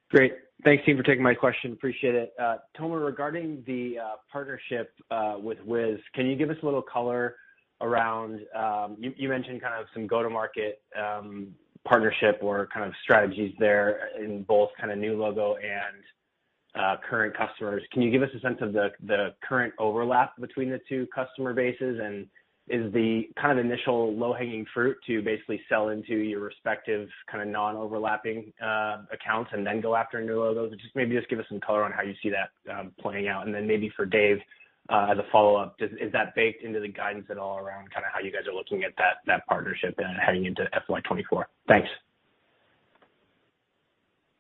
Great. 0.10 0.34
Thanks, 0.64 0.86
team, 0.86 0.96
for 0.96 1.04
taking 1.04 1.24
my 1.24 1.34
question. 1.34 1.74
Appreciate 1.74 2.16
it. 2.16 2.34
Uh, 2.40 2.58
Tomer, 2.80 3.04
regarding 3.04 3.64
the 3.68 3.98
uh, 4.00 4.16
partnership 4.32 4.94
uh, 5.12 5.36
with 5.38 5.58
Wiz, 5.66 5.98
can 6.14 6.28
you 6.28 6.36
give 6.36 6.50
us 6.50 6.56
a 6.62 6.66
little 6.66 6.82
color 6.82 7.36
around, 7.82 8.40
um, 8.56 8.96
you 9.00 9.28
mentioned 9.28 9.62
kind 9.62 9.74
of 9.74 9.88
some 9.94 10.08
go-to-market 10.08 10.82
um, 10.98 11.54
partnership 11.86 12.40
or 12.42 12.70
kind 12.74 12.86
of 12.86 12.94
strategies 13.04 13.54
there 13.60 14.10
in 14.18 14.44
both 14.44 14.70
kind 14.80 14.92
of 14.92 14.98
new 14.98 15.20
logo 15.20 15.56
and 15.56 17.02
current 17.10 17.36
customers. 17.36 17.84
Can 17.92 18.02
you 18.02 18.10
give 18.10 18.22
us 18.22 18.30
a 18.36 18.40
sense 18.40 18.60
of 18.62 18.72
the 18.72 19.34
current 19.44 19.74
overlap 19.80 20.40
between 20.40 20.70
the 20.70 20.80
two 20.88 21.08
customer 21.14 21.54
bases? 21.54 22.00
Is 22.70 22.94
the 22.94 23.24
kind 23.40 23.60
of 23.60 23.66
initial 23.66 24.16
low-hanging 24.16 24.66
fruit 24.74 24.96
to 25.08 25.22
basically 25.22 25.60
sell 25.68 25.90
into 25.90 26.16
your 26.16 26.40
respective 26.40 27.10
kind 27.30 27.44
of 27.44 27.50
non-overlapping 27.50 28.54
uh, 28.64 29.04
accounts 29.12 29.52
and 29.54 29.68
then 29.68 29.82
go 29.82 29.98
after 29.98 30.22
new 30.24 30.40
logos? 30.40 30.72
Just 30.72 30.96
maybe 30.96 31.14
just 31.14 31.30
give 31.30 31.40
us 31.40 31.46
some 31.50 31.60
color 31.60 31.84
on 31.84 31.92
how 31.92 32.04
you 32.04 32.14
see 32.24 32.30
that 32.30 32.74
um, 32.74 32.94
playing 33.02 33.28
out. 33.28 33.46
And 33.46 33.54
then 33.54 33.68
maybe 33.68 33.92
for 33.98 34.06
Dave, 34.06 34.38
uh, 34.90 35.08
as 35.12 35.18
a 35.18 35.24
follow-up, 35.30 35.76
is 35.80 36.12
that 36.14 36.36
baked 36.36 36.64
into 36.64 36.80
the 36.80 36.88
guidance 36.88 37.26
at 37.30 37.38
all 37.38 37.58
around 37.58 37.92
kind 37.94 38.06
of 38.06 38.14
how 38.14 38.20
you 38.20 38.32
guys 38.32 38.48
are 38.48 38.56
looking 38.56 38.84
at 38.84 38.92
that 38.98 39.18
that 39.28 39.46
partnership 39.48 39.96
and 39.98 40.18
heading 40.26 40.46
into 40.46 40.64
FY 40.72 41.00
2024? 41.02 41.48
Thanks. 41.68 41.90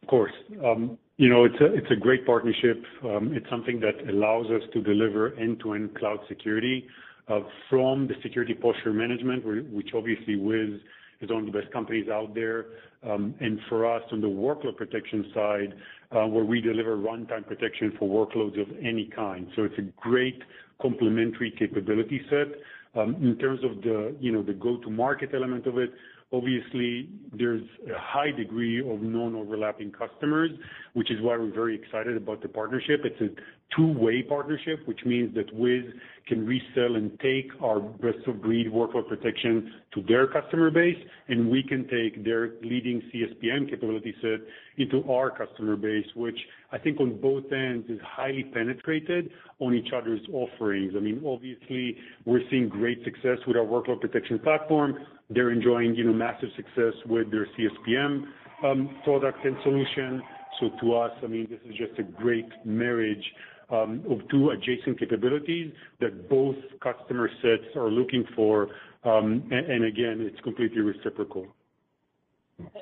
Of 0.02 0.08
course. 0.10 0.34
Um, 0.64 0.98
you 1.18 1.30
know, 1.30 1.46
it's 1.46 1.60
a 1.62 1.74
it's 1.74 1.92
a 1.92 1.96
great 1.96 2.26
partnership. 2.26 2.84
Um, 3.04 3.32
it's 3.34 3.50
something 3.50 3.80
that 3.80 4.10
allows 4.10 4.48
us 4.48 4.62
to 4.74 4.82
deliver 4.82 5.34
end-to-end 5.36 5.96
cloud 5.98 6.20
security 6.28 6.88
Uh, 7.30 7.40
from 7.70 8.08
the 8.08 8.16
security 8.22 8.54
posture 8.54 8.92
management, 8.92 9.46
which 9.72 9.90
obviously 9.96 10.36
Wiz 10.36 10.80
is 11.22 11.30
one 11.30 11.48
of 11.48 11.54
the 11.54 11.58
best 11.58 11.72
companies 11.72 12.10
out 12.10 12.36
there. 12.36 12.66
Um 13.02 13.34
and 13.40 13.60
for 13.70 13.80
us 13.90 14.04
on 14.12 14.20
the 14.20 14.28
workload 14.28 14.76
protection 14.76 15.32
side, 15.34 15.74
uh, 16.12 16.28
where 16.28 16.44
we 16.44 16.60
deliver 16.62 16.98
runtime 16.98 17.46
protection 17.48 17.94
for 17.98 18.06
workloads 18.10 18.60
of 18.62 18.68
any 18.92 19.10
kind. 19.16 19.48
So 19.56 19.64
it's 19.64 19.78
a 19.78 19.88
great 20.08 20.42
complementary 20.82 21.52
capability 21.58 22.20
set. 22.30 22.50
Um, 23.00 23.16
in 23.16 23.38
terms 23.38 23.62
of 23.64 23.82
the, 23.82 24.16
you 24.20 24.32
know, 24.32 24.44
the 24.44 24.54
go-to-market 24.54 25.32
element 25.34 25.66
of 25.66 25.78
it, 25.78 25.92
obviously 26.32 27.10
there's 27.32 27.64
a 27.90 28.00
high 28.00 28.32
degree 28.32 28.80
of 28.80 29.02
non-overlapping 29.02 29.92
customers, 29.92 30.52
which 30.94 31.10
is 31.10 31.18
why 31.22 31.38
we're 31.38 31.54
very 31.54 31.76
excited 31.76 32.16
about 32.18 32.42
the 32.42 32.50
partnership. 32.50 33.02
It's 33.04 33.22
a 33.22 33.30
two-way 33.76 34.24
partnership, 34.24 34.80
which 34.86 35.00
means 35.06 35.34
that 35.36 35.54
Wiz 35.54 35.84
can 36.28 36.46
resell 36.46 36.96
and 36.96 37.20
take 37.20 37.50
our 37.62 37.80
best-of-breed 37.80 38.68
workload 38.72 39.08
protection 39.08 39.74
to 39.94 40.02
their 40.08 40.28
customer 40.28 40.72
base, 40.72 40.98
and 41.28 41.50
we 41.50 41.64
can 41.64 41.84
take 41.88 42.24
their 42.24 42.52
leading 42.62 43.02
CSPM 43.14 43.70
capability 43.70 44.14
set 44.22 44.40
into 44.78 45.04
our 45.12 45.30
customer 45.30 45.76
base, 45.76 46.06
which 46.16 46.38
I 46.72 46.78
think 46.78 47.00
on 47.00 47.20
both 47.20 47.52
ends 47.52 47.90
is 47.90 48.00
highly 48.04 48.44
penetrated 48.54 49.32
on 49.60 49.74
each 49.74 49.94
other's 49.96 50.22
offerings. 50.32 50.94
I 50.96 51.00
mean, 51.00 51.22
obviously, 51.26 51.98
we're 52.26 52.42
seeing 52.50 52.70
great 52.70 53.04
success 53.04 53.38
with 53.48 53.58
our 53.58 53.66
workload 53.66 54.02
protection 54.02 54.40
platform. 54.40 54.96
They're 55.30 55.52
enjoying, 55.52 55.96
you 55.96 56.06
know, 56.06 56.14
massive 56.14 56.50
success 56.56 56.94
with 57.08 57.32
their 57.32 57.48
CSPM 57.58 58.24
um, 58.64 58.98
product 59.04 59.46
and 59.46 59.58
solution. 59.64 60.22
So 60.60 60.70
to 60.82 60.94
us, 60.96 61.12
I 61.24 61.28
mean, 61.28 61.48
this 61.50 61.60
is 61.70 61.76
just 61.78 62.00
a 62.00 62.04
great 62.04 62.48
marriage 62.66 63.24
of 63.69 64.19
two 64.30 64.52
adjacent 64.52 64.99
capabilities 64.99 65.71
that 65.99 66.30
both 66.30 66.56
customer 66.82 67.30
sets 67.41 67.76
are 67.76 67.89
looking 67.89 68.26
for. 68.36 68.69
Um 69.04 69.49
and 69.52 69.86
again, 69.86 70.21
it's 70.21 70.39
completely 70.41 70.82
reciprocal. 70.82 71.47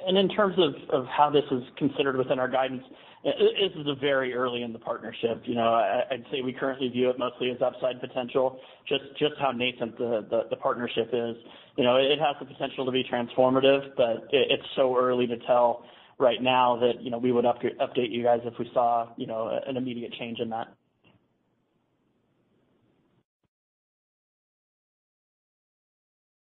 And 0.05 0.17
in 0.17 0.29
terms 0.29 0.55
of 0.91 1.05
how 1.05 1.29
this 1.29 1.45
is 1.51 1.63
considered 1.77 2.17
within 2.17 2.39
our 2.39 2.49
guidance, 2.49 2.83
this 3.23 3.71
is 3.75 3.87
very 3.99 4.33
early 4.33 4.63
in 4.63 4.73
the 4.73 4.79
partnership. 4.79 5.43
You 5.45 5.55
know, 5.55 5.73
I'd 6.11 6.25
say 6.31 6.41
we 6.41 6.53
currently 6.53 6.89
view 6.89 7.09
it 7.09 7.19
mostly 7.19 7.51
as 7.51 7.61
upside 7.61 8.01
potential, 8.01 8.59
just 8.87 9.03
just 9.17 9.35
how 9.39 9.51
nascent 9.51 9.97
the 9.97 10.57
partnership 10.61 11.09
is. 11.13 11.35
You 11.77 11.83
know, 11.83 11.95
it 11.95 12.19
has 12.19 12.35
the 12.39 12.45
potential 12.45 12.85
to 12.85 12.91
be 12.91 13.03
transformative, 13.03 13.95
but 13.95 14.27
it's 14.31 14.65
so 14.75 14.97
early 14.97 15.25
to 15.27 15.37
tell 15.45 15.85
right 16.21 16.41
now 16.41 16.77
that, 16.79 17.01
you 17.01 17.11
know, 17.11 17.17
we 17.17 17.31
would 17.33 17.43
update 17.43 18.11
you 18.11 18.23
guys 18.23 18.39
if 18.45 18.53
we 18.57 18.69
saw, 18.73 19.09
you 19.17 19.27
know, 19.27 19.59
an 19.67 19.75
immediate 19.75 20.13
change 20.13 20.39
in 20.39 20.49
that. 20.51 20.67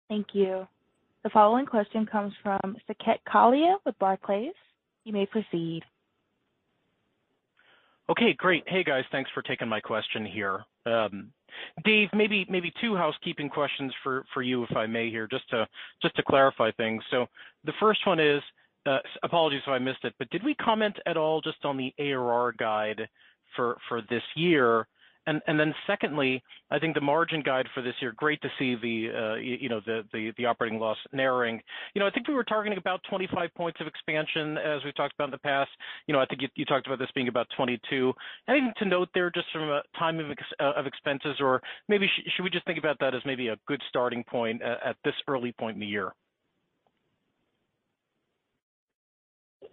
Thank 0.09 0.28
you. 0.34 0.67
The 1.24 1.30
following 1.30 1.65
question 1.65 2.05
comes 2.05 2.34
from 2.43 2.59
Saket 2.89 3.19
Kalia 3.28 3.78
with 3.86 3.97
Barclays. 3.97 4.53
You 5.05 5.13
may 5.13 5.26
proceed. 5.26 5.84
Okay, 8.09 8.34
great. 8.34 8.63
Hey, 8.67 8.84
guys. 8.84 9.05
Thanks 9.11 9.30
for 9.34 9.41
taking 9.41 9.69
my 9.69 9.80
question 9.80 10.26
here. 10.26 10.65
Um, 10.86 11.32
Dave, 11.86 12.09
maybe 12.13 12.74
two 12.82 12.95
housekeeping 12.95 13.49
questions 13.49 13.93
for 14.03 14.41
you, 14.41 14.63
if 14.63 14.76
I 14.76 14.86
may 14.86 15.09
here, 15.09 15.30
just 15.32 15.49
to 15.49 16.24
clarify 16.28 16.72
things. 16.72 17.01
So 17.09 17.28
the 17.63 17.74
first 17.80 18.05
one 18.05 18.19
is, 18.19 18.41
Uh, 18.86 18.98
apologies 19.24 19.62
if 19.66 19.70
I 19.70 19.78
missed 19.78 20.04
it, 20.04 20.14
but 20.18 20.30
did 20.32 20.44
we 20.44 20.56
comment 20.56 20.98
at 21.06 21.18
all 21.18 21.42
just 21.42 21.64
on 21.64 21.78
the 21.78 21.94
ARR 22.00 22.54
guide 22.58 23.08
for 23.56 23.78
for 23.88 24.02
this 24.10 24.24
year? 24.36 24.88
And 25.28 25.40
and 25.46 25.60
then 25.60 25.74
secondly, 25.86 26.42
I 26.72 26.80
think 26.80 26.96
the 26.96 27.02
margin 27.02 27.44
guide 27.44 27.68
for 27.76 27.84
this 27.84 27.94
year, 28.02 28.12
great 28.18 28.42
to 28.42 28.50
see 28.58 28.74
the 28.74 29.16
uh, 29.16 29.36
you 29.36 29.70
know, 29.70 29.82
the 29.86 30.46
operating 30.46 30.80
loss 30.80 30.98
narrowing. 31.14 31.62
You 31.94 32.00
know, 32.00 32.08
I 32.08 32.10
think 32.10 32.28
we 32.28 32.34
were 32.34 32.44
targeting 32.44 32.80
about 32.80 33.02
25 33.08 33.54
points 33.54 33.80
of 33.80 33.86
expansion 33.86 34.58
as 34.58 34.84
we've 34.84 34.96
talked 34.96 35.14
about 35.14 35.26
in 35.26 35.32
the 35.32 35.38
past. 35.38 35.70
You 36.08 36.14
know, 36.14 36.20
I 36.20 36.26
think 36.26 36.42
you 36.56 36.66
talked 36.66 36.88
about 36.88 36.98
this 36.98 37.10
being 37.14 37.28
about 37.28 37.48
22. 37.56 38.14
Anything 38.50 38.74
to 38.80 38.86
note 38.86 39.10
there 39.14 39.30
just 39.30 39.46
from 39.54 39.70
a 39.70 39.84
timing 40.00 40.34
uh, 40.60 40.72
of 40.76 40.88
expenses? 40.88 41.36
Or 41.40 41.62
maybe 41.88 42.10
should 42.36 42.44
we 42.44 42.50
just 42.50 42.66
think 42.66 42.80
about 42.80 42.98
that 43.00 43.14
as 43.14 43.22
maybe 43.24 43.50
a 43.50 43.58
good 43.68 43.82
starting 43.90 44.24
point 44.24 44.64
at 44.64 44.96
this 45.04 45.14
early 45.28 45.52
point 45.52 45.76
in 45.76 45.82
the 45.82 45.86
year? 45.86 46.14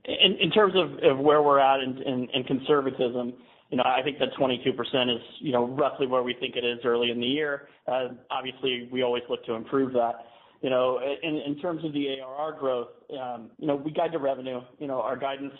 In 0.04 0.50
terms 0.50 0.74
of 0.76 1.18
where 1.18 1.42
we're 1.42 1.58
at 1.60 1.80
in 1.80 2.44
conservatism, 2.46 3.34
you 3.70 3.76
know, 3.76 3.84
I 3.84 4.02
think 4.02 4.18
that 4.18 4.32
22% 4.40 5.14
is, 5.14 5.22
you 5.40 5.52
know, 5.52 5.66
roughly 5.66 6.06
where 6.06 6.22
we 6.22 6.34
think 6.40 6.56
it 6.56 6.64
is 6.64 6.78
early 6.84 7.10
in 7.10 7.20
the 7.20 7.26
year. 7.26 7.68
Uh, 7.86 8.08
obviously, 8.30 8.88
we 8.90 9.02
always 9.02 9.22
look 9.28 9.44
to 9.44 9.52
improve 9.52 9.92
that. 9.92 10.14
You 10.62 10.70
know, 10.70 10.98
in 11.22 11.56
terms 11.60 11.84
of 11.84 11.92
the 11.92 12.20
ARR 12.20 12.56
growth, 12.58 12.88
um, 13.12 13.50
you 13.58 13.66
know, 13.68 13.76
we 13.76 13.92
guide 13.92 14.10
to 14.12 14.18
revenue. 14.18 14.60
You 14.78 14.88
know, 14.88 15.00
our 15.00 15.16
guidance 15.16 15.52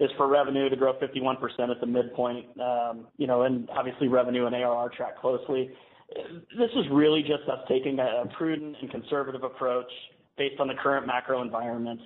is 0.00 0.10
for 0.16 0.28
revenue 0.28 0.68
to 0.68 0.76
grow 0.76 0.94
51% 0.94 1.36
at 1.70 1.80
the 1.80 1.86
midpoint. 1.86 2.46
Um, 2.60 3.06
you 3.16 3.26
know, 3.26 3.42
and 3.42 3.70
obviously 3.70 4.08
revenue 4.08 4.46
and 4.46 4.54
ARR 4.54 4.90
track 4.90 5.18
closely. 5.18 5.70
This 6.58 6.70
is 6.76 6.84
really 6.92 7.22
just 7.22 7.48
us 7.48 7.60
taking 7.68 7.98
a 8.00 8.24
prudent 8.36 8.76
and 8.80 8.90
conservative 8.90 9.44
approach 9.44 9.90
based 10.36 10.60
on 10.60 10.68
the 10.68 10.74
current 10.74 11.06
macro 11.06 11.40
environment. 11.40 12.00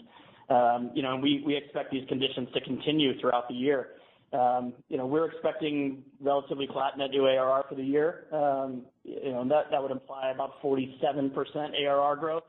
Um, 0.53 0.90
you 0.94 1.03
know, 1.03 1.16
we 1.16 1.42
we 1.46 1.57
expect 1.57 1.90
these 1.90 2.07
conditions 2.09 2.48
to 2.53 2.61
continue 2.61 3.18
throughout 3.20 3.48
the 3.48 3.55
year. 3.55 3.88
Um, 4.32 4.72
you 4.88 4.96
know, 4.96 5.07
we're 5.07 5.26
expecting 5.26 6.03
relatively 6.20 6.66
flat 6.72 6.96
net 6.98 7.11
new 7.11 7.26
ARR 7.26 7.64
for 7.68 7.74
the 7.74 7.82
year. 7.82 8.24
Um, 8.32 8.82
you 9.05 9.32
know, 9.32 9.46
that 9.48 9.70
that 9.70 9.80
would 9.80 9.90
imply 9.90 10.30
about 10.30 10.61
47% 10.62 11.32
ARR 11.80 12.16
growth. 12.16 12.44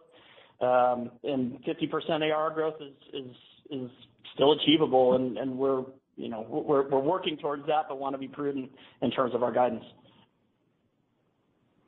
50% 1.68 2.22
ARR 2.22 2.51
growth 2.51 2.76
is 2.82 2.93
is 3.14 3.36
is 3.70 3.91
still 4.34 4.54
achievable 4.54 5.16
and 5.38 5.58
we're, 5.58 5.84
you 6.16 6.30
know, 6.30 6.45
we're 6.49 6.62
we're 6.62 6.89
we're 6.89 6.99
working 6.99 7.38
towards 7.38 7.66
that, 7.68 7.86
but 7.89 7.99
wanna 7.99 8.18
be 8.18 8.28
prudent 8.28 8.72
in 9.01 9.12
terms 9.12 9.34
of 9.36 9.43
our 9.43 9.51
guidance. 9.51 9.84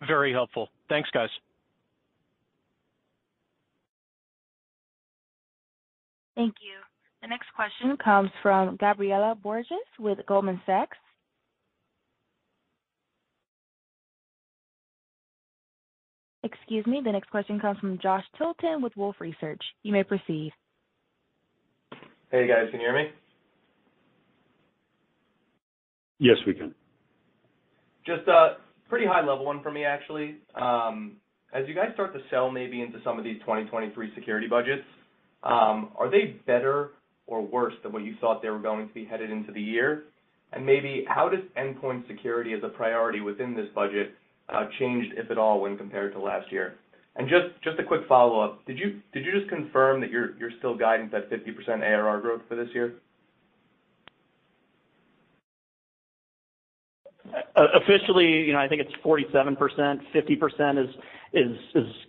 Very 0.08 0.32
helpful. 0.34 0.70
Thanks, 0.90 1.10
guys. 1.12 1.30
Thank 6.36 6.56
you. 6.62 6.78
The 7.22 7.28
next 7.28 7.48
question 7.56 7.92
mm-hmm. 7.92 8.04
comes 8.04 8.30
from 8.44 8.78
Gabriela 8.78 9.36
Borges 9.42 9.78
with 10.00 10.20
Goldman 10.28 10.62
Sachs. 10.66 10.98
Excuse 16.44 16.86
me. 16.86 17.02
The 17.04 17.12
next 17.12 17.32
question 17.32 17.60
comes 17.60 17.80
from 17.80 17.98
Josh 18.00 18.24
Tilton 18.38 18.84
with 18.84 18.96
Wolfe 18.96 19.20
Research. 19.20 19.62
You 19.82 19.92
may 19.92 20.04
proceed. 20.04 20.52
Hey, 22.30 22.48
guys. 22.48 22.68
Can 22.70 22.80
you 22.80 22.88
hear 22.88 22.96
me? 22.96 23.10
Yes, 26.20 26.38
we 26.46 26.54
can. 26.54 26.76
Just 28.06 28.28
a 28.28 28.58
pretty 28.88 29.08
high 29.08 29.26
level 29.26 29.46
one 29.46 29.64
for 29.64 29.72
me, 29.72 29.84
actually. 29.84 30.36
Um, 30.54 31.14
as 31.54 31.64
you 31.68 31.74
guys 31.74 31.90
start 31.96 32.14
to 32.14 32.20
sell 32.30 32.52
maybe 32.52 32.82
into 32.82 33.00
some 33.04 33.18
of 33.18 33.24
these 33.24 33.40
2023 33.40 34.12
security 34.14 34.48
budgets, 34.48 34.84
Um, 35.44 35.90
are 35.98 36.10
they 36.10 36.38
better 36.46 36.92
or 37.28 37.42
worse 37.42 37.74
than 37.84 37.92
what 37.92 38.04
you 38.04 38.16
thought 38.20 38.42
they 38.42 38.50
were 38.50 38.60
going 38.60 38.88
to 38.88 38.94
be 38.94 39.06
headed 39.06 39.32
into 39.32 39.52
the 39.52 39.62
year? 39.62 40.06
And 40.54 40.66
maybe 40.66 41.06
how 41.08 41.30
does 41.30 41.42
endpoint 41.58 42.08
security 42.08 42.54
as 42.54 42.62
a 42.64 42.70
priority 42.70 43.22
within 43.22 43.56
this 43.56 43.68
budget 43.74 44.14
uh, 44.50 44.68
changed, 44.80 45.14
if 45.18 45.32
at 45.32 45.38
all, 45.38 45.62
when 45.62 45.78
compared 45.78 46.14
to 46.14 46.20
last 46.20 46.52
year? 46.52 46.76
And 47.18 47.30
just 47.30 47.62
just 47.64 47.80
a 47.80 47.84
quick 47.84 48.02
follow-up. 48.10 48.66
Did 48.66 48.78
you 48.78 49.02
did 49.14 49.26
you 49.26 49.32
just 49.32 49.50
confirm 49.50 50.02
that 50.02 50.12
you're 50.12 50.36
you're 50.38 50.52
still 50.60 50.76
guiding 50.76 51.10
that 51.12 51.30
50% 51.30 51.82
ARR 51.82 52.20
growth 52.20 52.42
for 52.50 52.56
this 52.56 52.68
year? 52.74 52.96
Uh, 57.56 57.68
officially, 57.74 58.44
you 58.44 58.54
know, 58.54 58.60
I 58.60 58.68
think 58.68 58.82
it's 58.82 58.92
47%. 59.04 59.58
50% 60.14 60.84
is 60.84 60.96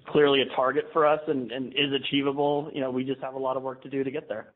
clearly 0.09 0.43
a 0.43 0.57
target 0.57 0.85
for 0.93 1.07
us 1.07 1.21
and 1.27 1.51
is 1.73 1.93
achievable. 2.05 2.71
You 2.73 2.81
know, 2.81 2.91
we 2.91 3.05
just 3.05 3.21
have 3.21 3.35
a 3.35 3.39
lot 3.39 3.57
of 3.57 3.63
work 3.63 3.83
to 3.83 3.91
do 3.91 4.05
to 4.05 4.11
get 4.11 4.29
there. 4.29 4.53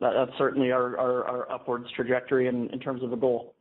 That's 0.00 0.30
certainly 0.38 0.70
our 0.72 1.50
upwards 1.50 1.86
trajectory 1.96 2.48
in 2.48 2.78
terms 2.80 3.02
of 3.02 3.10
the 3.10 3.16
goal. 3.16 3.54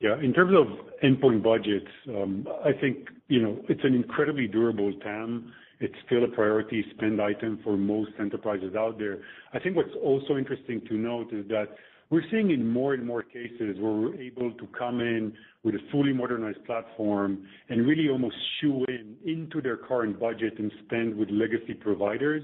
Yeah. 0.00 0.18
In 0.20 0.32
terms 0.32 0.52
of 0.56 0.66
endpoint 1.04 1.44
budgets, 1.44 1.86
um, 2.08 2.44
I 2.64 2.72
think, 2.72 3.08
you 3.28 3.40
know, 3.40 3.56
it's 3.68 3.84
an 3.84 3.94
incredibly 3.94 4.48
durable 4.48 4.92
TAM. 5.00 5.52
It's 5.78 5.94
still 6.06 6.24
a 6.24 6.28
priority 6.28 6.84
spend 6.96 7.22
item 7.22 7.60
for 7.62 7.76
most 7.76 8.10
enterprises 8.18 8.74
out 8.76 8.98
there. 8.98 9.18
I 9.52 9.60
think 9.60 9.76
what's 9.76 9.94
also 10.02 10.36
interesting 10.36 10.80
to 10.88 10.94
note 10.94 11.32
is 11.32 11.46
that 11.48 11.68
we're 12.12 12.22
seeing 12.30 12.50
in 12.50 12.68
more 12.68 12.92
and 12.92 13.06
more 13.06 13.22
cases 13.22 13.78
where 13.80 13.90
we're 13.90 14.20
able 14.20 14.52
to 14.52 14.68
come 14.78 15.00
in 15.00 15.32
with 15.64 15.74
a 15.74 15.78
fully 15.90 16.12
modernized 16.12 16.62
platform 16.66 17.42
and 17.70 17.86
really 17.86 18.10
almost 18.10 18.36
shoe 18.60 18.84
in 18.86 19.16
into 19.24 19.62
their 19.62 19.78
current 19.78 20.20
budget 20.20 20.58
and 20.58 20.70
spend 20.84 21.16
with 21.16 21.30
legacy 21.30 21.72
providers. 21.72 22.42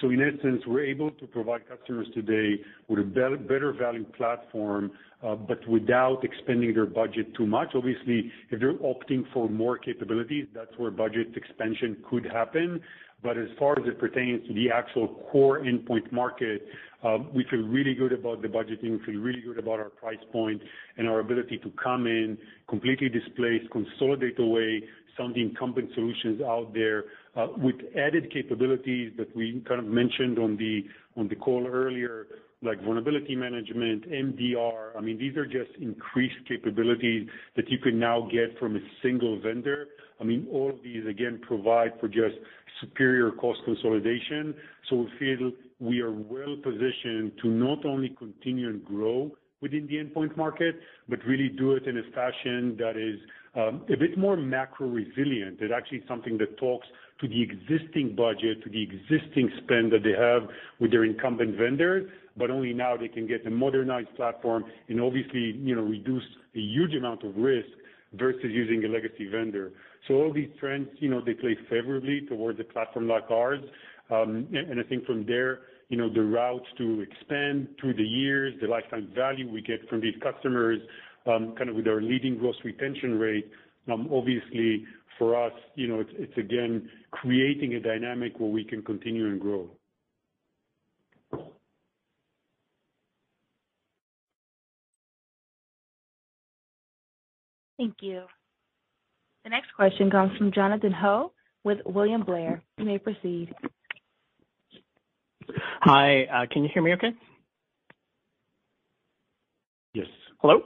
So 0.00 0.08
in 0.08 0.22
essence, 0.22 0.62
we're 0.66 0.86
able 0.86 1.10
to 1.10 1.26
provide 1.26 1.68
customers 1.68 2.06
today 2.14 2.62
with 2.88 3.00
a 3.00 3.36
better 3.46 3.74
value 3.74 4.06
platform, 4.16 4.90
uh, 5.22 5.34
but 5.34 5.68
without 5.68 6.24
expanding 6.24 6.72
their 6.72 6.86
budget 6.86 7.34
too 7.36 7.46
much. 7.46 7.68
Obviously, 7.74 8.32
if 8.48 8.58
they're 8.58 8.72
opting 8.78 9.24
for 9.34 9.50
more 9.50 9.76
capabilities, 9.76 10.46
that's 10.54 10.72
where 10.78 10.90
budget 10.90 11.36
expansion 11.36 11.98
could 12.08 12.24
happen. 12.24 12.80
But 13.22 13.36
as 13.36 13.48
far 13.58 13.78
as 13.78 13.86
it 13.86 13.98
pertains 13.98 14.46
to 14.48 14.54
the 14.54 14.70
actual 14.70 15.08
core 15.30 15.60
endpoint 15.60 16.10
market, 16.10 16.66
um, 17.02 17.28
we 17.34 17.44
feel 17.50 17.60
really 17.60 17.94
good 17.94 18.12
about 18.12 18.42
the 18.42 18.48
budgeting, 18.48 18.98
we 18.98 19.04
feel 19.04 19.20
really 19.20 19.40
good 19.40 19.58
about 19.58 19.78
our 19.78 19.88
price 19.90 20.18
point 20.32 20.60
and 20.96 21.08
our 21.08 21.20
ability 21.20 21.58
to 21.58 21.70
come 21.82 22.06
in, 22.06 22.36
completely 22.68 23.08
displace, 23.08 23.62
consolidate 23.72 24.38
away 24.38 24.82
some 25.16 25.26
of 25.26 25.34
the 25.34 25.42
incumbent 25.42 25.90
solutions 25.94 26.40
out 26.40 26.72
there, 26.72 27.04
uh, 27.36 27.48
with 27.56 27.76
added 27.96 28.32
capabilities 28.32 29.12
that 29.16 29.34
we 29.36 29.62
kind 29.66 29.80
of 29.80 29.86
mentioned 29.86 30.38
on 30.38 30.56
the 30.56 30.84
on 31.16 31.28
the 31.28 31.36
call 31.36 31.66
earlier, 31.66 32.26
like 32.62 32.82
vulnerability 32.82 33.34
management, 33.34 34.08
MDR. 34.08 34.96
I 34.96 35.00
mean, 35.00 35.18
these 35.18 35.36
are 35.36 35.46
just 35.46 35.70
increased 35.80 36.36
capabilities 36.46 37.28
that 37.56 37.68
you 37.68 37.78
can 37.78 37.98
now 37.98 38.28
get 38.30 38.58
from 38.58 38.76
a 38.76 38.80
single 39.02 39.40
vendor. 39.40 39.88
I 40.20 40.24
mean, 40.24 40.46
all 40.52 40.70
of 40.70 40.82
these, 40.82 41.06
again, 41.06 41.40
provide 41.46 41.92
for 41.98 42.08
just 42.08 42.36
superior 42.80 43.30
cost 43.32 43.60
consolidation. 43.64 44.54
So 44.88 44.96
we 44.96 45.08
feel 45.18 45.52
we 45.78 46.00
are 46.00 46.12
well 46.12 46.56
positioned 46.62 47.32
to 47.42 47.48
not 47.48 47.84
only 47.84 48.10
continue 48.10 48.68
and 48.68 48.84
grow 48.84 49.30
within 49.60 49.86
the 49.86 49.96
endpoint 49.96 50.36
market, 50.36 50.76
but 51.08 51.18
really 51.26 51.48
do 51.48 51.72
it 51.72 51.86
in 51.86 51.98
a 51.98 52.02
fashion 52.14 52.76
that 52.78 52.96
is 52.96 53.18
um, 53.54 53.82
a 53.92 53.96
bit 53.96 54.16
more 54.16 54.36
macro 54.36 54.88
resilient. 54.88 55.58
It's 55.60 55.72
actually 55.74 56.02
something 56.06 56.38
that 56.38 56.56
talks 56.56 56.86
to 57.20 57.28
the 57.28 57.42
existing 57.42 58.14
budget, 58.16 58.62
to 58.62 58.70
the 58.70 58.82
existing 58.82 59.50
spend 59.62 59.92
that 59.92 60.02
they 60.02 60.12
have 60.18 60.48
with 60.78 60.90
their 60.90 61.04
incumbent 61.04 61.56
vendors, 61.56 62.08
but 62.36 62.50
only 62.50 62.72
now 62.72 62.96
they 62.96 63.08
can 63.08 63.26
get 63.26 63.46
a 63.46 63.50
modernized 63.50 64.14
platform 64.16 64.64
and 64.88 65.00
obviously, 65.00 65.56
you 65.58 65.74
know, 65.74 65.82
reduce 65.82 66.24
a 66.54 66.60
huge 66.60 66.94
amount 66.94 67.24
of 67.24 67.36
risk 67.36 67.68
versus 68.14 68.44
using 68.44 68.84
a 68.84 68.88
legacy 68.88 69.28
vendor. 69.30 69.72
So 70.08 70.14
all 70.14 70.32
these 70.32 70.50
trends, 70.58 70.88
you 70.98 71.10
know, 71.10 71.20
they 71.24 71.34
play 71.34 71.56
favorably 71.68 72.26
towards 72.28 72.58
a 72.60 72.64
platform 72.64 73.08
like 73.08 73.30
ours. 73.30 73.62
Um 74.10 74.48
and 74.52 74.80
I 74.80 74.82
think 74.84 75.04
from 75.06 75.26
there, 75.26 75.60
you 75.88 75.96
know, 75.96 76.12
the 76.12 76.22
routes 76.22 76.66
to 76.78 77.00
expand 77.00 77.68
through 77.80 77.94
the 77.94 78.04
years, 78.04 78.54
the 78.60 78.68
lifetime 78.68 79.08
value 79.14 79.50
we 79.50 79.60
get 79.60 79.88
from 79.88 80.00
these 80.00 80.14
customers, 80.22 80.78
kind 81.26 81.68
of 81.68 81.74
with 81.74 81.88
our 81.88 82.00
leading 82.00 82.38
gross 82.38 82.56
retention 82.64 83.18
rate, 83.18 83.50
obviously 83.88 84.84
for 85.18 85.36
us, 85.46 85.52
you 85.74 85.86
know, 85.86 86.02
it's 86.18 86.38
again 86.38 86.88
creating 87.10 87.74
a 87.74 87.80
dynamic 87.80 88.40
where 88.40 88.50
we 88.50 88.64
can 88.64 88.82
continue 88.82 89.26
and 89.26 89.40
grow. 89.40 89.68
Thank 97.76 97.96
you. 98.00 98.24
The 99.44 99.50
next 99.50 99.72
question 99.74 100.10
comes 100.10 100.36
from 100.36 100.52
Jonathan 100.52 100.92
Ho 100.92 101.32
with 101.64 101.78
William 101.86 102.22
Blair. 102.22 102.62
You 102.78 102.84
may 102.84 102.98
proceed. 102.98 103.54
Hi, 105.80 106.24
uh, 106.24 106.46
can 106.50 106.62
you 106.62 106.70
hear 106.72 106.82
me 106.82 106.92
okay? 106.94 107.12
Yes. 109.94 110.06
Hello? 110.38 110.60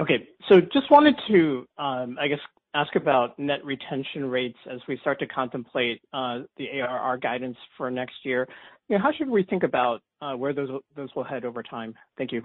Okay. 0.00 0.28
So 0.48 0.60
just 0.60 0.90
wanted 0.90 1.16
to, 1.28 1.66
um, 1.78 2.16
I 2.20 2.28
guess, 2.28 2.38
ask 2.74 2.94
about 2.94 3.38
net 3.38 3.64
retention 3.64 4.26
rates 4.30 4.58
as 4.70 4.80
we 4.86 4.98
start 4.98 5.18
to 5.18 5.26
contemplate 5.26 6.00
uh, 6.12 6.40
the 6.58 6.80
ARR 6.80 7.18
guidance 7.18 7.56
for 7.76 7.90
next 7.90 8.14
year. 8.22 8.46
You 8.88 8.96
know, 8.96 9.02
how 9.02 9.10
should 9.12 9.28
we 9.28 9.42
think 9.42 9.62
about 9.62 10.02
uh, 10.20 10.34
where 10.34 10.52
those 10.52 10.70
will 11.16 11.24
head 11.24 11.44
over 11.44 11.62
time? 11.62 11.94
Thank 12.16 12.32
you. 12.32 12.42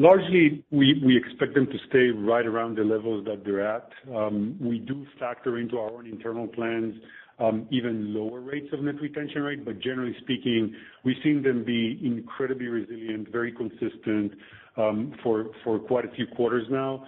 Largely, 0.00 0.64
we 0.70 1.14
expect 1.14 1.52
them 1.52 1.66
to 1.66 1.78
stay 1.90 2.08
right 2.08 2.46
around 2.46 2.78
the 2.78 2.82
levels 2.84 3.22
that 3.26 3.44
they're 3.44 3.60
at. 3.60 3.90
Um, 4.16 4.56
we 4.58 4.78
do 4.78 5.06
factor 5.18 5.58
into 5.58 5.76
our 5.76 5.90
own 5.90 6.06
internal 6.06 6.48
plans 6.48 6.94
um, 7.38 7.66
even 7.70 8.14
lower 8.14 8.40
rates 8.40 8.68
of 8.72 8.80
net 8.80 8.94
retention 8.98 9.42
rate. 9.42 9.62
But 9.62 9.78
generally 9.80 10.16
speaking, 10.22 10.74
we've 11.04 11.18
seen 11.22 11.42
them 11.42 11.64
be 11.64 12.00
incredibly 12.02 12.68
resilient, 12.68 13.30
very 13.30 13.52
consistent 13.52 14.32
um, 14.78 15.12
for 15.22 15.50
for 15.62 15.78
quite 15.78 16.06
a 16.06 16.10
few 16.12 16.26
quarters 16.34 16.66
now. 16.70 17.04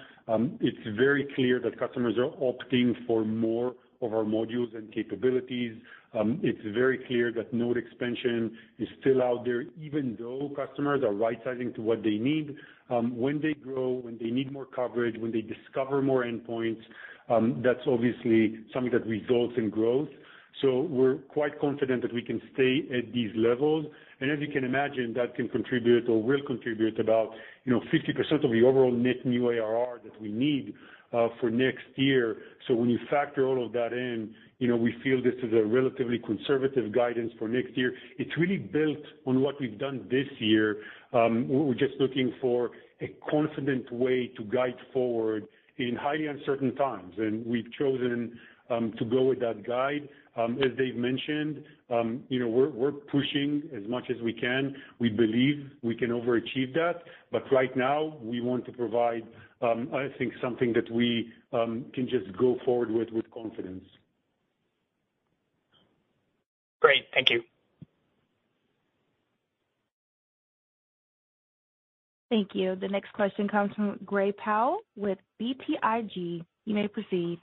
It's 0.60 0.86
very 0.94 1.26
clear 1.34 1.60
that 1.60 1.78
customers 1.78 2.16
are 2.18 2.28
opting 2.42 2.94
for 3.06 3.24
more 3.24 3.74
of 4.02 4.12
our 4.12 4.24
modules 4.24 4.76
and 4.76 4.92
capabilities. 4.92 5.76
Um, 6.14 6.40
it's 6.42 6.60
very 6.74 6.98
clear 7.06 7.32
that 7.32 7.52
node 7.54 7.78
expansion 7.78 8.56
is 8.78 8.88
still 9.00 9.22
out 9.22 9.44
there, 9.44 9.64
even 9.80 10.16
though 10.18 10.50
customers 10.54 11.02
are 11.02 11.12
right-sizing 11.12 11.72
to 11.74 11.80
what 11.80 12.02
they 12.02 12.16
need. 12.16 12.54
Um, 12.90 13.16
when 13.16 13.40
they 13.40 13.54
grow, 13.54 13.92
when 13.92 14.18
they 14.18 14.30
need 14.30 14.52
more 14.52 14.66
coverage, 14.66 15.16
when 15.18 15.32
they 15.32 15.40
discover 15.40 16.02
more 16.02 16.24
endpoints, 16.24 16.80
um, 17.30 17.62
that's 17.64 17.80
obviously 17.86 18.58
something 18.74 18.92
that 18.92 19.06
results 19.06 19.54
in 19.56 19.70
growth. 19.70 20.08
So 20.60 20.82
we're 20.82 21.16
quite 21.16 21.58
confident 21.58 22.02
that 22.02 22.12
we 22.12 22.20
can 22.20 22.40
stay 22.52 22.82
at 22.96 23.12
these 23.12 23.30
levels. 23.34 23.86
And 24.20 24.30
as 24.30 24.38
you 24.40 24.48
can 24.48 24.64
imagine, 24.64 25.14
that 25.14 25.34
can 25.34 25.48
contribute 25.48 26.08
or 26.10 26.22
will 26.22 26.42
contribute 26.46 27.00
about, 27.00 27.30
you 27.64 27.72
know, 27.72 27.80
50% 27.92 28.44
of 28.44 28.50
the 28.50 28.62
overall 28.62 28.92
net 28.92 29.24
new 29.24 29.48
ARR 29.48 30.00
that 30.04 30.20
we 30.20 30.30
need 30.30 30.74
Uh, 31.12 31.28
for 31.40 31.50
next 31.50 31.84
year. 31.96 32.38
So 32.66 32.74
when 32.74 32.88
you 32.88 32.98
factor 33.10 33.46
all 33.46 33.66
of 33.66 33.72
that 33.72 33.92
in, 33.92 34.34
you 34.60 34.66
know, 34.66 34.76
we 34.76 34.94
feel 35.04 35.22
this 35.22 35.34
is 35.42 35.52
a 35.52 35.62
relatively 35.62 36.18
conservative 36.18 36.90
guidance 36.90 37.34
for 37.38 37.48
next 37.48 37.76
year. 37.76 37.92
It's 38.18 38.30
really 38.38 38.56
built 38.56 39.04
on 39.26 39.42
what 39.42 39.60
we've 39.60 39.78
done 39.78 40.06
this 40.10 40.24
year. 40.38 40.78
Um, 41.12 41.50
we're 41.50 41.74
just 41.74 41.96
looking 42.00 42.32
for 42.40 42.70
a 43.02 43.08
confident 43.30 43.92
way 43.92 44.30
to 44.38 44.44
guide 44.44 44.78
forward 44.94 45.48
in 45.76 45.96
highly 45.96 46.28
uncertain 46.28 46.74
times, 46.76 47.12
and 47.18 47.44
we've 47.44 47.70
chosen 47.78 48.38
um, 48.70 48.94
to 48.98 49.04
go 49.04 49.24
with 49.24 49.40
that 49.40 49.66
guide. 49.66 50.08
Um, 50.34 50.58
as 50.62 50.70
Dave 50.78 50.96
mentioned, 50.96 51.62
you 52.30 52.38
know, 52.40 52.48
we're 52.48 52.92
pushing 52.92 53.62
as 53.76 53.86
much 53.86 54.04
as 54.08 54.16
we 54.22 54.32
can. 54.32 54.74
We 54.98 55.10
believe 55.10 55.70
we 55.82 55.94
can 55.94 56.08
overachieve 56.08 56.72
that. 56.72 57.02
But 57.30 57.42
right 57.52 57.76
now, 57.76 58.16
we 58.22 58.40
want 58.40 58.64
to 58.64 58.72
provide, 58.72 59.24
Um, 59.62 59.88
I 59.94 60.08
think 60.18 60.32
something 60.42 60.72
that 60.72 60.90
we 60.90 61.30
um, 61.52 61.86
can 61.94 62.08
just 62.08 62.36
go 62.36 62.56
forward 62.64 62.90
with 62.90 63.10
with 63.10 63.30
confidence. 63.30 63.84
Great. 66.80 67.04
Thank 67.14 67.30
you. 67.30 67.42
Thank 72.28 72.54
you. 72.54 72.76
The 72.76 72.88
next 72.88 73.12
question 73.12 73.46
comes 73.46 73.72
from 73.74 74.00
Gray 74.04 74.32
Powell 74.32 74.78
with 74.96 75.18
BTIG. 75.40 76.44
You 76.64 76.74
may 76.74 76.88
proceed. 76.88 77.38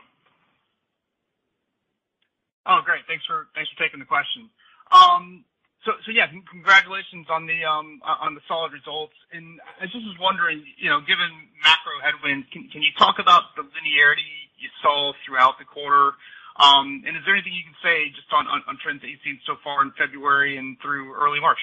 Oh, 2.66 2.82
great. 2.84 3.02
Thanks 3.08 3.24
for 3.26 3.48
thanks 3.56 3.70
for 3.72 3.84
taking 3.84 4.00
the 4.00 4.06
question. 4.06 4.50
Um, 4.92 5.46
So 5.86 5.96
so 6.06 6.12
yeah, 6.12 6.28
congratulations 6.52 7.28
on 7.30 7.48
the 7.48 7.64
um 7.64 8.02
uh 8.04 8.26
on 8.26 8.36
the 8.36 8.42
solid 8.48 8.74
results. 8.74 9.16
And 9.32 9.60
I 9.80 9.86
just 9.86 10.04
was 10.04 10.18
wondering, 10.20 10.64
you 10.78 10.90
know, 10.90 11.00
given 11.00 11.32
macro 11.64 11.96
headwinds, 12.04 12.48
can 12.52 12.68
can 12.68 12.82
you 12.82 12.92
talk 12.98 13.20
about 13.20 13.56
the 13.56 13.64
linearity 13.64 14.52
you 14.60 14.68
saw 14.82 15.14
throughout 15.26 15.56
the 15.58 15.66
quarter? 15.66 16.20
Um 16.60 17.04
and 17.08 17.16
is 17.16 17.24
there 17.24 17.36
anything 17.36 17.54
you 17.56 17.64
can 17.64 17.80
say 17.80 18.12
just 18.12 18.28
on 18.36 18.48
on 18.48 18.76
trends 18.84 19.02
that 19.02 19.08
you've 19.08 19.24
seen 19.24 19.40
so 19.48 19.56
far 19.64 19.82
in 19.84 19.92
February 19.96 20.58
and 20.58 20.76
through 20.84 21.16
early 21.16 21.40
March? 21.40 21.60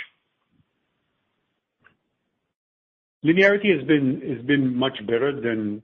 Linearity 3.25 3.75
has 3.77 3.85
been 4.47 4.77
much 4.77 5.05
better 5.07 5.33
than 5.39 5.83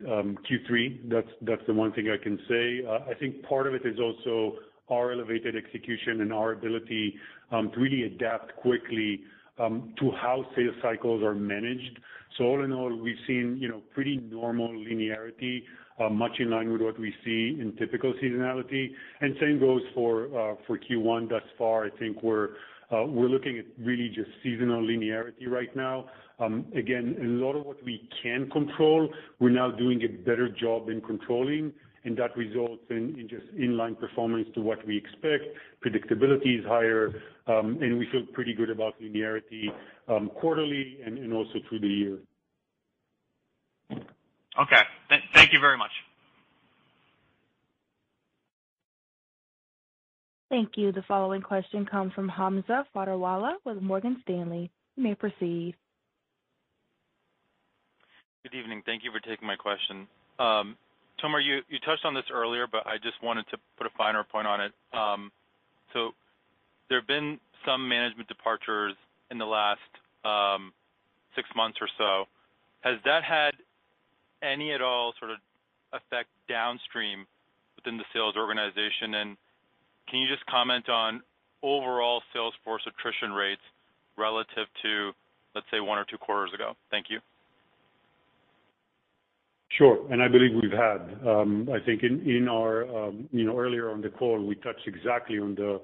Q3. 0.49 1.11
That's 1.11 1.29
that's 1.43 1.67
the 1.67 1.75
one 1.75 1.93
thing 1.93 2.09
I 2.09 2.23
can 2.23 2.39
say. 2.49 2.87
I 2.87 3.15
think 3.15 3.43
part 3.43 3.67
of 3.67 3.75
it 3.75 3.85
is 3.85 3.99
also 3.99 4.57
our 4.91 5.13
elevated 5.13 5.57
execution 5.57 6.21
and 6.21 6.33
our 6.33 6.53
ability 6.53 7.15
um, 7.51 7.71
to 7.73 7.81
really 7.81 8.05
adapt 8.05 8.57
quickly 8.57 9.21
um, 9.59 9.95
to 9.99 10.11
how 10.13 10.45
sales 10.57 10.75
cycles 10.83 11.23
are 11.23 11.35
managed. 11.35 11.99
So 12.39 12.45
all 12.45 12.65
in 12.65 12.73
all, 12.73 12.95
we've 12.97 13.17
seen, 13.27 13.59
you 13.61 13.69
know, 13.69 13.83
pretty 13.95 14.17
normal 14.17 14.69
linearity, 14.69 15.63
uh, 16.01 16.09
much 16.09 16.33
in 16.39 16.51
line 16.51 16.73
with 16.73 16.81
what 16.81 16.99
we 16.99 17.15
see 17.25 17.59
in 17.61 17.75
typical 17.79 18.15
seasonality. 18.23 18.91
And 19.21 19.37
same 19.41 19.61
goes 19.61 19.83
for 19.95 20.27
uh, 20.27 20.55
for 20.67 20.79
Q1 20.79 21.29
thus 21.29 21.43
far. 21.59 21.85
I 21.85 21.91
think 21.91 22.23
we're 22.23 22.51
uh 22.91 23.05
we're 23.05 23.29
looking 23.29 23.59
at 23.59 23.67
really 23.79 24.09
just 24.09 24.31
seasonal 24.43 24.83
linearity 24.83 25.47
right 25.47 25.75
now. 25.77 26.07
Um, 26.39 26.67
again, 26.75 27.17
a 27.21 27.25
lot 27.45 27.55
of 27.55 27.67
what 27.67 27.83
we 27.85 28.09
can 28.23 28.51
control, 28.51 29.09
we're 29.39 29.51
now 29.51 29.71
doing 29.71 30.03
a 30.03 30.09
better 30.09 30.49
job 30.49 30.89
in 30.89 31.01
controlling, 31.01 31.73
and 32.05 32.17
that 32.17 32.37
results 32.37 32.83
in 32.91 33.27
just 33.29 33.45
in-line 33.57 33.95
performance 33.95 34.49
to 34.55 34.61
what 34.61 34.85
we 34.87 34.97
expect. 34.97 35.45
Predictability 35.85 36.59
is 36.59 36.65
higher, 36.67 37.23
um, 37.47 37.79
and 37.81 37.99
we 37.99 38.07
feel 38.11 38.27
pretty 38.33 38.55
good 38.55 38.71
about 38.71 39.01
linearity, 39.01 39.67
um, 40.09 40.31
quarterly 40.41 40.99
and 41.05 41.33
also 41.33 41.59
through 41.69 41.81
the 41.81 41.89
year. 41.89 42.19
Okay. 44.61 44.83
Thank 45.35 45.53
you 45.53 45.61
very 45.61 45.79
much. 45.79 45.91
Thank 50.51 50.77
you. 50.77 50.93
The 50.93 51.03
following 51.09 51.41
question 51.41 51.87
comes 51.87 52.13
from 52.13 52.29
Hamza 52.29 52.87
Fodderwala 52.95 53.55
with 53.65 53.81
Morgan 53.81 54.21
Stanley. 54.23 54.71
You 54.97 55.03
may 55.03 55.15
proceed. 55.15 55.75
Good 58.43 58.55
evening. 58.55 58.83
Thank 58.85 59.03
you 59.03 59.11
for 59.13 59.21
taking 59.21 59.47
my 59.47 59.57
question. 59.57 60.07
Um, 60.39 60.77
Tomer, 61.23 61.41
you 61.45 61.79
touched 61.85 62.05
on 62.05 62.15
this 62.15 62.25
earlier, 62.33 62.67
but 62.71 62.87
I 62.87 62.97
just 62.97 63.23
wanted 63.23 63.47
to 63.51 63.59
put 63.79 63.87
a 63.87 63.91
finer 63.97 64.25
point 64.25 64.47
on 64.47 64.61
it. 64.61 64.73
Um 64.93 65.31
so 65.93 66.13
there 66.89 66.99
have 67.01 67.07
been 67.07 67.39
some 67.67 67.89
management 67.89 68.29
departures 68.29 68.95
in 69.31 69.39
the 69.39 69.47
last 69.47 69.81
six 71.35 71.49
months 71.57 71.79
or 71.81 71.89
so. 71.99 72.25
Has 72.81 72.97
that 73.05 73.25
had 73.25 73.53
any 74.43 74.73
at 74.73 74.83
all 74.83 75.15
sort 75.19 75.31
of 75.31 75.39
effect 75.93 76.29
downstream 76.49 77.27
within 77.77 77.97
the 77.97 78.05
sales 78.13 78.37
organization? 78.37 79.15
And 79.15 79.37
can 80.09 80.21
you 80.21 80.29
just 80.29 80.45
comment 80.47 80.89
on 80.89 81.23
overall 81.63 82.23
sales 82.33 82.55
force 82.65 82.83
attrition 82.87 83.33
rates 83.33 83.63
relative 84.17 84.67
to, 84.83 85.13
let's 85.55 85.67
say, 85.71 85.81
one 85.81 85.99
or 85.99 86.05
two 86.05 86.19
quarters 86.19 86.53
ago? 86.53 86.75
Thank 86.91 87.07
you. 87.09 87.21
Sure. 89.79 89.99
And 90.11 90.23
I 90.23 90.29
believe 90.29 90.51
we've 90.61 90.71
had. 90.71 91.27
Um, 91.27 91.69
I 91.73 91.85
think 91.85 92.03
in 92.03 92.47
our, 92.49 92.85
um, 93.07 93.29
you 93.33 93.45
know, 93.45 93.59
earlier 93.59 93.91
on 93.91 94.03
the 94.03 94.11
call, 94.11 94.45
we 94.45 94.55
touched 94.57 94.87
exactly 94.87 95.39
on 95.39 95.55
the 95.55 95.81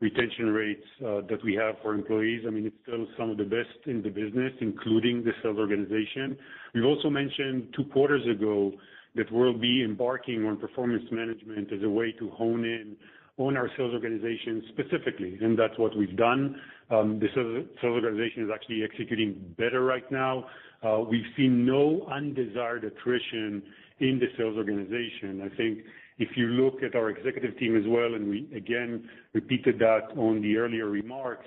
retention 0.00 0.46
rates 0.50 0.84
uh, 1.00 1.20
that 1.30 1.38
we 1.44 1.54
have 1.54 1.76
for 1.80 1.94
employees. 1.94 2.42
I 2.46 2.50
mean, 2.50 2.66
it's 2.66 2.76
still 2.82 3.06
some 3.16 3.30
of 3.30 3.38
the 3.38 3.44
best 3.44 3.86
in 3.86 4.02
the 4.02 4.10
business, 4.10 4.52
including 4.60 5.24
the 5.24 5.30
sales 5.42 5.56
organization. 5.56 6.36
We've 6.74 6.84
also 6.84 7.08
mentioned 7.08 7.72
two 7.74 7.84
quarters 7.84 8.22
ago 8.28 8.72
that 9.14 9.30
we'll 9.30 9.56
be 9.56 9.82
embarking 9.84 10.44
on 10.44 10.58
performance 10.58 11.04
management 11.10 11.72
as 11.72 11.82
a 11.84 11.88
way 11.88 12.12
to 12.18 12.28
hone 12.30 12.64
in 12.64 12.96
on 13.38 13.56
our 13.56 13.70
sales 13.76 13.94
organization 13.94 14.62
specifically, 14.72 15.38
and 15.40 15.58
that's 15.58 15.78
what 15.78 15.96
we've 15.96 16.16
done. 16.16 16.56
Um, 16.90 17.18
the 17.18 17.28
sales 17.34 17.66
organization 17.82 18.44
is 18.44 18.50
actually 18.52 18.82
executing 18.84 19.54
better 19.56 19.82
right 19.84 20.10
now. 20.10 20.44
We've 20.82 21.26
seen 21.36 21.64
no 21.64 22.06
undesired 22.12 22.84
attrition 22.84 23.62
in 24.00 24.18
the 24.18 24.26
sales 24.36 24.56
organization. 24.56 25.42
I 25.44 25.56
think 25.56 25.78
if 26.18 26.36
you 26.36 26.46
look 26.46 26.82
at 26.82 26.94
our 26.94 27.10
executive 27.10 27.58
team 27.58 27.76
as 27.76 27.84
well, 27.86 28.14
and 28.14 28.28
we 28.28 28.48
again 28.54 29.08
repeated 29.32 29.78
that 29.78 30.16
on 30.16 30.42
the 30.42 30.56
earlier 30.56 30.86
remarks, 30.86 31.46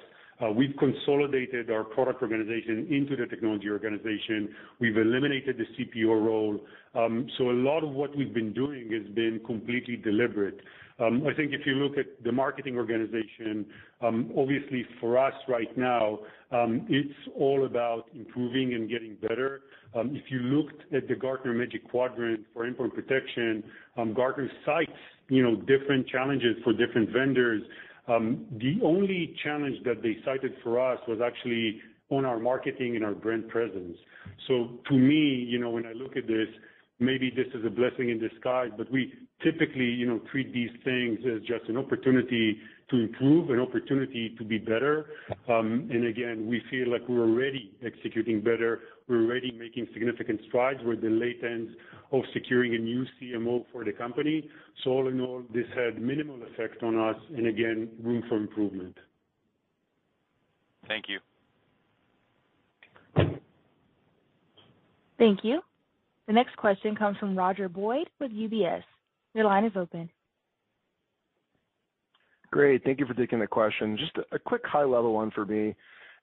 we've 0.56 0.76
consolidated 0.78 1.70
our 1.70 1.84
product 1.84 2.22
organization 2.22 2.88
into 2.90 3.16
the 3.16 3.26
technology 3.26 3.70
organization. 3.70 4.50
We've 4.80 4.98
eliminated 4.98 5.58
the 5.58 5.66
CPO 5.76 6.26
role. 6.26 6.60
Um 6.94 7.28
so 7.38 7.50
a 7.50 7.58
lot 7.70 7.84
of 7.84 7.92
what 7.92 8.16
we've 8.16 8.34
been 8.34 8.54
doing 8.54 8.90
has 8.92 9.14
been 9.14 9.40
completely 9.46 9.98
deliberate. 9.98 10.60
Um, 10.98 11.24
I 11.28 11.34
think 11.34 11.52
if 11.52 11.66
you 11.66 11.74
look 11.74 11.98
at 11.98 12.24
the 12.24 12.32
marketing 12.32 12.78
organization, 12.78 13.66
um, 14.02 14.32
obviously 14.38 14.86
for 15.02 15.18
us 15.18 15.34
right 15.50 15.78
now, 15.78 16.20
um, 16.52 16.86
it's 16.90 17.14
all 17.38 17.66
about 17.66 18.06
improving 18.14 18.74
and 18.76 18.90
getting 18.90 19.16
better. 19.16 19.62
If 19.98 20.30
you 20.30 20.40
looked 20.40 20.94
at 20.94 21.08
the 21.08 21.16
Gartner 21.16 21.54
Magic 21.54 21.90
Quadrant 21.90 22.42
for 22.54 22.70
endpoint 22.70 22.94
protection, 22.94 23.64
Gartner 24.14 24.50
cites, 24.66 24.92
you 25.30 25.42
know, 25.42 25.56
different 25.56 26.08
challenges 26.08 26.58
for 26.66 26.74
different 26.74 27.12
vendors. 27.12 27.62
The 28.08 28.80
only 28.84 29.36
challenge 29.42 29.78
that 29.86 30.02
they 30.02 30.18
cited 30.26 30.54
for 30.64 30.80
us 30.82 31.00
was 31.08 31.20
actually 31.26 31.80
on 32.10 32.26
our 32.26 32.40
marketing 32.40 32.98
and 32.98 33.06
our 33.06 33.14
brand 33.14 33.48
presence. 33.48 33.98
So 34.48 34.80
to 34.90 34.94
me, 34.94 35.46
you 35.50 35.60
know, 35.60 35.70
when 35.70 35.86
I 35.86 35.94
look 35.94 36.18
at 36.18 36.28
this, 36.28 36.48
maybe 37.00 37.32
this 37.34 37.48
is 37.54 37.66
a 37.66 37.70
blessing 37.70 38.10
in 38.10 38.20
disguise, 38.20 38.72
but 38.78 38.92
we 38.92 39.14
typically, 39.44 39.86
you 39.86 40.08
know, 40.08 40.20
treat 40.32 40.54
these 40.54 40.70
things 40.84 41.20
as 41.26 41.42
just 41.42 41.70
an 41.70 41.78
opportunity 41.78 42.58
to 42.90 42.98
improve, 42.98 43.50
an 43.50 43.60
opportunity 43.60 44.36
to 44.38 44.44
be 44.44 44.58
better. 44.58 45.08
Um 45.50 45.90
and 45.92 46.06
again, 46.06 46.48
we 46.48 46.62
feel 46.70 46.92
like 46.92 47.02
we're 47.08 47.24
already 47.24 47.72
executing 47.84 48.42
better. 48.42 48.82
We're 49.08 49.26
already 49.26 49.52
making 49.52 49.88
significant 49.94 50.42
strides. 50.48 50.80
We're 50.84 50.94
at 50.94 51.02
the 51.02 51.10
late 51.10 51.42
ends 51.44 51.72
of 52.12 52.22
securing 52.34 52.76
a 52.76 52.78
new 52.78 53.06
CMO 53.20 53.66
for 53.72 53.84
the 53.84 53.92
company. 53.92 54.50
So 54.84 54.92
all 54.92 55.08
in 55.08 55.20
all, 55.20 55.44
this 55.54 55.66
had 55.76 56.02
minimal 56.02 56.40
effect 56.44 56.84
on 56.84 56.98
us 56.98 57.18
and 57.36 57.48
again, 57.48 57.90
room 58.04 58.24
for 58.30 58.38
improvement. 58.38 58.98
Thank 60.88 61.06
you. 61.08 61.20
Thank 65.18 65.44
you. 65.44 65.62
The 66.28 66.34
next 66.34 66.58
question 66.58 66.96
comes 66.96 67.18
from 67.18 67.38
Roger 67.38 67.70
Boyd 67.70 68.10
with 68.20 68.32
UBS. 68.32 68.84
Your 69.36 69.44
line 69.44 69.66
is 69.66 69.74
open. 69.76 70.10
Great. 72.52 72.86
Thank 72.86 73.00
you 73.00 73.06
for 73.06 73.14
taking 73.14 73.40
the 73.40 73.48
question. 73.48 73.98
Just 73.98 74.18
a 74.32 74.40
quick 74.40 74.62
high-level 74.66 75.14
one 75.14 75.30
for 75.30 75.46
me. 75.46 75.76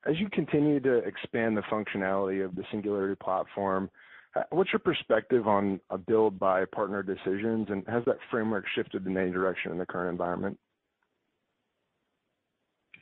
As 0.09 0.19
you 0.19 0.31
continue 0.31 0.81
to 0.81 0.95
expand 1.05 1.57
the 1.57 1.63
functionality 1.63 2.43
of 2.43 2.57
the 2.57 2.65
Singularity 2.71 3.15
Platform, 3.23 3.91
uh, 4.35 4.45
what's 4.51 4.73
your 4.73 4.81
perspective 4.81 5.47
on 5.47 5.79
a 5.91 5.99
build 5.99 6.39
by 6.39 6.65
partner 6.65 7.03
decisions, 7.03 7.69
and 7.69 7.85
has 7.87 8.03
that 8.07 8.17
framework 8.31 8.65
shifted 8.75 9.07
in 9.07 9.15
any 9.17 9.31
direction 9.31 9.73
in 9.73 9.79
the 9.79 9.85
current 9.85 10.11
environment? 10.11 10.59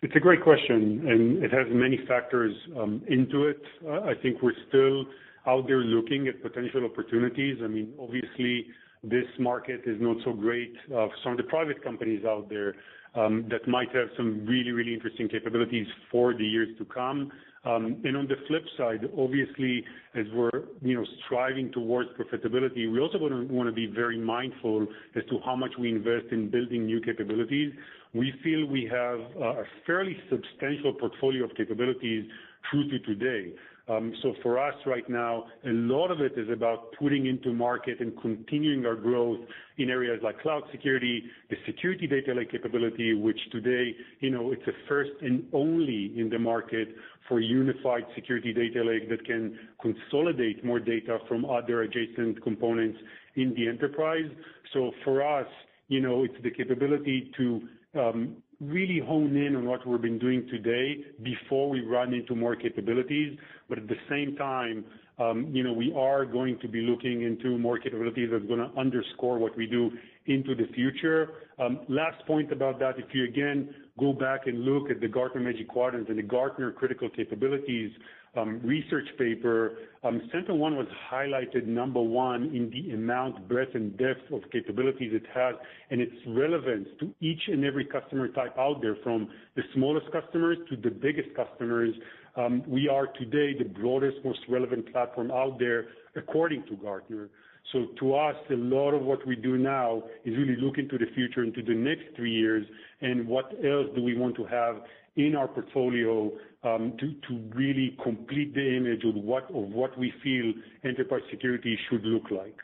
It's 0.02 0.16
a 0.16 0.20
great 0.20 0.42
question, 0.42 1.06
and 1.08 1.44
it 1.44 1.52
has 1.52 1.68
many 1.70 2.00
factors 2.08 2.52
um, 2.76 3.00
into 3.06 3.46
it. 3.46 3.62
Uh, 3.86 4.00
I 4.00 4.14
think 4.20 4.42
we're 4.42 4.54
still 4.68 5.04
out 5.46 5.68
there 5.68 5.78
looking 5.78 6.26
at 6.26 6.42
potential 6.42 6.84
opportunities. 6.84 7.58
I 7.62 7.68
mean, 7.68 7.92
obviously, 7.98 8.66
this 9.02 9.26
market 9.38 9.82
is 9.86 9.96
not 10.00 10.16
so 10.24 10.32
great 10.32 10.74
for 10.88 11.10
some 11.22 11.32
of 11.32 11.38
the 11.38 11.44
private 11.44 11.82
companies 11.82 12.24
out 12.24 12.48
there 12.48 12.74
that 13.14 13.66
might 13.66 13.94
have 13.94 14.08
some 14.16 14.46
really, 14.46 14.72
really 14.72 14.94
interesting 14.94 15.28
capabilities 15.28 15.86
for 16.10 16.34
the 16.34 16.44
years 16.44 16.68
to 16.78 16.84
come. 16.84 17.30
Um 17.62 18.00
and 18.04 18.16
on 18.16 18.26
the 18.26 18.36
flip 18.48 18.64
side, 18.78 19.02
obviously, 19.18 19.84
as 20.14 20.24
we're, 20.32 20.62
you 20.80 20.94
know, 20.94 21.04
striving 21.26 21.70
towards 21.72 22.08
profitability, 22.18 22.90
we 22.90 22.98
also 23.00 23.18
wanna 23.20 23.72
be 23.72 23.86
very 23.86 24.18
mindful 24.18 24.86
as 25.14 25.24
to 25.30 25.38
how 25.44 25.56
much 25.56 25.72
we 25.78 25.90
invest 25.90 26.26
in 26.32 26.48
building 26.50 26.86
new 26.86 27.00
capabilities. 27.02 27.72
We 28.14 28.32
feel 28.42 28.66
we 28.66 28.88
have 28.90 29.20
a 29.42 29.64
fairly 29.86 30.16
substantial 30.30 30.94
portfolio 30.94 31.44
of 31.44 31.54
capabilities 31.54 32.24
through 32.70 32.88
to 32.90 32.98
today. 33.00 33.52
Um, 33.90 34.14
for 34.42 34.58
us 34.58 34.74
right 34.86 35.08
now, 35.08 35.46
a 35.66 35.70
lot 35.70 36.12
of 36.12 36.20
it 36.20 36.38
is 36.38 36.48
about 36.48 36.92
putting 36.96 37.26
into 37.26 37.52
market 37.52 37.98
and 37.98 38.12
continuing 38.20 38.86
our 38.86 38.94
growth 38.94 39.40
in 39.78 39.90
areas 39.90 40.20
like 40.22 40.40
cloud 40.40 40.62
security, 40.70 41.24
the 41.48 41.56
security 41.66 42.06
data 42.06 42.32
lake 42.32 42.52
capability, 42.52 43.14
which 43.14 43.38
today, 43.50 43.96
you 44.20 44.30
know, 44.30 44.52
it's 44.52 44.62
a 44.68 44.72
first 44.88 45.10
and 45.22 45.44
only 45.52 46.12
in 46.16 46.28
the 46.30 46.38
market 46.38 46.88
for 47.28 47.40
unified 47.40 48.04
security 48.14 48.52
data 48.52 48.84
lake 48.84 49.08
that 49.08 49.24
can 49.26 49.58
consolidate 49.82 50.64
more 50.64 50.78
data 50.78 51.18
from 51.26 51.44
other 51.44 51.82
adjacent 51.82 52.40
components 52.44 52.98
in 53.34 53.52
the 53.54 53.66
enterprise. 53.66 54.30
So 54.72 54.92
for 55.02 55.26
us, 55.26 55.48
you 55.88 56.00
know, 56.00 56.22
it's 56.22 56.40
the 56.44 56.50
capability 56.52 57.32
to 57.38 57.60
um, 57.98 58.36
really 58.60 59.00
hone 59.00 59.36
in 59.36 59.56
on 59.56 59.66
what 59.66 59.86
we've 59.86 60.02
been 60.02 60.18
doing 60.18 60.46
today 60.50 60.98
before 61.22 61.70
we 61.70 61.80
run 61.80 62.12
into 62.12 62.34
more 62.34 62.54
capabilities. 62.54 63.38
But 63.68 63.78
at 63.78 63.88
the 63.88 63.96
same 64.08 64.36
time, 64.36 64.84
um, 65.18 65.48
you 65.52 65.62
know, 65.62 65.72
we 65.72 65.92
are 65.96 66.24
going 66.24 66.58
to 66.60 66.68
be 66.68 66.80
looking 66.80 67.22
into 67.22 67.58
more 67.58 67.78
capabilities 67.78 68.28
that's 68.32 68.44
gonna 68.44 68.70
underscore 68.76 69.38
what 69.38 69.56
we 69.56 69.66
do 69.66 69.90
into 70.26 70.54
the 70.54 70.66
future. 70.74 71.30
Um, 71.58 71.80
last 71.88 72.24
point 72.26 72.52
about 72.52 72.78
that, 72.78 72.98
if 72.98 73.14
you 73.14 73.24
again 73.24 73.74
go 73.98 74.12
back 74.12 74.46
and 74.46 74.64
look 74.64 74.90
at 74.90 75.00
the 75.00 75.08
Gartner 75.08 75.40
Magic 75.40 75.68
Quadrant 75.68 76.08
and 76.08 76.18
the 76.18 76.22
Gartner 76.22 76.72
Critical 76.72 77.08
Capabilities 77.10 77.90
Um, 78.36 78.60
research 78.62 79.08
paper, 79.18 79.72
um, 80.04 80.22
SentinelOne 80.32 80.76
was 80.76 80.86
highlighted 81.12 81.66
number 81.66 82.00
one 82.00 82.44
in 82.54 82.70
the 82.70 82.94
amount, 82.94 83.48
breadth, 83.48 83.74
and 83.74 83.98
depth 83.98 84.30
of 84.32 84.42
capabilities 84.52 85.10
it 85.12 85.24
has 85.34 85.56
and 85.90 86.00
its 86.00 86.14
relevance 86.28 86.86
to 87.00 87.12
each 87.20 87.40
and 87.48 87.64
every 87.64 87.84
customer 87.84 88.28
type 88.28 88.56
out 88.56 88.80
there, 88.80 88.96
from 89.02 89.28
the 89.56 89.62
smallest 89.74 90.06
customers 90.12 90.58
to 90.68 90.76
the 90.76 90.90
biggest 90.90 91.28
customers. 91.34 91.92
Um, 92.36 92.62
we 92.68 92.88
are 92.88 93.08
today 93.08 93.58
the 93.58 93.68
broadest, 93.68 94.18
most 94.24 94.40
relevant 94.48 94.92
platform 94.92 95.32
out 95.32 95.58
there 95.58 95.88
according 96.14 96.64
to 96.68 96.76
Gartner. 96.76 97.30
So 97.72 97.86
to 97.98 98.14
us, 98.14 98.36
a 98.50 98.54
lot 98.54 98.92
of 98.92 99.02
what 99.02 99.26
we 99.26 99.34
do 99.34 99.58
now 99.58 100.04
is 100.24 100.36
really 100.36 100.56
look 100.56 100.78
into 100.78 100.98
the 100.98 101.06
future, 101.16 101.42
into 101.42 101.62
the 101.62 101.74
next 101.74 102.14
three 102.14 102.32
years, 102.32 102.64
and 103.00 103.26
what 103.26 103.52
else 103.64 103.86
do 103.96 104.02
we 104.02 104.16
want 104.16 104.36
to 104.36 104.44
have 104.44 104.76
in 105.16 105.34
our 105.34 105.48
portfolio, 105.48 106.30
Um, 106.62 106.92
to 106.98 107.38
really 107.54 107.96
complete 108.02 108.54
the 108.54 108.76
image 108.76 109.02
of 109.04 109.14
what 109.14 109.98
we 109.98 110.12
feel 110.22 110.52
enterprise 110.84 111.22
security 111.30 111.78
should 111.88 112.04
look 112.04 112.30
like. 112.30 112.56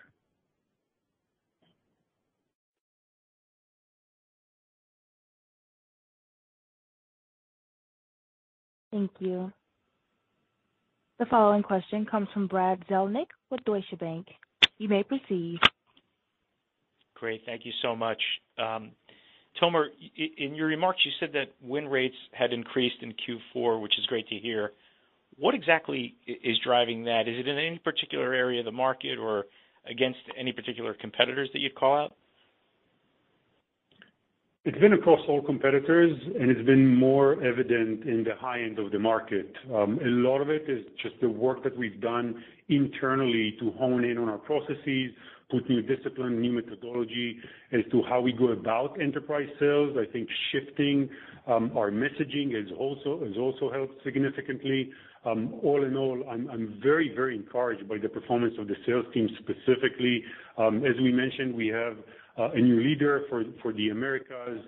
Thank 8.93 9.11
you. 9.19 9.53
The 11.19 11.27
following 11.27 11.63
question 11.63 12.05
comes 12.05 12.29
from 12.35 12.47
Brad 12.47 12.85
Zelnick 12.91 13.29
with 13.51 13.65
Deutsche 13.65 13.99
Bank. 13.99 14.27
You 14.79 14.89
may 14.89 15.03
proceed. 15.03 15.59
Great. 17.15 17.43
Thank 17.47 17.65
you 17.65 17.73
so 17.81 17.97
much. 17.97 18.23
Um, 18.59 18.91
Tomer, 19.63 19.87
in 20.39 20.55
your 20.55 20.67
remarks, 20.67 21.01
you 21.05 21.13
said 21.19 21.31
that 21.33 21.53
win 21.63 21.89
rates 21.89 22.17
had 22.33 22.53
increased 22.53 22.97
in 23.03 23.13
Q4, 23.13 23.81
which 23.81 23.99
is 23.99 24.07
great 24.07 24.29
to 24.29 24.37
hear. 24.37 24.73
What 25.39 25.55
exactly 25.55 26.15
is 26.27 26.59
driving 26.65 27.05
that? 27.05 27.29
Is 27.29 27.39
it 27.39 27.49
in 27.49 27.59
any 27.59 27.79
particular 27.79 28.33
area 28.33 28.61
of 28.61 28.65
the 28.65 28.73
market 28.73 29.19
or 29.19 29.45
against 29.89 30.19
any 30.39 30.53
particular 30.53 30.95
competitors 30.95 31.49
that 31.53 31.61
you'd 31.61 31.75
call 31.75 31.97
out? 31.97 32.13
It's 34.65 34.79
been 34.79 34.95
across 34.95 35.21
all 35.29 35.41
competitors, 35.43 36.11
and 36.41 36.51
it's 36.51 36.67
been 36.67 36.93
more 36.93 37.35
evident 37.35 38.03
in 38.03 38.25
the 38.25 38.35
high 38.35 38.63
end 38.63 38.81
of 38.81 38.91
the 38.91 38.99
market. 38.99 39.55
Um, 39.73 40.01
a 40.05 40.09
lot 40.09 40.41
of 40.41 40.51
it 40.51 40.69
is 40.69 40.85
just 41.01 41.15
the 41.21 41.29
work 41.29 41.63
that 41.63 41.77
we've 41.77 42.01
done 42.01 42.43
internally 42.69 43.57
to 43.61 43.71
hone 43.79 44.05
in 44.05 44.19
on 44.19 44.29
our 44.29 44.39
processes, 44.39 45.13
put 45.51 45.69
new 45.69 45.83
discipline, 45.83 46.41
new 46.41 46.53
methodology 46.53 47.39
as 47.73 47.81
to 47.93 48.03
how 48.09 48.21
we 48.21 48.33
go 48.33 48.49
about 48.49 49.01
enterprise 49.01 49.49
sales. 49.61 49.97
I 49.97 50.11
think 50.13 50.29
shifting 50.53 51.09
um, 51.47 51.71
our 51.77 51.91
messaging 51.91 52.55
has 52.55 52.67
also 52.79 53.25
has 53.25 53.37
also 53.39 53.71
helped 53.73 54.03
significantly. 54.05 54.91
Um, 55.25 55.55
all 55.63 55.85
in 55.85 55.97
all, 55.97 56.23
I'm 56.31 56.79
very, 56.81 57.13
very 57.15 57.35
encouraged 57.35 57.89
by 57.89 57.99
the 57.99 58.09
performance 58.09 58.55
of 58.61 58.69
the 58.69 58.77
sales 58.87 59.07
team 59.13 59.29
specifically. 59.41 60.23
Um, 60.57 60.85
as 60.85 60.95
we 61.03 61.11
mentioned, 61.11 61.53
we 61.55 61.67
have 61.67 61.97
uh, 62.39 62.51
a 62.55 62.61
new 62.61 62.81
leader 62.81 63.23
for 63.31 63.73
the 63.73 63.89
Americas. 63.89 64.61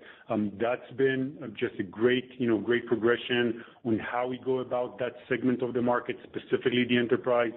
That's 0.61 0.91
been 0.97 1.37
uh, 1.43 1.47
just 1.49 1.79
a 1.79 1.85
great, 1.85 2.29
you 2.39 2.49
know, 2.49 2.59
great 2.59 2.87
progression 2.87 3.63
on 3.85 3.99
how 3.99 4.27
we 4.27 4.41
go 4.45 4.59
about 4.59 4.99
that 4.99 5.13
segment 5.29 5.63
of 5.63 5.75
the 5.75 5.83
market, 5.83 6.17
specifically 6.25 6.85
the 6.89 6.97
enterprise. 6.97 7.53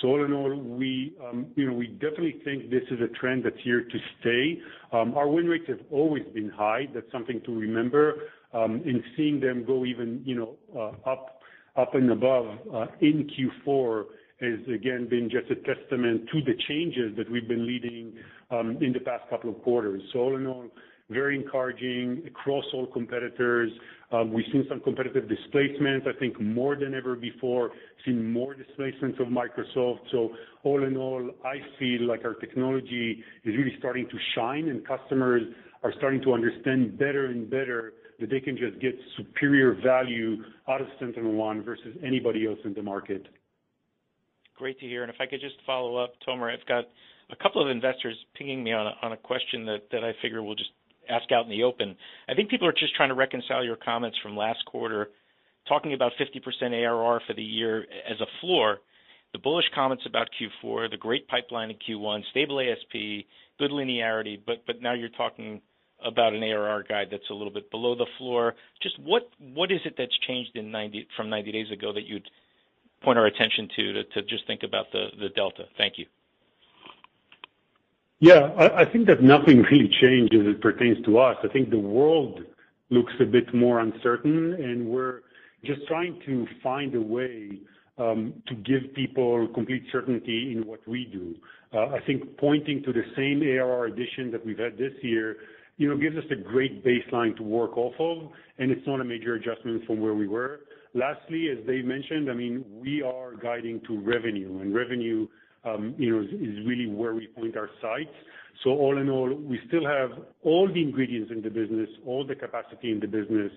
So 0.00 0.08
all 0.08 0.24
in 0.24 0.32
all, 0.32 0.56
we, 0.56 1.14
um, 1.28 1.46
you 1.54 1.68
know, 1.68 1.74
we 1.74 1.88
definitely 1.88 2.40
think 2.44 2.70
this 2.70 2.82
is 2.90 2.98
a 3.00 3.08
trend 3.18 3.44
that's 3.44 3.56
here 3.62 3.82
to 3.82 3.98
stay. 4.20 4.58
Um, 4.92 5.14
our 5.14 5.28
win 5.28 5.46
rates 5.46 5.66
have 5.68 5.80
always 5.90 6.24
been 6.34 6.48
high. 6.48 6.86
That's 6.94 7.10
something 7.12 7.40
to 7.46 7.54
remember. 7.54 8.14
Um 8.52 8.82
seeing 9.16 9.40
them 9.40 9.64
go 9.64 9.84
even, 9.84 10.22
you 10.24 10.34
know, 10.34 10.56
uh, 10.76 11.10
up 11.10 11.40
up 11.76 11.94
and 11.94 12.10
above 12.10 12.58
uh, 12.72 12.86
in 13.00 13.28
Q4 13.66 14.04
has 14.40 14.58
again 14.74 15.06
been 15.08 15.30
just 15.30 15.50
a 15.50 15.54
testament 15.54 16.28
to 16.32 16.40
the 16.42 16.54
changes 16.68 17.16
that 17.16 17.30
we've 17.30 17.48
been 17.48 17.66
leading 17.66 18.12
um, 18.50 18.76
in 18.80 18.92
the 18.92 19.00
past 19.00 19.22
couple 19.30 19.50
of 19.50 19.62
quarters. 19.62 20.02
All 20.14 20.36
in 20.36 20.46
all, 20.46 20.66
very 21.08 21.36
encouraging 21.36 22.24
across 22.26 22.64
all 22.74 22.86
competitors. 22.86 23.70
Um, 24.12 24.30
we've 24.30 24.44
seen 24.52 24.66
some 24.68 24.80
competitive 24.80 25.26
displacements, 25.26 26.06
I 26.06 26.18
think 26.18 26.38
more 26.38 26.76
than 26.76 26.94
ever 26.94 27.16
before, 27.16 27.70
seen 28.04 28.30
more 28.30 28.54
displacements 28.54 29.18
of 29.18 29.28
Microsoft. 29.28 30.00
So 30.10 30.32
all 30.64 30.84
in 30.84 30.98
all, 30.98 31.30
I 31.44 31.56
feel 31.78 32.06
like 32.06 32.24
our 32.24 32.34
technology 32.34 33.24
is 33.44 33.56
really 33.56 33.74
starting 33.78 34.06
to 34.08 34.16
shine, 34.34 34.68
and 34.68 34.86
customers 34.86 35.42
are 35.82 35.94
starting 35.96 36.20
to 36.22 36.34
understand 36.34 36.98
better 36.98 37.26
and 37.26 37.48
better 37.48 37.94
that 38.20 38.28
they 38.28 38.38
can 38.38 38.56
just 38.56 38.78
get 38.80 38.94
superior 39.16 39.76
value 39.82 40.36
out 40.68 40.82
of 40.82 40.86
SentinelOne 41.00 41.64
versus 41.64 41.96
anybody 42.04 42.46
else 42.46 42.58
in 42.64 42.74
the 42.74 42.82
market. 42.82 43.26
Great 44.56 44.78
to 44.80 44.86
hear. 44.86 45.02
And 45.02 45.10
if 45.10 45.16
I 45.20 45.26
could 45.26 45.40
just 45.40 45.56
follow 45.66 45.96
up, 45.96 46.12
Tomer, 46.28 46.52
I've 46.52 46.66
got 46.66 46.84
a 47.30 47.36
couple 47.42 47.62
of 47.62 47.70
investors 47.70 48.16
pinging 48.36 48.62
me 48.62 48.72
on 48.72 49.12
a 49.12 49.16
question 49.16 49.64
that 49.64 50.04
I 50.04 50.12
figure 50.20 50.42
we'll 50.42 50.54
just 50.54 50.70
ask 51.08 51.30
out 51.32 51.44
in 51.44 51.50
the 51.50 51.62
open. 51.62 51.96
I 52.28 52.34
think 52.34 52.50
people 52.50 52.68
are 52.68 52.72
just 52.72 52.94
trying 52.94 53.08
to 53.10 53.14
reconcile 53.14 53.64
your 53.64 53.76
comments 53.76 54.18
from 54.22 54.36
last 54.36 54.64
quarter 54.66 55.08
talking 55.68 55.94
about 55.94 56.12
50% 56.20 56.40
ARR 56.72 57.20
for 57.26 57.34
the 57.34 57.42
year 57.42 57.86
as 58.08 58.20
a 58.20 58.26
floor, 58.40 58.78
the 59.32 59.38
bullish 59.38 59.64
comments 59.74 60.04
about 60.06 60.28
Q4, 60.40 60.90
the 60.90 60.96
great 60.96 61.28
pipeline 61.28 61.70
in 61.70 61.76
Q1, 61.76 62.22
stable 62.30 62.60
ASP, 62.60 63.26
good 63.58 63.70
linearity, 63.70 64.38
but 64.44 64.82
now 64.82 64.92
you're 64.92 65.08
talking 65.08 65.60
about 66.04 66.34
an 66.34 66.42
ARR 66.42 66.82
guide 66.88 67.06
that's 67.12 67.30
a 67.30 67.32
little 67.32 67.52
bit 67.52 67.70
below 67.70 67.94
the 67.94 68.06
floor. 68.18 68.54
Just 68.82 68.98
what 68.98 69.22
is 69.70 69.80
it 69.84 69.94
that's 69.96 70.18
changed 70.26 70.50
from 71.16 71.30
90 71.30 71.52
days 71.52 71.70
ago 71.70 71.92
that 71.92 72.04
you'd 72.06 72.28
point 73.02 73.18
our 73.18 73.26
attention 73.26 73.68
to 73.76 74.02
to 74.14 74.22
just 74.22 74.46
think 74.48 74.64
about 74.64 74.86
the 74.92 75.28
delta? 75.36 75.66
Thank 75.78 75.96
you. 75.96 76.06
Yeah. 78.22 78.52
I 78.56 78.84
think 78.84 79.08
that 79.08 79.20
nothing 79.20 79.62
really 79.70 79.90
changed 80.00 80.32
as 80.32 80.46
it 80.46 80.60
pertains 80.60 81.04
to 81.06 81.18
us. 81.18 81.36
I 81.42 81.48
think 81.48 81.70
the 81.70 81.78
world 81.78 82.40
looks 82.88 83.12
a 83.20 83.24
bit 83.24 83.52
more 83.52 83.80
uncertain, 83.80 84.54
and 84.54 84.86
we're 84.86 85.22
just 85.64 85.80
trying 85.88 86.20
to 86.26 86.46
find 86.62 86.94
a 86.94 87.00
way 87.00 87.58
um, 87.98 88.32
to 88.46 88.54
give 88.54 88.94
people 88.94 89.48
complete 89.52 89.82
certainty 89.90 90.54
in 90.56 90.64
what 90.64 90.86
we 90.86 91.04
do. 91.06 91.34
Uh, 91.76 91.96
I 91.96 91.98
think 92.06 92.38
pointing 92.38 92.84
to 92.84 92.92
the 92.92 93.02
same 93.16 93.42
ARR 93.42 93.86
addition 93.86 94.30
that 94.30 94.46
we've 94.46 94.58
had 94.58 94.78
this 94.78 94.92
year, 95.02 95.38
you 95.76 95.88
know, 95.88 95.96
gives 95.96 96.16
us 96.16 96.24
a 96.30 96.36
great 96.36 96.84
baseline 96.84 97.36
to 97.38 97.42
work 97.42 97.76
off 97.76 97.94
of, 97.98 98.30
and 98.58 98.70
it's 98.70 98.86
not 98.86 99.00
a 99.00 99.04
major 99.04 99.34
adjustment 99.34 99.84
from 99.84 100.00
where 100.00 100.14
we 100.14 100.28
were. 100.28 100.60
Lastly, 100.94 101.48
as 101.48 101.66
Dave 101.66 101.86
mentioned, 101.86 102.30
I 102.30 102.34
mean, 102.34 102.64
we 102.70 103.02
are 103.02 103.34
guiding 103.34 103.80
to 103.88 103.98
revenue, 103.98 104.60
and 104.60 104.72
revenue, 104.72 105.26
Um, 105.64 105.94
is 105.96 106.66
really 106.66 106.88
where 106.88 107.14
we 107.14 107.28
point 107.28 107.56
our 107.56 107.70
sights. 107.80 108.10
So 108.64 108.70
all 108.70 108.98
in 108.98 109.08
all, 109.08 109.32
we 109.32 109.60
still 109.68 109.86
have 109.86 110.10
all 110.42 110.66
the 110.66 110.82
ingredients 110.82 111.30
in 111.30 111.40
the 111.40 111.50
business, 111.50 111.88
all 112.04 112.26
the 112.26 112.34
capacity 112.34 112.90
in 112.90 112.98
the 112.98 113.06
business, 113.06 113.52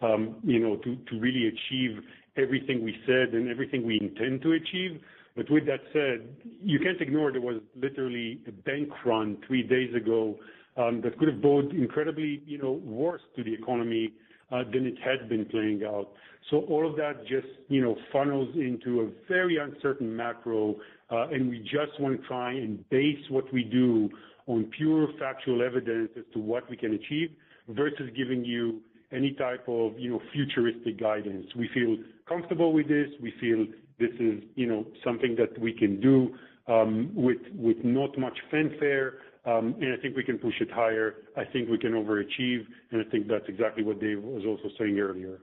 um, 0.00 0.36
you 0.42 0.58
know, 0.58 0.76
to 0.76 1.20
really 1.20 1.48
achieve 1.48 2.02
everything 2.36 2.82
we 2.82 2.96
said 3.06 3.34
and 3.34 3.50
everything 3.50 3.86
we 3.86 4.00
intend 4.00 4.40
to 4.40 4.52
achieve. 4.52 5.02
But 5.36 5.50
with 5.50 5.66
that 5.66 5.80
said, 5.92 6.28
you 6.62 6.78
can't 6.78 7.00
ignore 7.00 7.30
there 7.30 7.40
was 7.40 7.60
literally 7.76 8.40
a 8.48 8.52
bank 8.52 8.88
run 9.04 9.36
three 9.46 9.62
days 9.62 9.94
ago 9.94 10.38
um, 10.76 11.00
that 11.02 11.18
could 11.18 11.28
have 11.28 11.42
bode 11.42 11.72
incredibly, 11.72 12.42
you 12.46 12.58
know, 12.58 12.72
worse 12.84 13.22
to 13.36 13.44
the 13.44 13.52
economy 13.52 14.14
uh, 14.50 14.64
than 14.72 14.86
it 14.86 14.96
had 14.98 15.28
been 15.28 15.44
playing 15.44 15.82
out. 15.84 16.08
So 16.50 16.60
all 16.62 16.88
of 16.88 16.96
that 16.96 17.26
just, 17.26 17.46
you 17.68 17.82
know, 17.82 17.96
funnels 18.12 18.48
into 18.54 19.02
a 19.02 19.08
very 19.28 19.58
uncertain 19.58 20.14
macro, 20.14 20.76
we 21.10 21.58
just 21.60 21.98
wanna 22.00 22.18
try 22.28 22.52
and 22.52 22.88
base 22.90 23.24
what 23.30 23.52
we 23.52 23.64
do 23.64 24.10
on 24.46 24.64
pure 24.76 25.08
factual 25.18 25.62
evidence 25.62 26.10
as 26.16 26.24
to 26.32 26.38
what 26.38 26.68
we 26.70 26.76
can 26.76 26.94
achieve 26.94 27.30
versus 27.68 28.10
giving 28.16 28.44
you 28.44 28.80
any 29.12 29.32
type 29.32 29.68
of, 29.68 29.98
you 29.98 30.10
know, 30.10 30.20
futuristic 30.32 30.98
guidance. 30.98 31.46
We 31.56 31.68
feel 31.74 31.96
comfortable 32.28 32.72
with 32.72 32.88
this. 32.88 33.08
We 33.20 33.32
feel 33.40 33.66
this 33.98 34.14
is, 34.18 34.42
you 34.54 34.66
know, 34.66 34.86
something 35.04 35.36
that 35.36 35.58
we 35.58 35.72
can 35.72 36.00
do 36.00 36.34
um 36.68 37.10
with 37.14 37.38
with 37.54 37.78
not 37.82 38.16
much 38.18 38.38
fanfare, 38.50 39.18
and 39.44 39.92
I 39.92 39.96
think 40.00 40.16
we 40.16 40.24
can 40.24 40.38
push 40.38 40.54
it 40.60 40.70
higher. 40.70 41.16
I 41.36 41.44
think 41.44 41.68
we 41.68 41.78
can 41.78 41.92
overachieve, 41.92 42.66
and 42.90 43.04
I 43.04 43.10
think 43.10 43.28
that's 43.28 43.48
exactly 43.48 43.82
what 43.82 44.00
Dave 44.00 44.22
was 44.22 44.44
also 44.46 44.68
saying 44.78 44.98
earlier. 44.98 45.40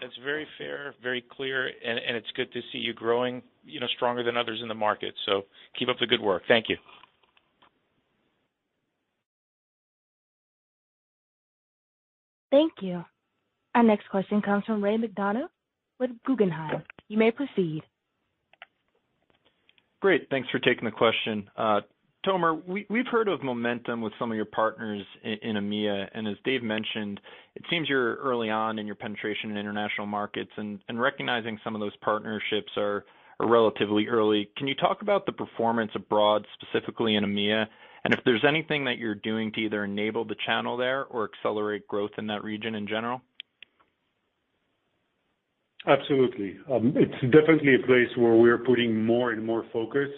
That's 0.00 0.16
very 0.24 0.46
fair, 0.58 0.94
very 1.02 1.22
clear, 1.22 1.66
and 1.84 2.16
it's 2.16 2.30
good 2.34 2.52
to 2.52 2.60
see 2.72 2.78
you 2.78 2.94
growing, 2.94 3.42
you 3.64 3.80
know, 3.80 3.86
stronger 3.96 4.22
than 4.22 4.36
others 4.36 4.60
in 4.62 4.68
the 4.68 4.74
market. 4.74 5.14
So 5.26 5.42
keep 5.78 5.88
up 5.88 5.96
the 6.00 6.06
good 6.06 6.20
work. 6.20 6.42
Thank 6.48 6.66
you. 6.68 6.76
Thank 12.50 12.72
you. 12.80 13.04
Our 13.74 13.82
next 13.82 14.08
question 14.08 14.42
comes 14.42 14.64
from 14.64 14.82
Ray 14.82 14.96
McDonough 14.96 15.48
with 16.00 16.10
Guggenheim. 16.26 16.82
You 17.08 17.18
may 17.18 17.30
proceed. 17.30 17.82
Great. 20.00 20.28
Thanks 20.30 20.48
for 20.50 20.58
taking 20.58 20.84
the 20.84 20.90
question. 20.90 21.48
Uh, 21.56 21.80
Tomer, 22.26 22.60
we've 22.66 23.06
heard 23.06 23.28
of 23.28 23.42
momentum 23.42 24.02
with 24.02 24.12
some 24.18 24.30
of 24.30 24.36
your 24.36 24.44
partners 24.44 25.02
in 25.22 25.56
EMEA, 25.56 26.08
and 26.12 26.28
as 26.28 26.36
Dave 26.44 26.62
mentioned, 26.62 27.18
it 27.54 27.62
seems 27.70 27.88
you're 27.88 28.16
early 28.16 28.50
on 28.50 28.78
in 28.78 28.86
your 28.86 28.94
penetration 28.94 29.50
in 29.50 29.56
international 29.56 30.06
markets 30.06 30.50
and 30.56 30.80
recognizing 30.90 31.58
some 31.64 31.74
of 31.74 31.80
those 31.80 31.96
partnerships 32.02 32.72
are 32.76 33.04
relatively 33.46 34.06
early. 34.08 34.50
Can 34.56 34.66
you 34.68 34.74
talk 34.74 35.02
about 35.02 35.26
the 35.26 35.32
performance 35.32 35.90
abroad, 35.94 36.46
specifically 36.60 37.16
in 37.16 37.24
EMEA, 37.24 37.66
and 38.04 38.14
if 38.14 38.20
there's 38.24 38.44
anything 38.46 38.84
that 38.84 38.98
you're 38.98 39.14
doing 39.14 39.52
to 39.52 39.60
either 39.60 39.84
enable 39.84 40.24
the 40.24 40.36
channel 40.46 40.76
there 40.76 41.04
or 41.04 41.28
accelerate 41.32 41.86
growth 41.86 42.12
in 42.18 42.26
that 42.28 42.42
region 42.42 42.74
in 42.74 42.86
general? 42.86 43.20
Absolutely. 45.86 46.56
Um, 46.70 46.94
it's 46.96 47.32
definitely 47.32 47.74
a 47.74 47.86
place 47.86 48.08
where 48.16 48.34
we're 48.34 48.58
putting 48.58 49.04
more 49.04 49.32
and 49.32 49.44
more 49.44 49.64
focus. 49.72 50.08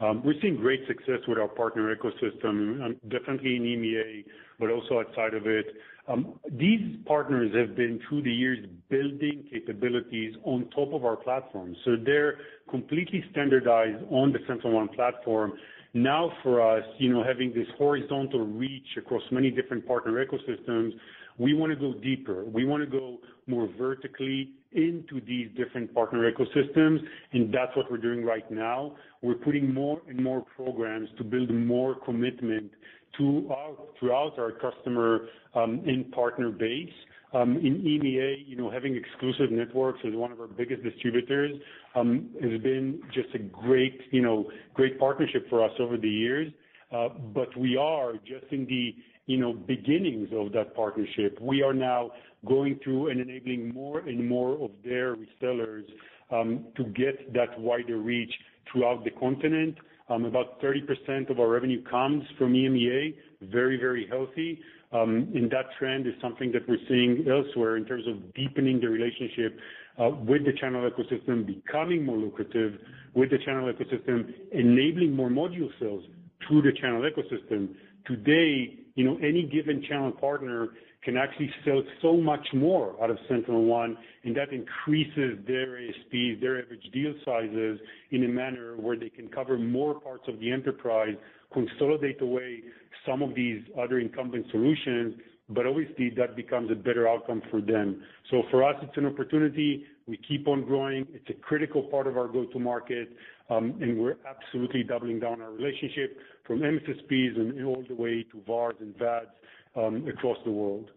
Um, 0.00 0.22
we're 0.24 0.34
seeing 0.42 0.56
great 0.56 0.80
success 0.86 1.20
with 1.26 1.38
our 1.38 1.48
partner 1.48 1.94
ecosystem, 1.94 2.84
um, 2.84 2.96
definitely 3.08 3.56
in 3.56 3.62
EMEA, 3.62 4.24
but 4.60 4.70
also 4.70 5.00
outside 5.00 5.32
of 5.32 5.46
it. 5.46 5.66
Um, 6.08 6.38
these 6.52 6.96
partners 7.04 7.52
have 7.54 7.76
been, 7.76 8.00
through 8.08 8.22
the 8.22 8.32
years, 8.32 8.64
building 8.88 9.44
capabilities 9.50 10.34
on 10.44 10.68
top 10.74 10.92
of 10.92 11.04
our 11.04 11.16
platform. 11.16 11.74
So 11.84 11.96
they're 12.04 12.38
completely 12.70 13.24
standardized 13.32 14.04
on 14.10 14.32
the 14.32 14.38
SentinelOne 14.40 14.94
platform. 14.94 15.54
Now 15.94 16.32
for 16.42 16.60
us, 16.60 16.84
you 16.98 17.12
know, 17.12 17.24
having 17.24 17.52
this 17.52 17.66
horizontal 17.76 18.46
reach 18.46 18.86
across 18.96 19.22
many 19.32 19.50
different 19.50 19.86
partner 19.86 20.24
ecosystems, 20.24 20.92
we 21.38 21.54
wanna 21.54 21.76
go 21.76 21.94
deeper. 21.94 22.44
We 22.44 22.64
wanna 22.64 22.86
go 22.86 23.18
more 23.46 23.68
vertically 23.78 24.50
into 24.72 25.20
these 25.26 25.48
different 25.56 25.92
partner 25.94 26.30
ecosystems, 26.30 27.00
and 27.32 27.52
that's 27.52 27.74
what 27.76 27.90
we're 27.90 27.98
doing 27.98 28.24
right 28.24 28.48
now. 28.50 28.94
We're 29.22 29.34
putting 29.34 29.72
more 29.72 30.02
and 30.08 30.22
more 30.22 30.44
programs 30.54 31.08
to 31.18 31.24
build 31.24 31.50
more 31.50 31.94
commitment 32.04 32.70
throughout 33.16 34.38
our 34.38 34.52
customer 34.52 35.28
um, 35.54 35.82
and 35.86 36.10
partner 36.12 36.50
base. 36.50 36.88
Um, 37.34 37.56
in 37.56 37.82
EMEA, 37.82 38.44
you 38.46 38.56
know, 38.56 38.70
having 38.70 38.96
Exclusive 38.96 39.50
Networks 39.50 39.98
as 40.06 40.14
one 40.14 40.32
of 40.32 40.40
our 40.40 40.46
biggest 40.46 40.82
distributors 40.82 41.52
um, 41.94 42.30
has 42.40 42.60
been 42.62 43.00
just 43.12 43.28
a 43.34 43.38
great, 43.38 44.00
you 44.10 44.22
know, 44.22 44.50
great 44.74 44.98
partnership 44.98 45.48
for 45.50 45.64
us 45.64 45.72
over 45.80 45.96
the 45.96 46.08
years. 46.08 46.52
Uh 46.92 47.08
but 47.34 47.54
we 47.56 47.76
are 47.76 48.12
just 48.24 48.46
in 48.52 48.64
the, 48.66 48.94
you 49.26 49.38
know, 49.38 49.52
beginnings 49.52 50.28
of 50.32 50.52
that 50.52 50.74
partnership. 50.74 51.36
We 51.40 51.62
are 51.62 51.74
now 51.74 52.12
going 52.46 52.78
through 52.82 53.10
and 53.10 53.20
enabling 53.20 53.74
more 53.74 54.00
and 54.00 54.28
more 54.28 54.52
of 54.62 54.70
their 54.84 55.16
resellers 55.16 55.86
to 56.30 56.84
get 56.94 57.32
that 57.32 57.58
wider 57.58 57.98
reach 57.98 58.32
throughout 58.70 59.04
the 59.04 59.10
continent. 59.10 59.76
Um, 60.08 60.24
about 60.24 60.60
30% 60.62 61.30
of 61.30 61.40
our 61.40 61.48
revenue 61.48 61.82
comes 61.84 62.22
from 62.38 62.52
EMEA, 62.52 63.14
very, 63.42 63.76
very 63.76 64.06
healthy. 64.08 64.60
Um, 64.92 65.32
that 65.50 65.66
trend 65.78 66.06
is 66.06 66.14
something 66.22 66.52
that 66.52 66.68
we're 66.68 66.78
seeing 66.88 67.26
elsewhere 67.28 67.76
in 67.76 67.84
terms 67.84 68.04
of 68.06 68.32
deepening 68.34 68.80
the 68.80 68.88
relationship 68.88 69.58
uh, 69.98 70.10
with 70.10 70.44
the 70.44 70.52
channel 70.60 70.88
ecosystem, 70.88 71.44
becoming 71.44 72.04
more 72.04 72.16
lucrative 72.16 72.74
with 73.14 73.30
the 73.30 73.38
channel 73.44 73.72
ecosystem, 73.72 74.32
enabling 74.52 75.12
more 75.12 75.28
module 75.28 75.68
sales 75.80 76.04
through 76.46 76.62
the 76.62 76.72
channel 76.80 77.02
ecosystem. 77.02 77.74
Today, 78.06 78.78
you 78.94 79.04
know, 79.04 79.16
any 79.16 79.42
given 79.42 79.82
channel 79.88 80.12
partner 80.12 80.68
can 81.06 81.16
actually 81.16 81.48
sell 81.64 81.82
so 82.02 82.16
much 82.16 82.44
more 82.52 83.00
out 83.00 83.10
of 83.10 83.16
SentinelOne, 83.30 83.94
and 84.24 84.36
that 84.36 84.52
increases 84.52 85.38
their 85.46 85.78
ASPs, 85.78 86.40
their 86.40 86.60
average 86.60 86.82
deal 86.92 87.14
sizes 87.24 87.78
in 88.10 88.24
a 88.24 88.28
manner 88.28 88.74
where 88.76 88.96
they 88.98 89.08
can 89.08 89.28
cover 89.28 89.56
more 89.56 90.00
parts 90.00 90.24
of 90.26 90.40
the 90.40 90.50
enterprise, 90.50 91.14
consolidate 91.52 92.20
away 92.20 92.60
some 93.06 93.22
of 93.22 93.36
these 93.36 93.62
other 93.80 94.00
incumbent 94.00 94.46
solutions, 94.50 95.14
but 95.48 95.64
obviously 95.64 96.10
that 96.10 96.34
becomes 96.34 96.72
a 96.72 96.74
better 96.74 97.08
outcome 97.08 97.40
for 97.52 97.60
them. 97.60 98.02
So 98.32 98.42
for 98.50 98.64
us, 98.64 98.74
it's 98.82 98.96
an 98.96 99.06
opportunity. 99.06 99.84
We 100.08 100.18
keep 100.28 100.48
on 100.48 100.64
growing. 100.64 101.06
It's 101.14 101.30
a 101.30 101.40
critical 101.40 101.84
part 101.84 102.08
of 102.08 102.18
our 102.18 102.26
go-to 102.26 102.58
market, 102.58 103.10
um, 103.48 103.78
and 103.80 103.96
we're 103.96 104.16
absolutely 104.28 104.82
doubling 104.82 105.20
down 105.20 105.40
our 105.40 105.52
relationship 105.52 106.18
from 106.44 106.62
MSSPs 106.62 107.36
and 107.36 107.64
all 107.64 107.84
the 107.88 107.94
way 107.94 108.24
to 108.32 108.42
VARs 108.44 108.74
and 108.80 108.92
VADs 108.98 109.30
Um, 109.76 110.06
across 110.08 110.38
the 110.44 110.50
world. 110.50 110.90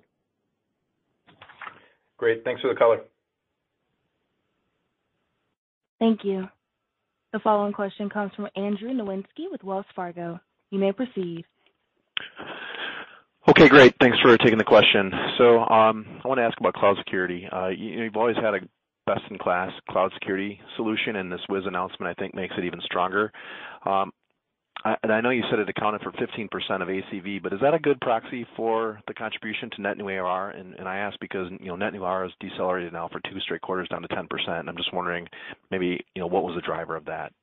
Great. 2.18 2.44
Thanks 2.44 2.62
for 2.62 2.70
the 2.70 2.76
color. 2.76 3.02
Thank 6.00 6.24
you. 6.24 6.48
The 7.34 7.40
following 7.40 7.74
question 7.74 8.10
comes 8.10 8.32
from 8.36 8.48
Andrew 8.56 8.90
Nowinski 8.90 9.52
with 9.52 9.64
Wells 9.64 9.86
Fargo. 9.96 10.40
You 10.72 10.80
may 10.80 10.94
proceed. 10.94 11.44
Okay, 13.50 13.68
great. 13.68 13.96
Thanks 14.00 14.18
for 14.22 14.38
taking 14.38 14.58
the 14.58 14.64
question. 14.64 15.12
So 15.38 15.60
um 15.60 16.22
I 16.24 16.28
wanna 16.28 16.44
ask 16.44 16.58
about 16.60 16.74
cloud 16.74 16.98
security. 16.98 17.48
Uh, 17.52 17.68
you've 17.68 18.16
always 18.16 18.38
had 18.38 18.54
a 18.54 18.60
best-in-class 19.06 19.72
cloud 19.90 20.12
security 20.14 20.62
solution, 20.76 21.16
and 21.16 21.32
this 21.32 21.40
Wiz 21.50 21.64
announcement, 21.66 22.16
I 22.16 22.22
think, 22.22 22.36
makes 22.36 22.54
it 22.58 22.64
even 22.64 22.80
stronger. 22.82 23.32
Um, 23.84 24.12
I 24.86 24.96
I 25.04 25.22
know 25.22 25.30
you 25.30 25.44
said 25.50 25.60
it 25.60 25.70
accounted 25.70 26.02
for 26.02 26.12
15% 26.12 26.50
of 26.82 26.88
ACV, 26.88 27.42
but 27.42 27.54
is 27.54 27.60
that 27.62 27.74
a 27.74 27.80
good 27.80 28.00
proxy 28.02 28.46
for 28.56 29.02
the 29.08 29.14
contribution 29.14 29.70
to 29.72 29.82
net 29.82 29.98
new 29.98 30.08
ARR? 30.08 30.52
And, 30.52 30.76
and 30.76 30.88
I 30.88 30.98
ask 30.98 31.20
because, 31.20 31.48
you 31.60 31.68
know, 31.68 31.76
net 31.76 31.94
new 31.94 32.04
ARR 32.04 32.24
has 32.24 32.32
decelerated 32.40 32.94
now 32.94 33.10
for 33.10 33.20
two 33.20 33.40
straight 33.42 33.62
quarters 33.62 33.90
down 33.90 34.02
to 34.02 34.08
10%. 34.08 34.26
And 34.48 34.70
I'm 34.70 34.78
just 34.78 34.94
wondering 34.94 35.28
maybe, 35.72 36.04
you 36.16 36.22
know, 36.22 36.28
what 36.28 36.44
was 36.44 36.56
the 36.56 36.62
driver 36.62 36.96
of 36.96 37.06
that? 37.06 37.34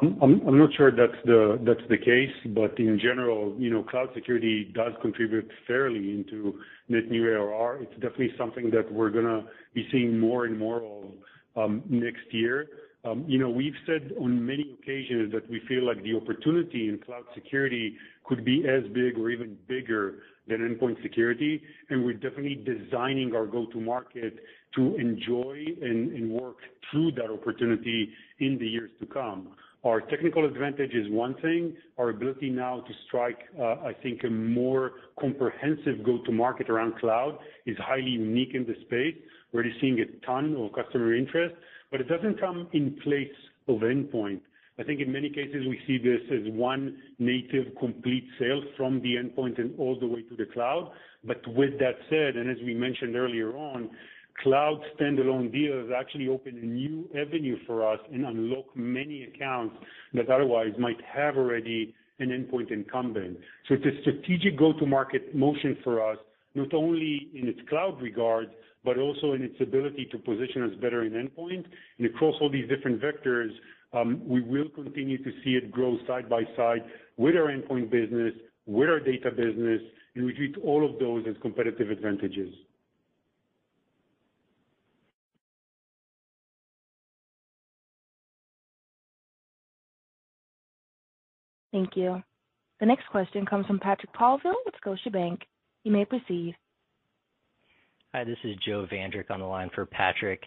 I'm 0.00 0.58
not 0.58 0.74
sure 0.76 0.90
that's 0.90 1.24
the 1.24 1.58
that's 1.64 1.88
the 1.88 1.96
case, 1.96 2.52
but 2.52 2.78
in 2.78 2.98
general, 3.00 3.54
you 3.56 3.70
know, 3.70 3.84
cloud 3.84 4.08
security 4.12 4.70
does 4.74 4.92
contribute 5.00 5.48
fairly 5.68 6.10
into 6.10 6.58
net 6.88 7.08
new 7.10 7.24
ARR. 7.28 7.82
It's 7.82 7.94
definitely 7.94 8.32
something 8.36 8.70
that 8.70 8.92
we're 8.92 9.10
gonna 9.10 9.44
be 9.72 9.86
seeing 9.92 10.18
more 10.18 10.46
and 10.46 10.58
more 10.58 10.82
of 10.82 11.12
um, 11.56 11.82
next 11.88 12.26
year. 12.32 12.68
Um, 13.04 13.24
you 13.28 13.38
know, 13.38 13.50
we've 13.50 13.74
said 13.86 14.12
on 14.18 14.44
many 14.44 14.76
occasions 14.80 15.30
that 15.32 15.48
we 15.50 15.60
feel 15.68 15.86
like 15.86 16.02
the 16.02 16.16
opportunity 16.16 16.88
in 16.88 16.98
cloud 17.04 17.24
security 17.34 17.96
could 18.24 18.44
be 18.44 18.64
as 18.66 18.82
big 18.94 19.18
or 19.18 19.30
even 19.30 19.58
bigger 19.68 20.20
than 20.48 20.58
endpoint 20.60 21.02
security, 21.02 21.62
and 21.90 22.04
we're 22.04 22.14
definitely 22.14 22.64
designing 22.64 23.34
our 23.34 23.46
go-to-market 23.46 24.36
to 24.74 24.96
enjoy 24.96 25.64
and 25.82 26.30
work 26.30 26.56
through 26.90 27.12
that 27.12 27.30
opportunity 27.30 28.08
in 28.40 28.58
the 28.58 28.66
years 28.66 28.90
to 29.00 29.06
come. 29.06 29.48
Our 29.84 30.00
technical 30.00 30.46
advantage 30.46 30.92
is 30.94 31.10
one 31.10 31.34
thing. 31.42 31.76
Our 31.98 32.08
ability 32.08 32.48
now 32.48 32.80
to 32.80 32.92
strike, 33.06 33.38
uh, 33.58 33.84
I 33.84 33.92
think, 34.02 34.24
a 34.24 34.30
more 34.30 34.92
comprehensive 35.20 36.02
go-to-market 36.04 36.70
around 36.70 36.96
cloud 36.98 37.38
is 37.66 37.76
highly 37.78 38.10
unique 38.10 38.54
in 38.54 38.64
the 38.64 38.74
space. 38.86 39.14
We're 39.52 39.64
seeing 39.82 40.00
a 40.00 40.26
ton 40.26 40.56
of 40.56 40.72
customer 40.72 41.14
interest, 41.14 41.54
but 41.94 42.00
it 42.00 42.08
doesn't 42.08 42.40
come 42.40 42.66
in 42.72 42.98
place 43.04 43.28
of 43.68 43.76
endpoint. 43.76 44.40
I 44.80 44.82
think 44.82 45.00
in 45.00 45.12
many 45.12 45.30
cases, 45.30 45.64
we 45.68 45.78
see 45.86 45.96
this 45.96 46.22
as 46.28 46.52
one 46.52 46.96
native 47.20 47.66
complete 47.78 48.24
sale 48.36 48.62
from 48.76 49.00
the 49.00 49.14
endpoint 49.14 49.60
and 49.60 49.78
all 49.78 49.96
the 50.00 50.08
way 50.08 50.22
to 50.22 50.34
the 50.34 50.46
cloud. 50.52 50.90
But 51.22 51.46
with 51.46 51.78
that 51.78 51.94
said, 52.10 52.34
and 52.34 52.50
as 52.50 52.56
we 52.64 52.74
mentioned 52.74 53.14
earlier 53.14 53.56
on, 53.56 53.90
cloud 54.42 54.80
standalone 54.98 55.52
deals 55.52 55.92
actually 55.96 56.26
open 56.26 56.58
a 56.58 56.66
new 56.66 57.08
avenue 57.16 57.58
for 57.64 57.88
us 57.88 58.00
and 58.12 58.26
unlock 58.26 58.74
many 58.74 59.22
accounts 59.32 59.76
that 60.14 60.28
otherwise 60.28 60.72
might 60.76 60.98
have 61.02 61.36
already 61.36 61.94
an 62.18 62.30
endpoint 62.30 62.72
incumbent. 62.72 63.38
So 63.68 63.76
it's 63.76 63.86
a 63.86 64.00
strategic 64.00 64.58
go-to-market 64.58 65.36
motion 65.36 65.76
for 65.84 66.04
us, 66.10 66.18
not 66.56 66.74
only 66.74 67.28
in 67.36 67.46
its 67.46 67.60
cloud 67.68 68.02
regard, 68.02 68.50
but 68.84 68.98
also 68.98 69.32
in 69.32 69.42
its 69.42 69.56
ability 69.60 70.06
to 70.12 70.18
position 70.18 70.62
us 70.62 70.74
better 70.80 71.04
in 71.04 71.12
endpoint. 71.12 71.64
And 71.98 72.06
across 72.06 72.34
all 72.40 72.50
these 72.50 72.68
different 72.68 73.00
vectors, 73.00 73.50
um, 73.92 74.20
we 74.26 74.42
will 74.42 74.68
continue 74.68 75.18
to 75.18 75.30
see 75.42 75.50
it 75.50 75.70
grow 75.70 75.96
side 76.06 76.28
by 76.28 76.42
side 76.56 76.84
with 77.16 77.36
our 77.36 77.46
endpoint 77.46 77.90
business, 77.90 78.34
with 78.66 78.88
our 78.88 79.00
data 79.00 79.30
business, 79.30 79.80
and 80.14 80.24
we 80.24 80.34
treat 80.34 80.56
all 80.62 80.84
of 80.84 80.98
those 80.98 81.24
as 81.28 81.36
competitive 81.42 81.90
advantages. 81.90 82.52
Thank 91.72 91.96
you. 91.96 92.22
The 92.78 92.86
next 92.86 93.08
question 93.10 93.44
comes 93.44 93.66
from 93.66 93.80
Patrick 93.80 94.12
Colville 94.12 94.54
with 94.64 94.74
Scotiabank. 94.84 95.40
You 95.82 95.90
may 95.90 96.04
proceed. 96.04 96.54
Hi, 98.14 98.22
this 98.22 98.38
is 98.44 98.54
Joe 98.64 98.86
Vandrick 98.92 99.28
on 99.32 99.40
the 99.40 99.44
line 99.44 99.70
for 99.74 99.84
Patrick. 99.86 100.44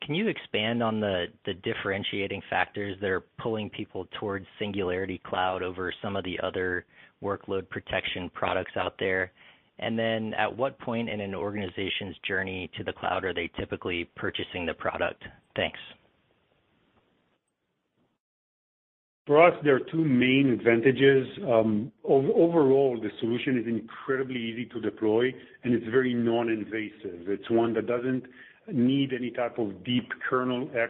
Can 0.00 0.14
you 0.14 0.28
expand 0.28 0.82
on 0.82 1.00
the 1.00 1.26
differentiating 1.62 2.40
factors 2.48 2.96
that 3.02 3.10
are 3.10 3.24
pulling 3.38 3.68
people 3.68 4.08
towards 4.18 4.46
Singularity 4.58 5.20
Cloud 5.26 5.62
over 5.62 5.92
some 6.00 6.16
of 6.16 6.24
the 6.24 6.40
other 6.42 6.86
workload 7.22 7.68
protection 7.68 8.30
products 8.32 8.72
out 8.74 8.94
there? 8.98 9.32
And 9.80 9.98
then 9.98 10.32
at 10.32 10.56
what 10.56 10.78
point 10.78 11.10
in 11.10 11.20
an 11.20 11.34
organization's 11.34 12.16
journey 12.26 12.70
to 12.78 12.84
the 12.84 12.92
cloud 12.94 13.26
are 13.26 13.34
they 13.34 13.50
typically 13.54 14.08
purchasing 14.16 14.64
the 14.64 14.72
product? 14.72 15.22
Thanks. 15.54 15.78
For 19.26 19.46
us, 19.46 19.54
there 19.62 19.76
are 19.76 19.80
two 19.80 20.04
main 20.04 20.50
advantages. 20.50 21.26
Um, 21.46 21.92
overall, 22.04 22.98
the 23.00 23.10
solution 23.20 23.58
is 23.58 23.66
incredibly 23.66 24.40
easy 24.40 24.66
to 24.66 24.80
deploy, 24.80 25.32
and 25.62 25.74
it's 25.74 25.86
very 25.86 26.14
non-invasive. 26.14 27.28
It's 27.28 27.48
one 27.50 27.74
that 27.74 27.86
doesn't 27.86 28.24
need 28.72 29.12
any 29.12 29.30
type 29.30 29.58
of 29.58 29.84
deep 29.84 30.08
kernel 30.28 30.68
access 30.68 30.88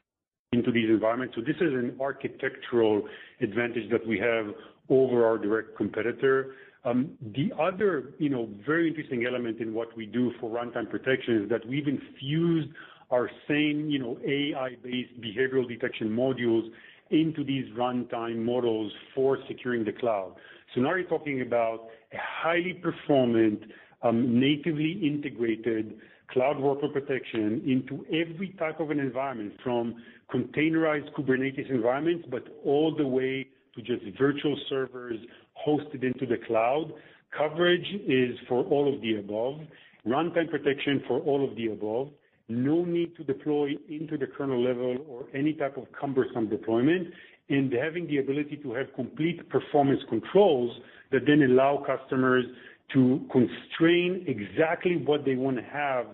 into 0.52 0.72
these 0.72 0.88
environments. 0.88 1.34
So 1.34 1.42
this 1.42 1.56
is 1.56 1.72
an 1.72 1.96
architectural 2.00 3.02
advantage 3.40 3.90
that 3.90 4.06
we 4.06 4.18
have 4.18 4.46
over 4.88 5.26
our 5.26 5.38
direct 5.38 5.76
competitor. 5.76 6.54
Um, 6.84 7.10
the 7.34 7.52
other, 7.60 8.14
you 8.18 8.30
know, 8.30 8.48
very 8.66 8.88
interesting 8.88 9.26
element 9.26 9.60
in 9.60 9.74
what 9.74 9.94
we 9.96 10.06
do 10.06 10.32
for 10.40 10.50
runtime 10.50 10.88
protection 10.88 11.42
is 11.42 11.50
that 11.50 11.66
we've 11.68 11.86
infused 11.86 12.70
our 13.10 13.30
same, 13.48 13.90
you 13.90 13.98
know, 13.98 14.18
AI-based 14.24 15.20
behavioral 15.20 15.68
detection 15.68 16.08
modules 16.08 16.70
into 17.10 17.44
these 17.44 17.66
runtime 17.76 18.44
models 18.44 18.92
for 19.14 19.38
securing 19.48 19.84
the 19.84 19.92
cloud. 19.92 20.34
So 20.74 20.80
now 20.80 20.94
you're 20.94 21.08
talking 21.08 21.42
about 21.42 21.88
a 22.12 22.16
highly 22.16 22.74
performant, 22.74 23.62
um, 24.02 24.38
natively 24.38 25.00
integrated 25.02 25.98
cloud 26.30 26.56
workload 26.56 26.92
protection 26.92 27.62
into 27.66 28.04
every 28.06 28.54
type 28.58 28.78
of 28.80 28.90
an 28.90 29.00
environment, 29.00 29.52
from 29.64 29.96
containerized 30.32 31.12
Kubernetes 31.14 31.68
environments, 31.70 32.26
but 32.30 32.44
all 32.64 32.94
the 32.96 33.06
way 33.06 33.48
to 33.74 33.82
just 33.82 34.04
virtual 34.18 34.56
servers 34.68 35.18
hosted 35.66 36.04
into 36.04 36.26
the 36.26 36.36
cloud. 36.46 36.92
Coverage 37.36 37.86
is 38.06 38.36
for 38.48 38.64
all 38.64 38.92
of 38.92 39.00
the 39.00 39.16
above. 39.16 39.60
Runtime 40.06 40.50
protection 40.50 41.02
for 41.06 41.20
all 41.20 41.48
of 41.48 41.56
the 41.56 41.68
above. 41.68 42.10
No 42.50 42.84
need 42.84 43.16
to 43.16 43.22
deploy 43.22 43.76
into 43.88 44.18
the 44.18 44.26
kernel 44.26 44.60
level 44.60 44.96
or 45.08 45.26
any 45.32 45.52
type 45.52 45.76
of 45.76 45.84
cumbersome 45.98 46.48
deployment, 46.48 47.08
and 47.48 47.72
having 47.72 48.08
the 48.08 48.18
ability 48.18 48.56
to 48.64 48.72
have 48.72 48.92
complete 48.96 49.48
performance 49.48 50.00
controls 50.08 50.76
that 51.12 51.20
then 51.26 51.42
allow 51.42 51.84
customers 51.86 52.44
to 52.92 53.24
constrain 53.30 54.24
exactly 54.26 54.96
what 54.96 55.24
they 55.24 55.36
wanna 55.36 55.62
have 55.62 56.06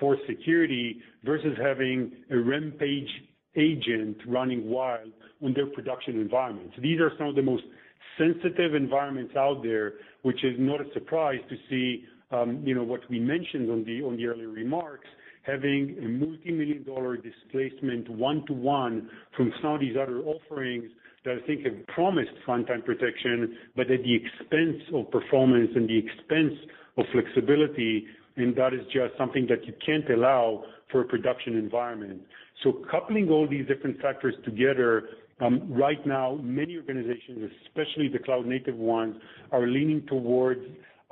for 0.00 0.16
security 0.26 1.00
versus 1.22 1.56
having 1.62 2.10
a 2.32 2.36
rampage 2.36 3.08
agent 3.54 4.16
running 4.26 4.68
wild 4.68 5.12
on 5.44 5.54
their 5.54 5.66
production 5.66 6.20
environments. 6.20 6.74
These 6.82 7.00
are 7.00 7.12
some 7.16 7.28
of 7.28 7.36
the 7.36 7.42
most 7.42 7.62
sensitive 8.18 8.74
environments 8.74 9.36
out 9.36 9.62
there, 9.62 9.94
which 10.22 10.42
is 10.42 10.56
not 10.58 10.80
a 10.80 10.92
surprise 10.92 11.40
to 11.48 11.56
see, 11.70 12.04
um, 12.32 12.62
you 12.64 12.74
know, 12.74 12.82
what 12.82 13.08
we 13.08 13.20
mentioned 13.20 13.70
on 13.70 13.84
the 13.84 14.02
on 14.02 14.16
the 14.16 14.26
earlier 14.26 14.48
remarks, 14.48 15.06
having 15.46 15.96
a 15.98 16.06
multimillion-dollar 16.06 17.18
displacement 17.18 18.08
one-to-one 18.08 19.08
from 19.36 19.52
some 19.62 19.74
of 19.74 19.80
these 19.80 19.96
other 20.00 20.20
offerings 20.20 20.90
that 21.24 21.38
I 21.42 21.46
think 21.46 21.64
have 21.64 21.86
promised 21.88 22.32
runtime 22.46 22.84
protection, 22.84 23.56
but 23.76 23.90
at 23.90 24.02
the 24.02 24.14
expense 24.14 24.82
of 24.94 25.10
performance 25.10 25.70
and 25.74 25.88
the 25.88 25.98
expense 25.98 26.54
of 26.96 27.04
flexibility, 27.12 28.06
and 28.36 28.54
that 28.56 28.74
is 28.74 28.80
just 28.92 29.16
something 29.18 29.46
that 29.48 29.64
you 29.66 29.72
can't 29.84 30.08
allow 30.10 30.64
for 30.90 31.02
a 31.02 31.04
production 31.04 31.56
environment. 31.56 32.22
So 32.62 32.84
coupling 32.90 33.28
all 33.30 33.48
these 33.48 33.66
different 33.66 34.00
factors 34.00 34.34
together, 34.44 35.08
um, 35.40 35.72
right 35.72 36.04
now, 36.06 36.38
many 36.42 36.76
organizations, 36.76 37.50
especially 37.66 38.08
the 38.08 38.18
cloud 38.18 38.46
native 38.46 38.76
ones, 38.76 39.16
are 39.50 39.66
leaning 39.66 40.06
towards, 40.06 40.60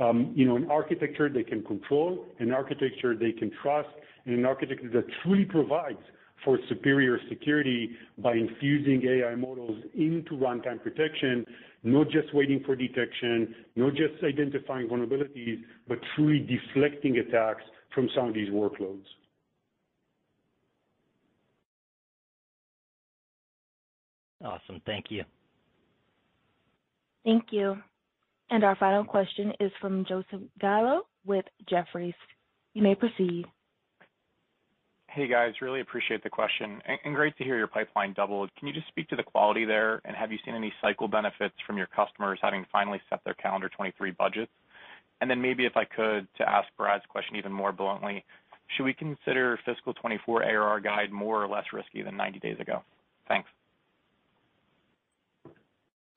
Um, 0.03 0.35
an 0.37 0.69
architecture 0.71 1.29
they 1.29 1.45
can 1.45 1.63
control, 1.63 2.27
an 2.41 2.53
architecture 2.53 3.15
they 3.15 3.33
can 3.33 3.51
trust, 3.63 3.89
and 4.25 4.35
an 4.35 4.45
architecture 4.45 4.91
that 4.93 5.05
truly 5.23 5.45
provides 5.45 6.01
for 6.45 6.59
superior 6.69 7.19
security 7.29 7.91
by 8.19 8.35
infusing 8.35 9.07
AI 9.07 9.37
models 9.37 9.79
into 9.95 10.33
runtime 10.33 10.83
protection, 10.83 11.47
not 11.85 12.09
just 12.11 12.35
waiting 12.35 12.63
for 12.67 12.75
detection, 12.75 13.55
not 13.77 13.93
just 13.95 14.15
identifying 14.25 14.89
vulnerabilities, 14.89 15.61
but 15.87 15.99
truly 16.17 16.41
deflecting 16.41 17.19
attacks 17.19 17.63
from 17.95 18.09
some 18.17 18.29
of 18.29 18.35
these 18.35 18.49
workloads. 18.49 19.05
Awesome. 24.45 24.83
Thank 24.85 25.07
you. 25.11 25.23
Thank 27.25 27.45
you. 27.53 27.77
And 28.53 28.65
our 28.65 28.77
final 28.77 29.03
question 29.03 29.55
is 29.61 29.73
from 29.81 30.05
Joseph 30.05 30.43
Gallo 30.61 31.07
with 31.25 31.47
Jefferies. 31.71 32.13
You 32.75 32.83
may 32.83 32.95
proceed. 32.95 33.47
Hey, 35.09 35.27
guys. 35.27 35.55
Really 35.63 35.81
appreciate 35.81 36.23
the 36.23 36.29
question. 36.29 36.83
And 37.03 37.15
great 37.15 37.35
to 37.39 37.45
hear 37.45 37.57
your 37.57 37.67
pipeline 37.67 38.13
doubled. 38.13 38.51
Can 38.59 38.69
you 38.69 38.75
just 38.75 38.89
speak 38.89 39.09
to 39.09 39.17
the 39.17 39.23
quality 39.23 39.65
there? 39.65 40.03
And 40.05 40.15
have 40.15 40.31
you 40.31 40.39
seen 40.45 40.55
any 40.55 40.71
cycle 40.83 41.09
benefits 41.09 41.55
from 41.67 41.79
your 41.79 41.87
customers 41.87 42.39
having 42.43 42.67
finally 42.71 43.01
set 43.09 43.21
their 43.25 43.33
calendar 43.33 43.71
2023 43.71 44.11
budgets? 44.11 44.53
And 45.23 45.31
then 45.31 45.41
maybe 45.41 45.65
if 45.65 45.79
I 45.79 45.87
could, 45.87 46.29
to 46.37 46.47
ask 46.47 46.69
Brad's 46.77 47.05
question 47.09 47.37
even 47.37 47.53
more 47.53 47.73
bluntly, 47.73 48.23
should 48.77 48.85
we 48.85 48.93
consider 48.93 49.59
fiscal 49.65 49.95
2024 49.95 50.45
ARR 50.45 50.81
guide 50.81 51.11
more 51.11 51.43
or 51.43 51.49
less 51.49 51.65
risky 51.73 52.03
than 52.03 52.19
90 52.19 52.39
days 52.41 52.61
ago? 52.61 52.83
Thanks. 53.29 53.49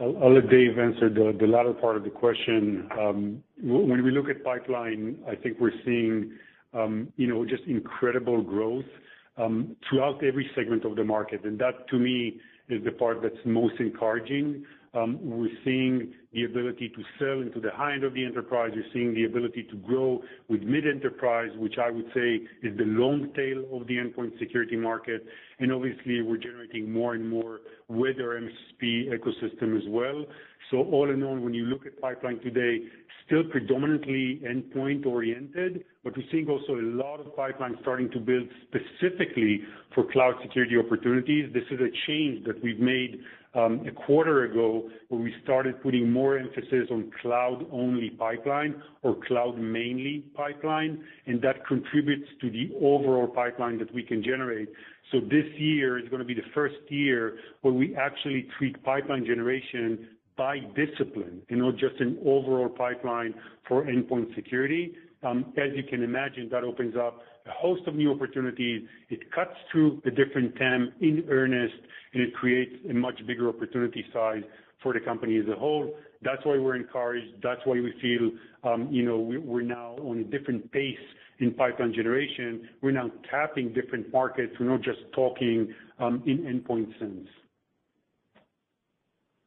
I'll 0.02 0.34
let 0.34 0.50
Dave 0.50 0.78
answer 0.78 1.10
the 1.10 1.48
latter 1.48 1.72
part 1.72 1.96
of 1.96 2.04
the 2.04 2.10
question. 2.10 2.90
Um, 3.00 3.44
when 3.62 4.04
we 4.04 4.12
look 4.12 4.28
at 4.28 4.44
pipeline, 4.44 5.18
I 5.26 5.36
think 5.36 5.58
we're 5.58 5.72
seeing, 5.86 6.34
um, 6.74 7.14
you 7.16 7.28
know, 7.28 7.46
just 7.46 7.64
incredible 7.64 8.42
growth 8.42 8.84
um, 9.38 9.78
throughout 9.90 10.22
every 10.22 10.50
segment 10.54 10.84
of 10.84 10.98
the 10.98 11.06
market. 11.06 11.46
And 11.46 11.58
that, 11.60 11.88
to 11.92 11.98
me, 11.98 12.42
is 12.68 12.84
the 12.84 12.92
part 12.92 13.22
that's 13.22 13.36
most 13.46 13.76
encouraging. 13.80 14.66
We're 14.94 15.48
seeing 15.64 16.14
the 16.36 16.44
ability 16.44 16.90
to 16.90 17.02
sell 17.18 17.42
into 17.42 17.62
the 17.62 17.72
high 17.72 17.94
end 17.94 18.04
of 18.04 18.14
the 18.14 18.26
enterprise. 18.26 18.72
We're 18.76 18.84
seeing 18.94 19.14
the 19.14 19.24
ability 19.24 19.64
to 19.72 19.78
grow 19.78 20.22
with 20.50 20.62
mid-enterprise, 20.62 21.52
which 21.58 21.76
I 21.82 21.90
would 21.90 22.08
say 22.14 22.42
is 22.62 22.78
the 22.78 22.84
long 22.84 23.32
tail 23.34 23.64
of 23.72 23.88
the 23.88 23.96
endpoint 23.96 24.38
security 24.38 24.76
market. 24.76 25.26
And 25.60 25.72
obviously, 25.72 26.22
we're 26.22 26.38
generating 26.38 26.92
more 26.92 27.14
and 27.14 27.30
more 27.30 27.62
with 27.88 28.18
our 28.20 28.38
MSP 28.38 29.08
ecosystem 29.14 29.78
as 29.78 29.84
well. 29.88 30.26
So 30.72 30.80
all 30.80 31.10
in 31.10 31.24
all, 31.24 31.40
when 31.40 31.54
you 31.54 31.66
look 31.66 31.86
at 31.86 32.02
pipeline 32.02 32.40
today, 32.40 32.82
still 33.26 33.44
predominantly 33.46 34.42
endpoint-oriented, 34.46 35.86
but 36.04 36.18
we're 36.18 36.24
seeing 36.32 36.50
also 36.50 36.74
a 36.74 36.84
lot 36.84 37.20
of 37.20 37.34
pipeline 37.36 37.78
starting 37.82 38.12
to 38.12 38.20
build 38.20 38.48
specifically 38.68 39.62
for 39.94 40.12
cloud 40.12 40.36
security 40.42 40.76
opportunities. 40.78 41.52
This 41.54 41.64
is 41.72 41.80
a 41.80 41.90
change 42.08 42.46
that 42.46 42.62
we've 42.62 42.80
made 42.80 43.22
Um, 43.56 43.86
a 43.88 43.92
quarter 43.92 44.44
ago, 44.44 44.90
where 45.08 45.22
we 45.22 45.34
started 45.42 45.82
putting 45.82 46.12
more 46.12 46.38
emphasis 46.38 46.90
on 46.92 47.10
cloud-only 47.22 48.10
pipeline 48.10 48.76
or 49.02 49.16
cloud-mainly 49.26 50.26
pipeline, 50.36 51.02
and 51.26 51.42
that 51.42 51.66
contributes 51.66 52.28
to 52.42 52.50
the 52.52 52.72
overall 52.82 53.28
pipeline 53.28 53.78
that 53.80 53.94
we 53.94 54.04
can 54.04 54.22
generate. 54.22 54.68
So 55.10 55.22
this 55.22 55.46
year 55.58 55.98
is 55.98 56.10
gonna 56.10 56.26
be 56.26 56.34
the 56.34 56.50
first 56.54 56.76
year 56.90 57.38
where 57.62 57.74
we 57.74 57.96
actually 57.96 58.48
treat 58.58 58.84
pipeline 58.84 59.26
generation 59.26 60.10
by 60.36 60.60
discipline 60.76 61.42
and 61.50 61.60
not 61.60 61.78
just 61.78 61.96
an 62.02 62.18
overall 62.26 62.68
pipeline 62.68 63.34
for 63.70 63.86
endpoint 63.86 64.36
security. 64.36 64.96
Um, 65.24 65.54
as 65.56 65.72
you 65.76 65.84
can 65.84 66.04
imagine, 66.04 66.50
that 66.50 66.66
opens 66.66 66.96
up 66.98 67.22
a 67.46 67.52
host 67.52 67.84
of 67.88 67.96
new 67.96 68.12
opportunities. 68.12 68.88
It 69.10 69.32
cuts 69.32 69.56
through 69.72 70.02
the 70.04 70.12
different 70.12 70.56
TAM 70.56 70.94
in 71.02 71.26
earnest, 71.30 71.76
and 72.14 72.24
it 72.24 72.34
creates 72.34 72.76
a 72.90 72.94
much 72.94 73.26
bigger 73.28 73.50
opportunity 73.50 74.06
size 74.12 74.44
for 74.82 74.94
the 74.94 75.00
company 75.00 75.38
as 75.38 75.48
a 75.48 75.58
whole. 75.58 75.96
That's 76.22 76.44
why 76.44 76.58
we're 76.58 76.76
encouraged. 76.76 77.42
That's 77.44 77.62
why 77.66 77.76
we 77.76 77.94
feel, 78.02 78.32
um, 78.64 78.88
you 78.92 79.04
know, 79.04 79.20
we're 79.20 79.62
now 79.62 79.96
on 80.02 80.20
a 80.20 80.24
different 80.24 80.72
pace 80.72 80.98
in 81.40 81.54
pipeline 81.54 81.94
generation. 81.94 82.68
We're 82.82 82.92
now 82.92 83.12
tapping 83.30 83.74
different 83.74 84.12
markets. 84.12 84.54
We're 84.60 84.70
not 84.70 84.82
just 84.82 85.00
talking 85.14 85.74
um, 86.00 86.24
in 86.26 86.40
endpoint 86.40 86.98
sense. 87.00 87.28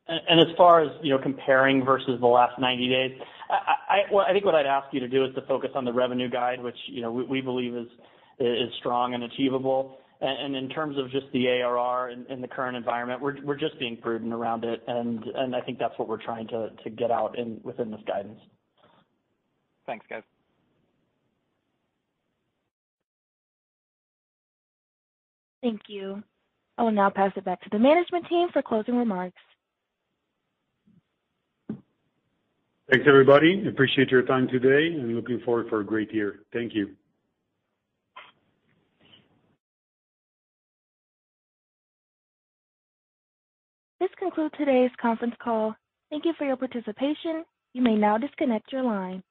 And 0.07 0.41
as 0.41 0.57
far 0.57 0.81
as, 0.81 0.89
you 1.03 1.11
know, 1.11 1.23
comparing 1.23 1.85
versus 1.85 2.19
the 2.21 2.27
last 2.27 2.59
90 2.59 2.89
days, 2.89 3.21
well, 4.13 4.25
I 4.29 4.33
think 4.33 4.45
what 4.45 4.55
I'd 4.55 4.67
ask 4.67 4.93
you 4.93 5.01
to 5.01 5.09
do 5.09 5.25
is 5.25 5.35
to 5.35 5.43
focus 5.43 5.71
on 5.75 5.85
the 5.85 5.93
revenue 5.93 6.29
guide, 6.29 6.63
which, 6.63 6.77
you 6.87 7.01
know, 7.03 7.13
we 7.13 7.41
believe 7.41 7.75
is 7.75 7.89
is 8.41 8.71
strong 8.79 9.15
and 9.15 9.25
achievable. 9.25 9.99
And 10.21 10.55
and 10.55 10.57
in 10.57 10.69
terms 10.69 10.99
of 10.99 11.11
just 11.11 11.27
the 11.33 11.49
ARR 11.49 12.11
in 12.11 12.41
the 12.41 12.49
current 12.49 12.77
environment, 12.77 13.21
we're 13.21 13.43
we're 13.45 13.57
just 13.57 13.79
being 13.79 13.97
prudent 13.97 14.33
around 14.33 14.65
it, 14.65 14.83
and 14.87 15.55
I 15.55 15.61
think 15.61 15.79
that's 15.79 15.99
what 15.99 16.09
we're 16.09 16.23
trying 16.23 16.49
to 16.49 16.91
get 16.91 17.11
out 17.11 17.39
in 17.39 17.61
within 17.63 17.91
this 17.91 18.01
guidance. 18.07 18.41
Thanks, 19.87 20.05
guys. 20.11 20.23
Thank 25.63 25.81
you. 25.89 26.23
I 26.77 26.83
will 26.83 26.93
now 26.93 27.11
pass 27.11 27.33
it 27.37 27.45
back 27.45 27.61
to 27.63 27.69
the 27.71 27.79
management 27.79 28.27
team 28.29 28.49
for 28.53 28.63
closing 28.63 28.97
remarks. 28.97 29.41
Thanks, 32.91 33.05
everybody. 33.07 33.69
Appreciate 33.69 34.11
your 34.11 34.23
time 34.23 34.49
today, 34.49 34.95
and 34.99 35.15
looking 35.15 35.41
forward 35.45 35.67
for 35.69 35.81
a 35.81 35.85
great 35.85 36.13
year. 36.13 36.41
Thank 36.55 36.75
you. 36.75 36.95
This 44.01 44.09
concludes 44.19 44.55
today's 44.57 44.91
conference 45.01 45.35
call. 45.43 45.75
Thank 46.09 46.25
you 46.25 46.33
for 46.39 46.47
your 46.47 46.57
participation. 46.57 47.45
You 47.75 47.83
may 47.83 47.95
now 47.95 48.17
disconnect 48.17 48.73
your 48.73 48.85
line. 48.85 49.23